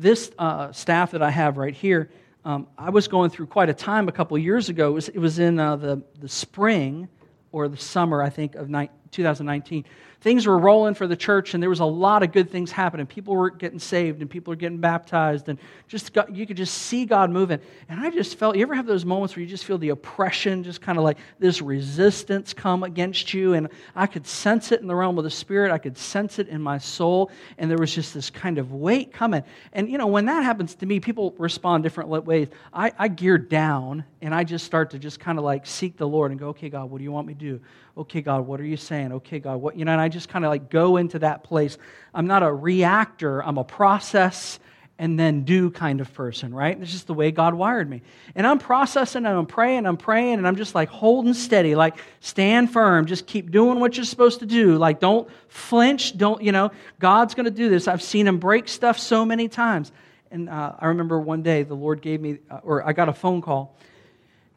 this 0.00 0.32
uh, 0.36 0.72
staff 0.72 1.12
that 1.12 1.22
I 1.22 1.30
have 1.30 1.56
right 1.56 1.74
here. 1.74 2.10
Um, 2.44 2.66
I 2.76 2.90
was 2.90 3.06
going 3.06 3.30
through 3.30 3.46
quite 3.46 3.68
a 3.68 3.74
time 3.74 4.08
a 4.08 4.12
couple 4.12 4.36
years 4.36 4.68
ago. 4.68 4.88
It 4.88 4.94
was, 4.94 5.08
it 5.10 5.18
was 5.18 5.38
in 5.38 5.60
uh, 5.60 5.76
the, 5.76 6.02
the 6.18 6.28
spring 6.28 7.08
or 7.52 7.68
the 7.68 7.76
summer, 7.76 8.20
I 8.20 8.30
think, 8.30 8.56
of 8.56 8.68
ni- 8.68 8.90
2019 9.12 9.84
things 10.24 10.46
were 10.46 10.58
rolling 10.58 10.94
for 10.94 11.06
the 11.06 11.16
church 11.16 11.52
and 11.52 11.62
there 11.62 11.68
was 11.68 11.80
a 11.80 11.84
lot 11.84 12.22
of 12.22 12.32
good 12.32 12.50
things 12.50 12.72
happening. 12.72 13.04
People 13.04 13.36
were 13.36 13.50
getting 13.50 13.78
saved 13.78 14.22
and 14.22 14.30
people 14.30 14.52
were 14.52 14.56
getting 14.56 14.78
baptized 14.78 15.50
and 15.50 15.58
just 15.86 16.14
got, 16.14 16.34
you 16.34 16.46
could 16.46 16.56
just 16.56 16.74
see 16.74 17.04
God 17.04 17.30
moving. 17.30 17.60
And 17.90 18.00
I 18.00 18.08
just 18.08 18.38
felt, 18.38 18.56
you 18.56 18.62
ever 18.62 18.74
have 18.74 18.86
those 18.86 19.04
moments 19.04 19.36
where 19.36 19.42
you 19.42 19.46
just 19.46 19.66
feel 19.66 19.76
the 19.76 19.90
oppression, 19.90 20.64
just 20.64 20.80
kind 20.80 20.96
of 20.96 21.04
like 21.04 21.18
this 21.38 21.60
resistance 21.60 22.54
come 22.54 22.84
against 22.84 23.34
you? 23.34 23.52
And 23.52 23.68
I 23.94 24.06
could 24.06 24.26
sense 24.26 24.72
it 24.72 24.80
in 24.80 24.86
the 24.86 24.94
realm 24.94 25.18
of 25.18 25.24
the 25.24 25.30
spirit. 25.30 25.70
I 25.70 25.76
could 25.76 25.98
sense 25.98 26.38
it 26.38 26.48
in 26.48 26.62
my 26.62 26.78
soul. 26.78 27.30
And 27.58 27.70
there 27.70 27.76
was 27.76 27.94
just 27.94 28.14
this 28.14 28.30
kind 28.30 28.56
of 28.56 28.72
weight 28.72 29.12
coming. 29.12 29.44
And, 29.74 29.90
you 29.90 29.98
know, 29.98 30.06
when 30.06 30.24
that 30.24 30.42
happens 30.42 30.74
to 30.76 30.86
me, 30.86 31.00
people 31.00 31.34
respond 31.36 31.82
different 31.82 32.08
ways. 32.08 32.48
I, 32.72 32.92
I 32.98 33.08
gear 33.08 33.36
down 33.36 34.06
and 34.24 34.34
I 34.34 34.42
just 34.44 34.64
start 34.64 34.90
to 34.90 34.98
just 34.98 35.20
kind 35.20 35.38
of 35.38 35.44
like 35.44 35.66
seek 35.66 35.96
the 35.96 36.08
Lord 36.08 36.30
and 36.30 36.40
go, 36.40 36.48
okay, 36.48 36.68
God, 36.68 36.90
what 36.90 36.98
do 36.98 37.04
you 37.04 37.12
want 37.12 37.26
me 37.26 37.34
to 37.34 37.40
do? 37.40 37.60
okay, 37.96 38.22
God, 38.22 38.46
what 38.46 38.60
are 38.60 38.64
you 38.64 38.76
saying? 38.76 39.12
Okay, 39.12 39.38
God, 39.38 39.56
what, 39.56 39.76
you 39.76 39.84
know, 39.84 39.92
and 39.92 40.00
I 40.00 40.08
just 40.08 40.28
kind 40.28 40.44
of 40.44 40.50
like 40.50 40.70
go 40.70 40.96
into 40.96 41.20
that 41.20 41.44
place. 41.44 41.78
I'm 42.12 42.26
not 42.26 42.42
a 42.42 42.52
reactor, 42.52 43.42
I'm 43.42 43.58
a 43.58 43.64
process 43.64 44.58
and 44.96 45.18
then 45.18 45.42
do 45.42 45.70
kind 45.70 46.00
of 46.00 46.12
person, 46.14 46.54
right? 46.54 46.80
It's 46.80 46.92
just 46.92 47.08
the 47.08 47.14
way 47.14 47.32
God 47.32 47.54
wired 47.54 47.90
me. 47.90 48.02
And 48.36 48.46
I'm 48.46 48.60
processing 48.60 49.26
and 49.26 49.36
I'm 49.36 49.46
praying, 49.46 49.86
I'm 49.86 49.96
praying, 49.96 50.34
and 50.34 50.46
I'm 50.46 50.54
just 50.54 50.74
like 50.74 50.88
holding 50.88 51.34
steady, 51.34 51.74
like 51.74 51.96
stand 52.20 52.72
firm, 52.72 53.06
just 53.06 53.26
keep 53.26 53.50
doing 53.50 53.80
what 53.80 53.96
you're 53.96 54.04
supposed 54.04 54.38
to 54.40 54.46
do. 54.46 54.76
Like 54.76 55.00
don't 55.00 55.28
flinch, 55.48 56.16
don't, 56.16 56.40
you 56.42 56.52
know, 56.52 56.70
God's 57.00 57.34
going 57.34 57.46
to 57.46 57.50
do 57.50 57.68
this. 57.68 57.88
I've 57.88 58.02
seen 58.02 58.28
him 58.28 58.38
break 58.38 58.68
stuff 58.68 58.98
so 58.98 59.24
many 59.24 59.48
times. 59.48 59.90
And 60.30 60.48
uh, 60.48 60.74
I 60.78 60.86
remember 60.86 61.18
one 61.18 61.42
day 61.42 61.64
the 61.64 61.74
Lord 61.74 62.00
gave 62.00 62.20
me, 62.20 62.38
uh, 62.48 62.60
or 62.62 62.86
I 62.86 62.92
got 62.92 63.08
a 63.08 63.12
phone 63.12 63.40
call 63.40 63.76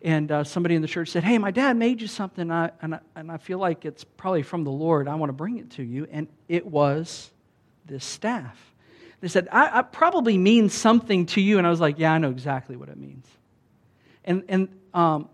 and 0.02 0.32
uh, 0.32 0.44
somebody 0.44 0.76
in 0.76 0.82
the 0.82 0.88
church 0.88 1.10
said, 1.10 1.24
Hey, 1.24 1.38
my 1.38 1.52
dad 1.52 1.76
made 1.76 2.02
you 2.02 2.08
something, 2.08 2.44
and 2.44 2.54
I, 2.54 2.72
and, 2.82 2.96
I, 2.96 3.00
and 3.16 3.32
I 3.32 3.38
feel 3.38 3.58
like 3.58 3.86
it's 3.86 4.04
probably 4.04 4.44
from 4.44 4.64
the 4.64 4.72
Lord. 4.72 5.08
I 5.08 5.16
want 5.16 5.30
to 5.30 5.34
bring 5.34 5.58
it 5.58 5.72
to 5.72 5.84
you. 5.84 6.08
And 6.12 6.28
it 6.48 6.66
was 6.66 7.32
this 7.86 8.06
staff. 8.06 8.58
They 9.22 9.28
said, 9.28 9.48
I, 9.52 9.80
I 9.80 9.82
probably 9.82 10.38
means 10.38 10.74
something 10.74 11.26
to 11.28 11.42
you. 11.42 11.58
And 11.58 11.66
I 11.66 11.70
was 11.70 11.80
like, 11.80 11.98
Yeah, 11.98 12.14
I 12.14 12.18
know 12.20 12.30
exactly 12.30 12.76
what 12.76 12.90
it 12.90 12.98
means. 12.98 13.26
And, 14.24 14.44
and 14.50 14.70
um, 14.94 15.30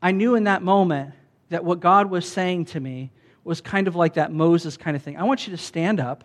I 0.00 0.12
knew 0.12 0.34
in 0.34 0.44
that 0.44 0.62
moment 0.62 1.12
that 1.50 1.64
what 1.64 1.80
God 1.80 2.10
was 2.10 2.30
saying 2.30 2.66
to 2.66 2.80
me 2.80 3.10
was 3.42 3.60
kind 3.60 3.88
of 3.88 3.96
like 3.96 4.14
that 4.14 4.32
Moses 4.32 4.76
kind 4.76 4.96
of 4.96 5.02
thing. 5.02 5.18
I 5.18 5.24
want 5.24 5.46
you 5.46 5.50
to 5.50 5.62
stand 5.62 6.00
up. 6.00 6.24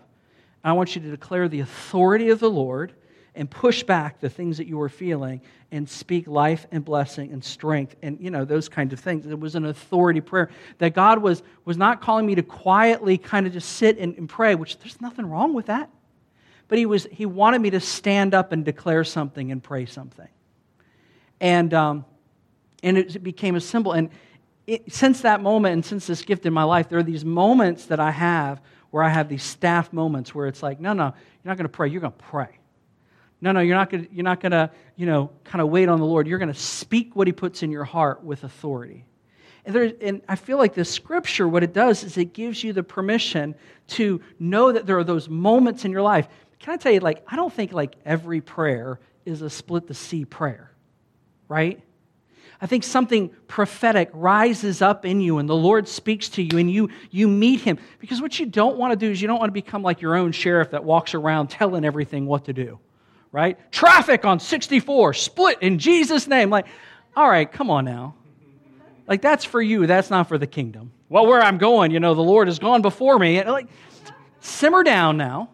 and 0.64 0.70
I 0.70 0.72
want 0.72 0.94
you 0.94 1.02
to 1.02 1.10
declare 1.10 1.48
the 1.48 1.60
authority 1.60 2.30
of 2.30 2.40
the 2.40 2.50
Lord 2.50 2.94
and 3.34 3.50
push 3.50 3.82
back 3.82 4.20
the 4.20 4.28
things 4.28 4.58
that 4.58 4.66
you 4.66 4.76
were 4.76 4.88
feeling 4.88 5.40
and 5.72 5.88
speak 5.88 6.26
life 6.26 6.66
and 6.72 6.84
blessing 6.84 7.32
and 7.32 7.44
strength 7.44 7.94
and 8.02 8.18
you 8.20 8.30
know 8.30 8.44
those 8.44 8.68
kinds 8.68 8.92
of 8.92 9.00
things. 9.00 9.26
It 9.26 9.38
was 9.38 9.54
an 9.54 9.64
authority 9.64 10.20
prayer 10.20 10.50
that 10.78 10.94
god 10.94 11.20
was 11.20 11.42
was 11.64 11.76
not 11.76 12.00
calling 12.00 12.26
me 12.26 12.34
to 12.34 12.42
quietly 12.42 13.18
kind 13.18 13.46
of 13.46 13.52
just 13.52 13.70
sit 13.72 13.98
and, 13.98 14.16
and 14.16 14.28
pray 14.28 14.54
which 14.54 14.78
there's 14.78 15.00
nothing 15.00 15.26
wrong 15.26 15.54
with 15.54 15.66
that. 15.66 15.90
But 16.68 16.78
he 16.78 16.86
was 16.86 17.06
he 17.10 17.26
wanted 17.26 17.60
me 17.60 17.70
to 17.70 17.80
stand 17.80 18.34
up 18.34 18.52
and 18.52 18.64
declare 18.64 19.04
something 19.04 19.52
and 19.52 19.62
pray 19.62 19.86
something. 19.86 20.28
And 21.40 21.72
um, 21.72 22.04
and 22.82 22.98
it 22.98 23.22
became 23.22 23.54
a 23.54 23.60
symbol. 23.60 23.92
And 23.92 24.10
it, 24.70 24.92
since 24.92 25.22
that 25.22 25.42
moment 25.42 25.72
and 25.72 25.84
since 25.84 26.06
this 26.06 26.22
gift 26.22 26.46
in 26.46 26.52
my 26.52 26.62
life 26.62 26.88
there 26.88 26.98
are 27.00 27.02
these 27.02 27.24
moments 27.24 27.86
that 27.86 27.98
i 27.98 28.12
have 28.12 28.60
where 28.90 29.02
i 29.02 29.08
have 29.08 29.28
these 29.28 29.42
staff 29.42 29.92
moments 29.92 30.32
where 30.32 30.46
it's 30.46 30.62
like 30.62 30.78
no 30.78 30.92
no 30.92 31.06
you're 31.06 31.50
not 31.50 31.56
going 31.56 31.64
to 31.64 31.68
pray 31.68 31.88
you're 31.88 32.00
going 32.00 32.12
to 32.12 32.18
pray 32.18 32.59
no, 33.40 33.52
no, 33.52 33.60
you're 33.60 33.76
not 33.76 33.90
gonna, 33.90 34.06
you're 34.12 34.24
not 34.24 34.40
going 34.40 34.52
to, 34.52 34.70
you 34.96 35.06
know, 35.06 35.30
kind 35.44 35.62
of 35.62 35.68
wait 35.68 35.88
on 35.88 35.98
the 35.98 36.04
Lord. 36.04 36.26
You're 36.26 36.38
going 36.38 36.52
to 36.52 36.58
speak 36.58 37.16
what 37.16 37.26
he 37.26 37.32
puts 37.32 37.62
in 37.62 37.70
your 37.70 37.84
heart 37.84 38.22
with 38.22 38.44
authority. 38.44 39.06
And, 39.64 39.74
there, 39.74 39.92
and 40.00 40.22
I 40.28 40.36
feel 40.36 40.58
like 40.58 40.74
the 40.74 40.84
scripture, 40.84 41.48
what 41.48 41.62
it 41.62 41.72
does 41.72 42.04
is 42.04 42.16
it 42.18 42.32
gives 42.32 42.62
you 42.62 42.72
the 42.72 42.82
permission 42.82 43.54
to 43.88 44.20
know 44.38 44.72
that 44.72 44.86
there 44.86 44.98
are 44.98 45.04
those 45.04 45.28
moments 45.28 45.84
in 45.84 45.90
your 45.90 46.02
life. 46.02 46.28
Can 46.58 46.74
I 46.74 46.76
tell 46.76 46.92
you, 46.92 47.00
like, 47.00 47.22
I 47.26 47.36
don't 47.36 47.52
think 47.52 47.72
like 47.72 47.96
every 48.04 48.40
prayer 48.40 49.00
is 49.24 49.42
a 49.42 49.50
split 49.50 49.86
the 49.86 49.94
sea 49.94 50.24
prayer, 50.24 50.70
right? 51.48 51.82
I 52.60 52.66
think 52.66 52.84
something 52.84 53.30
prophetic 53.48 54.10
rises 54.12 54.82
up 54.82 55.06
in 55.06 55.22
you 55.22 55.38
and 55.38 55.48
the 55.48 55.56
Lord 55.56 55.88
speaks 55.88 56.28
to 56.30 56.42
you 56.42 56.58
and 56.58 56.70
you, 56.70 56.90
you 57.10 57.26
meet 57.26 57.60
him. 57.60 57.78
Because 58.00 58.20
what 58.20 58.38
you 58.38 58.44
don't 58.44 58.76
want 58.76 58.92
to 58.92 58.96
do 58.96 59.10
is 59.10 59.22
you 59.22 59.28
don't 59.28 59.38
want 59.38 59.48
to 59.48 59.54
become 59.54 59.82
like 59.82 60.02
your 60.02 60.14
own 60.14 60.32
sheriff 60.32 60.72
that 60.72 60.84
walks 60.84 61.14
around 61.14 61.48
telling 61.48 61.86
everything 61.86 62.26
what 62.26 62.44
to 62.44 62.52
do 62.52 62.78
right? 63.32 63.58
Traffic 63.72 64.24
on 64.24 64.40
64, 64.40 65.14
split 65.14 65.58
in 65.62 65.78
Jesus' 65.78 66.26
name. 66.26 66.50
Like, 66.50 66.66
all 67.16 67.28
right, 67.28 67.50
come 67.50 67.70
on 67.70 67.84
now. 67.84 68.14
Like, 69.06 69.22
that's 69.22 69.44
for 69.44 69.60
you, 69.60 69.86
that's 69.86 70.10
not 70.10 70.28
for 70.28 70.38
the 70.38 70.46
kingdom. 70.46 70.92
Well, 71.08 71.26
where 71.26 71.42
I'm 71.42 71.58
going, 71.58 71.90
you 71.90 72.00
know, 72.00 72.14
the 72.14 72.22
Lord 72.22 72.46
has 72.48 72.58
gone 72.58 72.82
before 72.82 73.18
me. 73.18 73.42
Like, 73.42 73.66
simmer 74.40 74.82
down 74.82 75.16
now. 75.16 75.50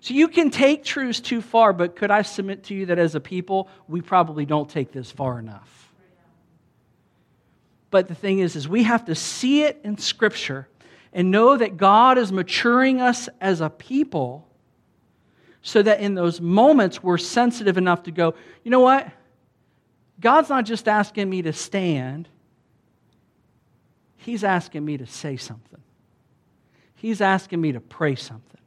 So 0.00 0.14
you 0.14 0.28
can 0.28 0.50
take 0.50 0.84
truths 0.84 1.18
too 1.18 1.42
far, 1.42 1.72
but 1.72 1.96
could 1.96 2.12
I 2.12 2.22
submit 2.22 2.64
to 2.64 2.74
you 2.74 2.86
that 2.86 2.98
as 2.98 3.16
a 3.16 3.20
people, 3.20 3.68
we 3.88 4.00
probably 4.00 4.46
don't 4.46 4.70
take 4.70 4.92
this 4.92 5.10
far 5.10 5.40
enough? 5.40 5.92
But 7.90 8.06
the 8.06 8.14
thing 8.14 8.38
is, 8.38 8.54
is 8.54 8.68
we 8.68 8.84
have 8.84 9.06
to 9.06 9.16
see 9.16 9.64
it 9.64 9.80
in 9.82 9.98
Scripture 9.98 10.68
and 11.12 11.30
know 11.30 11.56
that 11.56 11.76
God 11.76 12.18
is 12.18 12.30
maturing 12.30 13.00
us 13.00 13.28
as 13.40 13.60
a 13.60 13.70
people 13.70 14.46
so 15.66 15.82
that 15.82 15.98
in 15.98 16.14
those 16.14 16.40
moments 16.40 17.02
we're 17.02 17.18
sensitive 17.18 17.76
enough 17.76 18.04
to 18.04 18.12
go, 18.12 18.34
you 18.62 18.70
know 18.70 18.78
what? 18.78 19.10
God's 20.20 20.48
not 20.48 20.64
just 20.64 20.86
asking 20.86 21.28
me 21.28 21.42
to 21.42 21.52
stand, 21.52 22.28
He's 24.16 24.44
asking 24.44 24.84
me 24.84 24.96
to 24.96 25.06
say 25.06 25.36
something. 25.36 25.80
He's 26.94 27.20
asking 27.20 27.60
me 27.60 27.72
to 27.72 27.80
pray 27.80 28.14
something. 28.14 28.60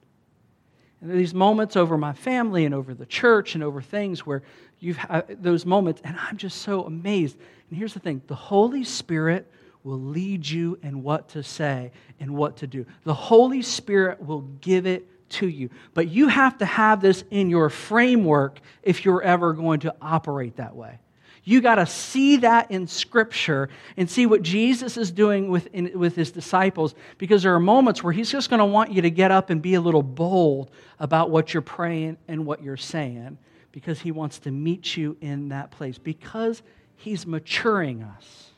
And 1.01 1.11
these 1.11 1.33
moments 1.33 1.77
over 1.77 1.97
my 1.97 2.11
family 2.11 2.65
and 2.65 2.75
over 2.75 2.93
the 2.93 3.05
church 3.05 3.55
and 3.55 3.63
over 3.63 3.81
things 3.81 4.25
where 4.25 4.43
you've 4.79 4.97
had 4.97 5.41
those 5.41 5.65
moments, 5.65 6.01
and 6.03 6.17
I'm 6.17 6.35
just 6.35 6.61
so 6.61 6.83
amazed. 6.83 7.37
And 7.69 7.77
here's 7.77 7.93
the 7.93 8.01
thing 8.01 8.21
the 8.27 8.35
Holy 8.35 8.83
Spirit 8.83 9.49
will 9.85 10.01
lead 10.01 10.47
you 10.47 10.77
in 10.83 11.01
what 11.01 11.29
to 11.29 11.43
say 11.43 11.91
and 12.19 12.35
what 12.35 12.57
to 12.57 12.67
do. 12.67 12.85
The 13.05 13.13
Holy 13.13 13.61
Spirit 13.61 14.21
will 14.25 14.41
give 14.59 14.85
it 14.85 15.07
to 15.29 15.47
you. 15.47 15.69
But 15.93 16.09
you 16.09 16.27
have 16.27 16.57
to 16.59 16.65
have 16.65 17.01
this 17.01 17.23
in 17.31 17.49
your 17.49 17.69
framework 17.69 18.59
if 18.83 19.05
you're 19.05 19.21
ever 19.21 19.53
going 19.53 19.81
to 19.81 19.95
operate 20.01 20.57
that 20.57 20.75
way. 20.75 20.99
You 21.43 21.61
got 21.61 21.75
to 21.75 21.85
see 21.85 22.37
that 22.37 22.69
in 22.69 22.85
Scripture 22.85 23.69
and 23.97 24.09
see 24.09 24.25
what 24.25 24.43
Jesus 24.43 24.97
is 24.97 25.09
doing 25.09 25.49
with, 25.49 25.67
in, 25.73 25.97
with 25.97 26.15
his 26.15 26.31
disciples 26.31 26.95
because 27.17 27.43
there 27.43 27.55
are 27.55 27.59
moments 27.59 28.03
where 28.03 28.13
he's 28.13 28.31
just 28.31 28.49
going 28.49 28.59
to 28.59 28.65
want 28.65 28.91
you 28.91 29.01
to 29.01 29.09
get 29.09 29.31
up 29.31 29.49
and 29.49 29.61
be 29.61 29.73
a 29.73 29.81
little 29.81 30.03
bold 30.03 30.69
about 30.99 31.31
what 31.31 31.53
you're 31.53 31.61
praying 31.61 32.17
and 32.27 32.45
what 32.45 32.61
you're 32.61 32.77
saying 32.77 33.37
because 33.71 33.99
he 33.99 34.11
wants 34.11 34.39
to 34.39 34.51
meet 34.51 34.97
you 34.97 35.17
in 35.21 35.49
that 35.49 35.71
place 35.71 35.97
because 35.97 36.61
he's 36.95 37.25
maturing 37.25 38.03
us. 38.03 38.48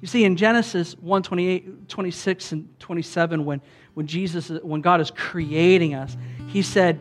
You 0.00 0.08
see, 0.08 0.24
in 0.24 0.36
Genesis 0.36 0.94
1 0.98 1.22
28, 1.22 1.88
26 1.88 2.52
and 2.52 2.80
27, 2.80 3.44
when, 3.44 3.60
when 3.94 4.06
Jesus, 4.06 4.48
when 4.48 4.80
God 4.80 5.00
is 5.00 5.10
creating 5.10 5.94
us, 5.94 6.16
he 6.48 6.62
said, 6.62 7.00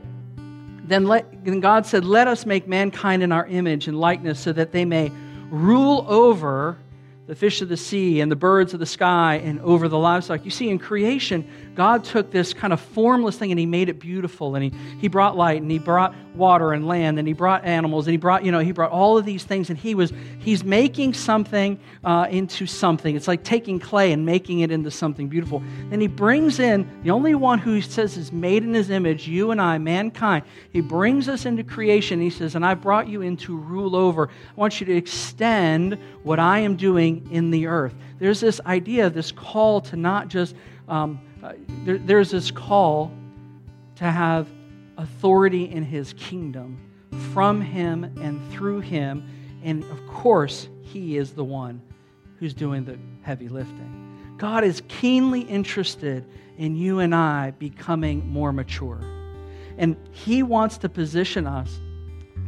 then, 0.88 1.05
let, 1.05 1.43
then 1.43 1.60
God 1.60 1.86
said, 1.86 2.05
Let 2.05 2.27
us 2.27 2.45
make 2.45 2.67
mankind 2.67 3.23
in 3.23 3.31
our 3.31 3.45
image 3.47 3.88
and 3.88 3.99
likeness 3.99 4.39
so 4.39 4.53
that 4.53 4.71
they 4.71 4.86
may 4.86 5.12
rule 5.49 6.05
over 6.08 6.77
the 7.27 7.36
fish 7.36 7.62
of 7.62 7.69
the 7.69 7.77
sea 7.77 8.21
and 8.21 8.31
the 8.31 8.36
birds 8.36 8.73
of 8.73 8.79
the 8.79 8.86
sky 8.86 9.41
and 9.43 9.60
over 9.62 9.88
the 9.88 9.97
livestock. 9.97 10.45
You 10.45 10.51
see, 10.51 10.69
in 10.69 10.77
creation, 10.77 11.49
God 11.73 12.03
took 12.03 12.29
this 12.29 12.53
kind 12.53 12.71
of 12.71 12.79
formless 12.79 13.36
thing 13.38 13.51
and 13.51 13.60
He 13.60 13.65
made 13.65 13.89
it 13.89 13.99
beautiful. 13.99 14.55
And 14.55 14.63
He, 14.63 14.79
he 14.99 15.08
brought 15.08 15.36
light 15.36 15.62
and 15.62 15.71
He 15.71 15.79
brought 15.79 16.13
water 16.36 16.74
and 16.74 16.88
land 16.88 17.19
and 17.19 17.28
He 17.28 17.34
brought 17.34 17.65
animals 17.65 18.08
and 18.08 18.12
He 18.12 18.17
brought, 18.17 18.43
you 18.45 18.52
know, 18.52 18.60
He 18.60 18.71
brought 18.71 18.91
all 18.91 19.17
of 19.17 19.26
these 19.26 19.43
things. 19.43 19.69
And 19.69 19.78
He 19.80 19.95
was, 19.95 20.13
He's 20.39 20.63
making 20.63 21.13
something 21.13 21.80
uh, 22.04 22.28
into 22.30 22.65
something. 22.65 23.15
It's 23.15 23.28
like 23.28 23.43
taking 23.43 23.80
clay 23.80 24.12
and 24.12 24.26
making 24.26 24.60
it 24.60 24.71
into 24.71 24.91
something 24.91 25.28
beautiful. 25.28 25.63
Then 25.89 26.02
He 26.02 26.08
brings 26.08 26.60
in 26.60 26.89
the 27.04 27.12
only 27.12 27.36
one 27.36 27.60
who 27.60 27.82
says 27.82 28.17
is 28.17 28.32
made 28.32 28.63
in 28.63 28.74
His 28.74 28.89
image, 28.89 29.28
you 29.28 29.52
and 29.52 29.62
I, 29.62 29.78
mankind. 29.78 30.43
He 30.71 30.82
brings 30.82 31.30
us 31.30 31.45
into 31.45 31.63
creation. 31.63 32.19
He 32.19 32.30
says, 32.30 32.56
And 32.56 32.65
I 32.65 32.74
brought 32.74 33.08
you 33.08 33.21
in 33.21 33.38
to 33.38 33.56
rule 33.56 33.95
over. 33.95 34.28
I 34.30 34.54
want 34.56 34.80
you 34.80 34.86
to 34.88 34.95
extend 34.95 35.98
what 36.24 36.39
I 36.39 36.60
am 36.60 36.76
doing 36.76 37.28
in 37.32 37.52
the 37.52 37.67
earth. 37.67 37.95
There's 38.19 38.39
this 38.39 38.62
idea, 38.65 39.10
this 39.10 39.32
call 39.32 39.82
to 39.82 39.95
not 39.95 40.28
just, 40.28 40.56
um, 40.88 41.19
uh, 41.43 41.54
there, 41.84 41.98
there's 41.98 42.32
this 42.32 42.52
call 42.52 43.12
to 43.95 44.06
have 44.06 44.48
authority 44.97 45.63
in 45.63 45.84
his 45.84 46.13
kingdom 46.13 46.77
from 47.34 47.62
him 47.62 48.03
and 48.21 48.41
through 48.51 48.81
him. 48.81 49.27
And 49.63 49.84
of 49.86 50.08
course, 50.08 50.67
he 50.81 51.17
is 51.17 51.31
the 51.31 51.43
one 51.43 51.81
who's 52.39 52.53
doing 52.53 52.86
the 52.86 52.97
heavy 53.21 53.47
lifting. 53.47 54.36
God 54.38 54.63
is 54.63 54.81
keenly 54.88 55.41
interested 55.41 56.25
in 56.58 56.75
you 56.75 56.99
and 56.99 57.15
I 57.15 57.51
becoming 57.51 58.27
more 58.27 58.51
mature. 58.51 58.99
And 59.77 59.95
he 60.12 60.43
wants 60.43 60.77
to 60.79 60.89
position 60.89 61.47
us 61.47 61.79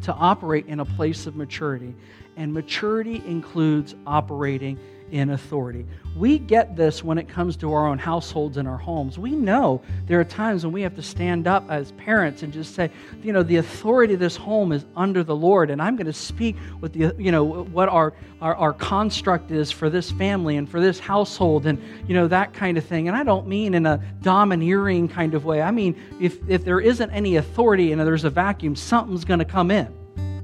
to 0.04 0.14
operate 0.14 0.68
in 0.68 0.80
a 0.80 0.86
place 0.86 1.28
of 1.28 1.36
maturity 1.36 1.96
and 2.38 2.54
maturity 2.54 3.22
includes 3.26 3.96
operating 4.06 4.80
in 5.12 5.30
authority. 5.30 5.86
We 6.16 6.40
get 6.40 6.76
this 6.76 7.04
when 7.04 7.18
it 7.18 7.28
comes 7.28 7.56
to 7.58 7.74
our 7.74 7.88
own 7.88 8.00
households 8.00 8.58
and 8.58 8.68
our 8.68 8.78
homes. 8.78 9.20
We 9.20 9.32
know 9.32 9.82
there 10.08 10.20
are 10.20 10.26
times 10.26 10.66
when 10.66 10.74
we 10.74 10.82
have 10.82 10.96
to 10.96 11.02
stand 11.02 11.48
up 11.48 11.70
as 11.70 11.92
parents 11.94 12.44
and 12.44 12.52
just 12.52 12.76
say, 12.76 12.90
you 13.22 13.32
know, 13.32 13.44
the 13.44 13.58
authority 13.58 14.16
of 14.16 14.20
this 14.20 14.36
home 14.36 14.72
is 14.72 14.86
under 14.96 15.24
the 15.24 15.36
Lord, 15.36 15.70
and 15.70 15.82
I'm 15.82 15.96
going 15.96 16.08
to 16.08 16.14
speak 16.14 16.56
with 16.82 16.94
the, 16.94 17.16
you 17.22 17.32
know, 17.32 17.44
what 17.44 17.90
our, 17.90 18.14
our, 18.42 18.56
our 18.56 18.74
construct 18.74 19.52
is 19.52 19.72
for 19.72 19.90
this 19.90 20.12
family 20.12 20.58
and 20.58 20.70
for 20.70 20.82
this 20.82 21.00
household 21.00 21.66
and, 21.66 21.82
you 22.08 22.16
know, 22.16 22.28
that 22.28 22.54
kind 22.54 22.78
of 22.78 22.86
thing. 22.86 23.08
And 23.08 23.16
I 23.16 23.24
don't 23.24 23.48
mean 23.48 23.74
in 23.74 23.86
a 23.86 24.02
domineering 24.22 25.08
kind 25.08 25.34
of 25.36 25.46
way. 25.46 25.62
I 25.62 25.72
mean, 25.72 25.96
if, 26.20 26.38
if 26.50 26.66
there 26.66 26.80
isn't 26.80 27.12
any 27.12 27.36
authority 27.36 27.92
and 27.92 28.02
there's 28.02 28.24
a 28.24 28.30
vacuum, 28.30 28.76
something's 28.76 29.26
going 29.26 29.40
to 29.40 29.46
come 29.46 29.72
in, 29.72 29.94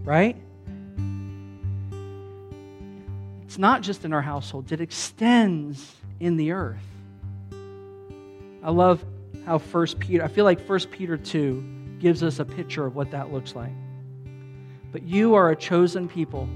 right? 0.04 0.38
It's 3.54 3.60
not 3.60 3.84
just 3.84 4.04
in 4.04 4.14
our 4.14 4.22
households, 4.24 4.72
it 4.72 4.82
extends 4.82 5.96
in 6.20 6.38
the 6.38 6.54
earth. 6.54 6.82
I 8.64 8.72
love 8.72 9.06
how 9.46 9.60
First 9.60 10.00
Peter, 10.00 10.24
I 10.24 10.28
feel 10.28 10.44
like 10.44 10.60
First 10.60 10.90
Peter 10.90 11.18
2 11.18 11.98
gives 12.00 12.24
us 12.24 12.40
a 12.40 12.46
picture 12.46 12.84
of 12.84 12.96
what 12.96 13.12
that 13.12 13.32
looks 13.32 13.56
like. 13.56 13.70
But 14.92 15.04
you 15.04 15.36
are 15.36 15.52
a 15.52 15.56
chosen 15.56 16.10
people, 16.10 16.50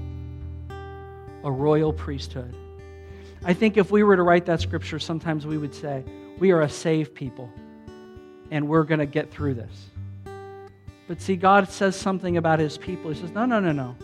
a 1.44 1.52
royal 1.52 1.92
priesthood. 1.92 2.52
I 3.44 3.54
think 3.54 3.76
if 3.76 3.92
we 3.92 4.02
were 4.02 4.16
to 4.16 4.24
write 4.24 4.46
that 4.46 4.60
scripture, 4.60 4.98
sometimes 4.98 5.46
we 5.46 5.56
would 5.56 5.76
say, 5.76 6.02
We 6.40 6.50
are 6.50 6.62
a 6.62 6.68
saved 6.68 7.14
people, 7.14 7.48
and 8.50 8.66
we're 8.66 8.82
going 8.82 8.98
to 8.98 9.06
get 9.06 9.30
through 9.30 9.54
this. 9.54 9.86
But 11.06 11.22
see, 11.22 11.36
God 11.36 11.70
says 11.70 11.94
something 11.94 12.38
about 12.38 12.58
his 12.58 12.76
people. 12.76 13.12
He 13.12 13.20
says, 13.20 13.30
No, 13.30 13.46
no, 13.46 13.60
no, 13.60 13.70
no. 13.70 13.94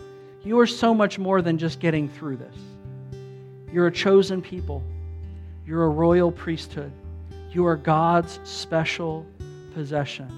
You 0.45 0.57
are 0.61 0.67
so 0.67 0.93
much 0.93 1.19
more 1.19 1.41
than 1.41 1.57
just 1.57 1.81
getting 1.81 2.07
through 2.07 2.37
this. 2.37 2.55
You're 3.75 3.87
a 3.87 3.91
chosen 3.91 4.41
people. 4.41 4.81
You're 5.67 5.83
a 5.83 5.89
royal 5.89 6.31
priesthood. 6.31 6.93
You 7.51 7.65
are 7.65 7.75
God's 7.75 8.39
special 8.45 9.25
possession. 9.73 10.31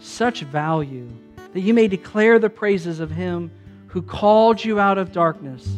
Such 0.00 0.40
value 0.40 1.08
that 1.52 1.60
you 1.60 1.74
may 1.74 1.86
declare 1.86 2.40
the 2.40 2.50
praises 2.50 2.98
of 2.98 3.08
Him 3.08 3.52
who 3.86 4.02
called 4.02 4.64
you 4.64 4.80
out 4.80 4.98
of 4.98 5.12
darkness 5.12 5.76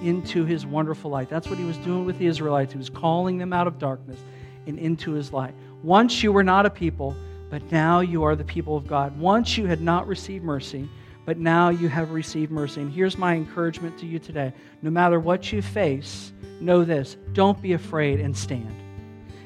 into 0.00 0.44
His 0.44 0.64
wonderful 0.64 1.10
light. 1.10 1.28
That's 1.28 1.48
what 1.48 1.58
He 1.58 1.64
was 1.64 1.76
doing 1.78 2.06
with 2.06 2.20
the 2.20 2.26
Israelites. 2.26 2.70
He 2.70 2.78
was 2.78 2.88
calling 2.88 3.36
them 3.36 3.52
out 3.52 3.66
of 3.66 3.80
darkness 3.80 4.20
and 4.68 4.78
into 4.78 5.10
his 5.10 5.32
light. 5.32 5.54
Once 5.82 6.22
you 6.22 6.30
were 6.30 6.44
not 6.44 6.66
a 6.66 6.70
people, 6.70 7.16
but 7.50 7.68
now 7.72 7.98
you 7.98 8.22
are 8.22 8.36
the 8.36 8.44
people 8.44 8.76
of 8.76 8.86
God. 8.86 9.18
Once 9.18 9.58
you 9.58 9.66
had 9.66 9.80
not 9.80 10.06
received 10.06 10.44
mercy, 10.44 10.88
but 11.24 11.38
now 11.38 11.70
you 11.70 11.88
have 11.88 12.10
received 12.10 12.50
mercy. 12.50 12.82
And 12.82 12.92
here's 12.92 13.16
my 13.16 13.34
encouragement 13.34 13.98
to 13.98 14.06
you 14.06 14.18
today 14.18 14.52
no 14.82 14.90
matter 14.90 15.18
what 15.18 15.52
you 15.52 15.62
face, 15.62 16.32
know 16.60 16.84
this 16.84 17.16
don't 17.32 17.60
be 17.60 17.72
afraid 17.72 18.20
and 18.20 18.36
stand. 18.36 18.80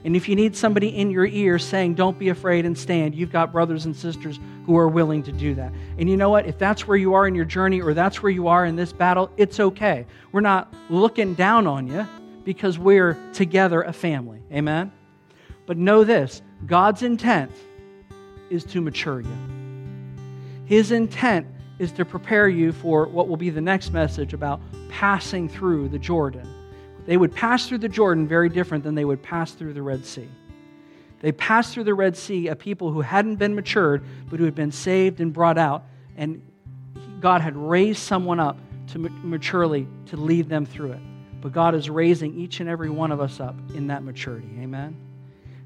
And 0.04 0.14
if 0.14 0.28
you 0.28 0.36
need 0.36 0.56
somebody 0.56 0.88
in 0.88 1.10
your 1.10 1.26
ear 1.26 1.58
saying, 1.58 1.94
Don't 1.94 2.18
be 2.18 2.28
afraid 2.28 2.64
and 2.64 2.76
stand, 2.76 3.14
you've 3.14 3.32
got 3.32 3.52
brothers 3.52 3.84
and 3.84 3.94
sisters 3.94 4.38
who 4.64 4.76
are 4.76 4.88
willing 4.88 5.22
to 5.24 5.32
do 5.32 5.54
that. 5.54 5.72
And 5.98 6.08
you 6.08 6.16
know 6.16 6.30
what? 6.30 6.46
If 6.46 6.58
that's 6.58 6.86
where 6.86 6.96
you 6.96 7.14
are 7.14 7.26
in 7.26 7.34
your 7.34 7.44
journey 7.44 7.80
or 7.80 7.94
that's 7.94 8.22
where 8.22 8.30
you 8.30 8.48
are 8.48 8.64
in 8.64 8.76
this 8.76 8.92
battle, 8.92 9.30
it's 9.36 9.58
okay. 9.60 10.06
We're 10.30 10.40
not 10.40 10.72
looking 10.88 11.34
down 11.34 11.66
on 11.66 11.86
you 11.86 12.06
because 12.44 12.78
we're 12.78 13.18
together 13.32 13.82
a 13.82 13.92
family. 13.92 14.42
Amen? 14.52 14.92
But 15.66 15.76
know 15.76 16.04
this 16.04 16.42
God's 16.66 17.02
intent 17.02 17.52
is 18.50 18.64
to 18.64 18.80
mature 18.80 19.20
you. 19.20 19.38
His 20.64 20.92
intent 20.92 21.46
is 21.78 21.92
to 21.92 22.04
prepare 22.04 22.48
you 22.48 22.72
for 22.72 23.06
what 23.06 23.28
will 23.28 23.36
be 23.36 23.50
the 23.50 23.60
next 23.60 23.92
message 23.92 24.34
about 24.34 24.60
passing 24.88 25.48
through 25.48 25.88
the 25.88 25.98
Jordan. 25.98 26.46
They 27.06 27.16
would 27.16 27.34
pass 27.34 27.66
through 27.66 27.78
the 27.78 27.88
Jordan 27.88 28.26
very 28.26 28.48
different 28.48 28.84
than 28.84 28.94
they 28.94 29.04
would 29.04 29.22
pass 29.22 29.52
through 29.52 29.72
the 29.72 29.82
Red 29.82 30.04
Sea. 30.04 30.28
They 31.20 31.32
passed 31.32 31.72
through 31.72 31.84
the 31.84 31.94
Red 31.94 32.16
Sea 32.16 32.48
a 32.48 32.56
people 32.56 32.92
who 32.92 33.00
hadn't 33.00 33.36
been 33.36 33.54
matured, 33.54 34.04
but 34.28 34.38
who 34.38 34.44
had 34.44 34.54
been 34.54 34.72
saved 34.72 35.20
and 35.20 35.32
brought 35.32 35.58
out, 35.58 35.84
and 36.16 36.42
God 37.20 37.40
had 37.40 37.56
raised 37.56 38.00
someone 38.00 38.38
up 38.38 38.58
to 38.88 38.98
maturely 38.98 39.88
to 40.06 40.16
lead 40.16 40.48
them 40.48 40.64
through 40.64 40.92
it. 40.92 41.00
But 41.40 41.52
God 41.52 41.74
is 41.74 41.88
raising 41.88 42.38
each 42.38 42.60
and 42.60 42.68
every 42.68 42.90
one 42.90 43.12
of 43.12 43.20
us 43.20 43.40
up 43.40 43.56
in 43.74 43.86
that 43.88 44.02
maturity. 44.02 44.50
Amen. 44.60 44.96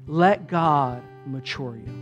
Let 0.07 0.47
God 0.47 1.01
mature 1.25 1.75
you. 1.75 1.93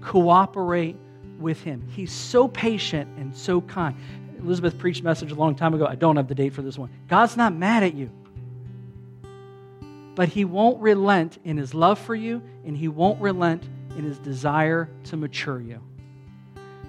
Cooperate 0.00 0.96
with 1.38 1.62
him. 1.62 1.86
He's 1.90 2.12
so 2.12 2.48
patient 2.48 3.08
and 3.18 3.36
so 3.36 3.60
kind. 3.60 3.96
Elizabeth 4.38 4.78
preached 4.78 5.00
a 5.00 5.04
message 5.04 5.32
a 5.32 5.34
long 5.34 5.54
time 5.54 5.74
ago. 5.74 5.86
I 5.86 5.94
don't 5.94 6.16
have 6.16 6.28
the 6.28 6.34
date 6.34 6.52
for 6.52 6.62
this 6.62 6.78
one. 6.78 6.90
God's 7.08 7.36
not 7.36 7.54
mad 7.54 7.82
at 7.82 7.94
you. 7.94 8.10
But 10.14 10.28
he 10.28 10.44
won't 10.44 10.80
relent 10.80 11.38
in 11.44 11.56
his 11.56 11.74
love 11.74 11.98
for 11.98 12.14
you, 12.14 12.42
and 12.64 12.76
he 12.76 12.88
won't 12.88 13.20
relent 13.20 13.64
in 13.96 14.04
his 14.04 14.18
desire 14.18 14.88
to 15.04 15.16
mature 15.16 15.60
you 15.60 15.80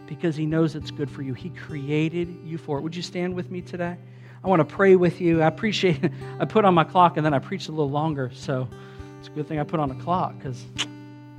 because 0.08 0.36
he 0.36 0.46
knows 0.46 0.76
it's 0.76 0.92
good 0.92 1.10
for 1.10 1.22
you. 1.22 1.34
He 1.34 1.50
created 1.50 2.40
you 2.46 2.58
for 2.58 2.78
it. 2.78 2.82
Would 2.82 2.96
you 2.96 3.02
stand 3.02 3.36
with 3.36 3.52
me 3.52 3.62
today? 3.62 3.98
I 4.44 4.48
want 4.48 4.60
to 4.62 4.76
pray 4.76 4.96
with 4.96 5.20
you. 5.20 5.42
I 5.42 5.48
appreciate 5.48 6.04
it. 6.04 6.12
I 6.40 6.46
put 6.46 6.66
on 6.66 6.74
my 6.74 6.84
clock 6.84 7.18
and 7.18 7.26
then 7.26 7.34
I 7.34 7.40
preached 7.40 7.68
a 7.68 7.72
little 7.72 7.90
longer, 7.90 8.32
so 8.34 8.68
it's 9.20 9.28
a 9.28 9.32
good 9.32 9.48
thing 9.48 9.60
I 9.60 9.64
put 9.64 9.80
on 9.80 9.92
a 9.92 9.96
clock 9.96 10.38
because 10.38 10.66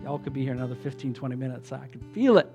y'all 0.03 0.19
could 0.19 0.35
be 0.35 0.43
here 0.43 0.53
another 0.53 0.75
15, 0.75 1.15
20 1.15 1.37
minutes. 1.37 1.73
I 1.73 1.87
could 1.87 2.05
feel 2.13 2.39
it. 2.39 2.55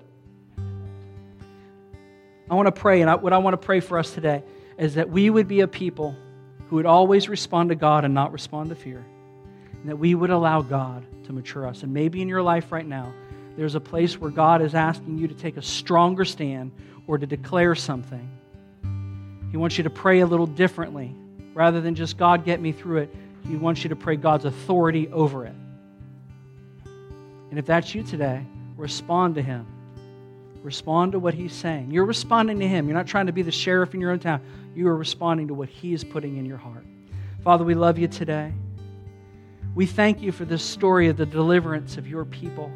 I 2.50 2.54
want 2.54 2.66
to 2.66 2.72
pray, 2.72 3.00
and 3.00 3.10
I, 3.10 3.14
what 3.14 3.32
I 3.32 3.38
want 3.38 3.54
to 3.54 3.64
pray 3.64 3.80
for 3.80 3.98
us 3.98 4.12
today 4.12 4.42
is 4.76 4.94
that 4.94 5.08
we 5.08 5.30
would 5.30 5.48
be 5.48 5.60
a 5.60 5.68
people 5.68 6.14
who 6.68 6.76
would 6.76 6.86
always 6.86 7.28
respond 7.28 7.70
to 7.70 7.74
God 7.74 8.04
and 8.04 8.12
not 8.12 8.32
respond 8.32 8.70
to 8.70 8.74
fear. 8.74 9.04
And 9.72 9.88
that 9.88 9.96
we 9.96 10.14
would 10.14 10.30
allow 10.30 10.62
God 10.62 11.04
to 11.24 11.32
mature 11.32 11.66
us. 11.66 11.82
And 11.82 11.92
maybe 11.92 12.22
in 12.22 12.28
your 12.28 12.42
life 12.42 12.72
right 12.72 12.86
now, 12.86 13.12
there's 13.56 13.74
a 13.74 13.80
place 13.80 14.20
where 14.20 14.30
God 14.30 14.62
is 14.62 14.74
asking 14.74 15.18
you 15.18 15.28
to 15.28 15.34
take 15.34 15.56
a 15.56 15.62
stronger 15.62 16.24
stand 16.24 16.72
or 17.06 17.18
to 17.18 17.26
declare 17.26 17.74
something. 17.74 18.28
He 19.50 19.56
wants 19.56 19.78
you 19.78 19.84
to 19.84 19.90
pray 19.90 20.20
a 20.20 20.26
little 20.26 20.46
differently. 20.46 21.14
Rather 21.54 21.80
than 21.80 21.94
just 21.94 22.18
God 22.18 22.44
get 22.44 22.60
me 22.60 22.72
through 22.72 22.98
it, 22.98 23.14
He 23.46 23.56
wants 23.56 23.84
you 23.84 23.90
to 23.90 23.96
pray 23.96 24.16
God's 24.16 24.44
authority 24.44 25.08
over 25.08 25.46
it. 25.46 25.54
And 27.50 27.58
if 27.58 27.66
that's 27.66 27.94
you 27.94 28.02
today, 28.02 28.44
respond 28.76 29.36
to 29.36 29.42
Him. 29.42 29.66
Respond 30.64 31.12
to 31.12 31.18
what 31.18 31.34
he's 31.34 31.52
saying. 31.52 31.90
You're 31.90 32.06
responding 32.06 32.58
to 32.60 32.66
him. 32.66 32.88
You're 32.88 32.96
not 32.96 33.06
trying 33.06 33.26
to 33.26 33.32
be 33.32 33.42
the 33.42 33.52
sheriff 33.52 33.92
in 33.92 34.00
your 34.00 34.10
own 34.10 34.18
town. 34.18 34.40
You 34.74 34.88
are 34.88 34.96
responding 34.96 35.48
to 35.48 35.54
what 35.54 35.68
he 35.68 35.92
is 35.92 36.02
putting 36.02 36.38
in 36.38 36.46
your 36.46 36.56
heart. 36.56 36.86
Father, 37.44 37.64
we 37.64 37.74
love 37.74 37.98
you 37.98 38.08
today. 38.08 38.50
We 39.74 39.84
thank 39.84 40.22
you 40.22 40.32
for 40.32 40.46
this 40.46 40.62
story 40.62 41.08
of 41.08 41.18
the 41.18 41.26
deliverance 41.26 41.98
of 41.98 42.08
your 42.08 42.24
people. 42.24 42.72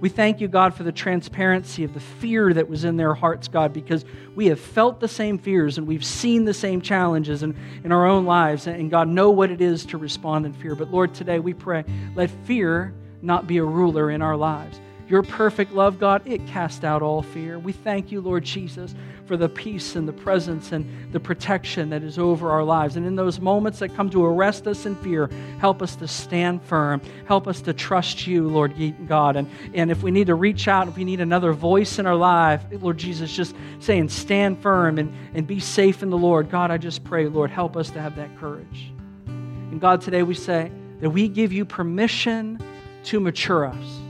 We 0.00 0.10
thank 0.10 0.42
you, 0.42 0.48
God, 0.48 0.74
for 0.74 0.82
the 0.82 0.92
transparency 0.92 1.82
of 1.84 1.94
the 1.94 2.00
fear 2.00 2.52
that 2.52 2.68
was 2.68 2.84
in 2.84 2.98
their 2.98 3.14
hearts, 3.14 3.48
God, 3.48 3.72
because 3.72 4.04
we 4.34 4.48
have 4.48 4.60
felt 4.60 5.00
the 5.00 5.08
same 5.08 5.38
fears 5.38 5.78
and 5.78 5.86
we've 5.86 6.04
seen 6.04 6.44
the 6.44 6.52
same 6.52 6.82
challenges 6.82 7.42
in, 7.42 7.56
in 7.84 7.90
our 7.90 8.06
own 8.06 8.26
lives, 8.26 8.66
and 8.66 8.90
God, 8.90 9.08
know 9.08 9.30
what 9.30 9.50
it 9.50 9.62
is 9.62 9.86
to 9.86 9.96
respond 9.96 10.44
in 10.44 10.52
fear. 10.52 10.74
But 10.74 10.90
Lord, 10.90 11.14
today 11.14 11.38
we 11.38 11.54
pray, 11.54 11.84
let 12.14 12.28
fear 12.44 12.92
not 13.22 13.46
be 13.46 13.56
a 13.56 13.64
ruler 13.64 14.10
in 14.10 14.20
our 14.20 14.36
lives. 14.36 14.78
Your 15.06 15.22
perfect 15.22 15.72
love, 15.72 15.98
God, 15.98 16.22
it 16.24 16.46
cast 16.46 16.82
out 16.82 17.02
all 17.02 17.20
fear. 17.20 17.58
We 17.58 17.72
thank 17.72 18.10
you, 18.10 18.22
Lord 18.22 18.42
Jesus, 18.42 18.94
for 19.26 19.36
the 19.36 19.50
peace 19.50 19.96
and 19.96 20.08
the 20.08 20.14
presence 20.14 20.72
and 20.72 21.12
the 21.12 21.20
protection 21.20 21.90
that 21.90 22.02
is 22.02 22.18
over 22.18 22.50
our 22.50 22.64
lives. 22.64 22.96
And 22.96 23.06
in 23.06 23.14
those 23.14 23.38
moments 23.38 23.80
that 23.80 23.94
come 23.94 24.08
to 24.10 24.24
arrest 24.24 24.66
us 24.66 24.86
in 24.86 24.96
fear, 24.96 25.28
help 25.58 25.82
us 25.82 25.94
to 25.96 26.08
stand 26.08 26.62
firm. 26.62 27.02
Help 27.26 27.46
us 27.46 27.60
to 27.62 27.74
trust 27.74 28.26
you, 28.26 28.48
Lord 28.48 28.72
God. 29.06 29.36
And, 29.36 29.50
and 29.74 29.90
if 29.90 30.02
we 30.02 30.10
need 30.10 30.28
to 30.28 30.34
reach 30.34 30.68
out, 30.68 30.88
if 30.88 30.96
we 30.96 31.04
need 31.04 31.20
another 31.20 31.52
voice 31.52 31.98
in 31.98 32.06
our 32.06 32.16
life, 32.16 32.64
Lord 32.72 32.96
Jesus, 32.96 33.30
just 33.30 33.54
saying, 33.80 34.08
stand 34.08 34.62
firm 34.62 34.98
and, 34.98 35.14
and 35.34 35.46
be 35.46 35.60
safe 35.60 36.02
in 36.02 36.08
the 36.08 36.18
Lord. 36.18 36.50
God, 36.50 36.70
I 36.70 36.78
just 36.78 37.04
pray, 37.04 37.28
Lord, 37.28 37.50
help 37.50 37.76
us 37.76 37.90
to 37.90 38.00
have 38.00 38.16
that 38.16 38.34
courage. 38.38 38.90
And 39.26 39.82
God, 39.82 40.00
today 40.00 40.22
we 40.22 40.34
say 40.34 40.72
that 41.00 41.10
we 41.10 41.28
give 41.28 41.52
you 41.52 41.66
permission 41.66 42.58
to 43.04 43.20
mature 43.20 43.66
us 43.66 44.00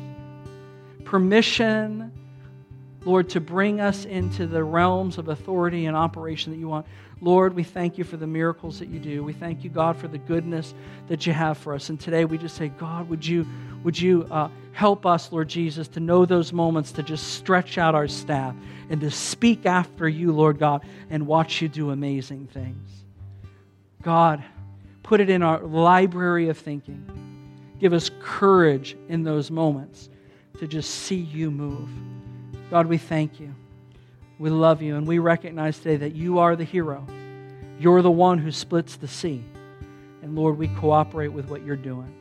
permission, 1.05 2.13
Lord, 3.05 3.29
to 3.31 3.41
bring 3.41 3.81
us 3.81 4.05
into 4.05 4.47
the 4.47 4.63
realms 4.65 5.19
of 5.19 5.29
authority 5.29 5.87
and 5.87 5.97
operation 5.97 6.53
that 6.53 6.59
you 6.59 6.69
want. 6.69 6.87
Lord, 7.21 7.55
we 7.55 7.63
thank 7.63 7.97
you 7.97 8.05
for 8.05 8.17
the 8.17 8.27
miracles 8.27 8.79
that 8.79 8.89
you 8.89 8.99
do. 8.99 9.23
We 9.23 9.33
thank 9.33 9.65
you, 9.65 9.71
God, 9.71 9.97
for 9.97 10.09
the 10.09 10.19
goodness 10.19 10.75
that 11.09 11.27
you 11.27 11.33
have 11.33 11.57
for 11.57 11.75
us. 11.75 11.89
And 11.89 11.99
today 11.99 12.25
we 12.25 12.39
just 12.39 12.57
say, 12.57 12.69
God, 12.69 13.09
would 13.09 13.25
you, 13.25 13.47
would 13.83 13.99
you 13.99 14.27
uh, 14.31 14.49
help 14.73 15.07
us, 15.07 15.31
Lord 15.33 15.49
Jesus, 15.49 15.89
to 15.89 16.01
know 16.01 16.27
those 16.27 16.53
moments 16.53 16.93
to 16.93 17.03
just 17.03 17.35
stretch 17.35 17.79
out 17.79 17.95
our 17.95 18.09
staff 18.09 18.55
and 18.91 19.01
to 19.01 19.11
speak 19.11 19.67
after 19.67 20.09
you, 20.09 20.33
Lord 20.33 20.59
God, 20.59 20.85
and 21.11 21.27
watch 21.27 21.63
you 21.63 21.69
do 21.69 21.91
amazing 21.91 22.49
things. 22.49 22.91
God, 24.03 24.43
put 25.03 25.21
it 25.21 25.31
in 25.31 25.43
our 25.43 25.61
library 25.61 26.49
of 26.49 26.59
thinking. 26.59 27.07
Give 27.79 27.93
us 27.93 28.11
courage 28.21 28.97
in 29.09 29.23
those 29.23 29.51
moments 29.51 30.11
to 30.59 30.67
just 30.67 30.91
see 30.91 31.17
you 31.17 31.51
move. 31.51 31.89
God, 32.71 32.87
we 32.87 32.99
thank 32.99 33.41
you. 33.41 33.55
We 34.39 34.51
love 34.51 34.83
you, 34.83 34.97
and 34.97 35.07
we 35.07 35.19
recognize 35.19 35.79
today 35.79 35.97
that 35.97 36.15
you 36.15 36.39
are 36.39 36.57
the 36.57 36.65
hero. 36.65 37.07
You're 37.79 38.03
the 38.03 38.11
one 38.11 38.39
who 38.39 38.51
splits 38.51 38.97
the 38.97 39.09
sea. 39.09 39.45
And 40.23 40.35
Lord, 40.35 40.59
we 40.59 40.69
cooperate 40.69 41.29
with 41.29 41.49
what 41.51 41.65
you're 41.65 41.77
doing. 41.77 42.15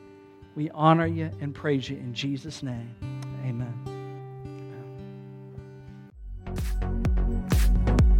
We 0.56 0.70
honor 0.72 1.08
you 1.08 1.32
and 1.42 1.56
praise 1.56 1.90
you 1.90 1.98
in 1.98 2.14
Jesus' 2.14 2.62
name. 2.62 2.96
Amen. 3.46 3.74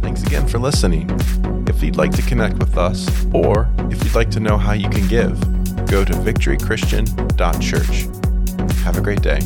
Thanks 0.00 0.22
again 0.22 0.48
for 0.48 0.58
listening. 0.58 1.10
If 1.68 1.82
you'd 1.82 1.96
like 1.96 2.12
to 2.12 2.22
connect 2.22 2.58
with 2.58 2.76
us, 2.76 3.08
or 3.32 3.68
if 3.90 4.02
you'd 4.04 4.14
like 4.14 4.30
to 4.32 4.40
know 4.40 4.56
how 4.56 4.72
you 4.72 4.88
can 4.88 5.06
give, 5.08 5.38
go 5.86 6.04
to 6.04 6.12
victorychristian.church. 6.12 8.08
Have 8.84 8.96
a 8.96 9.00
great 9.00 9.22
day. 9.22 9.40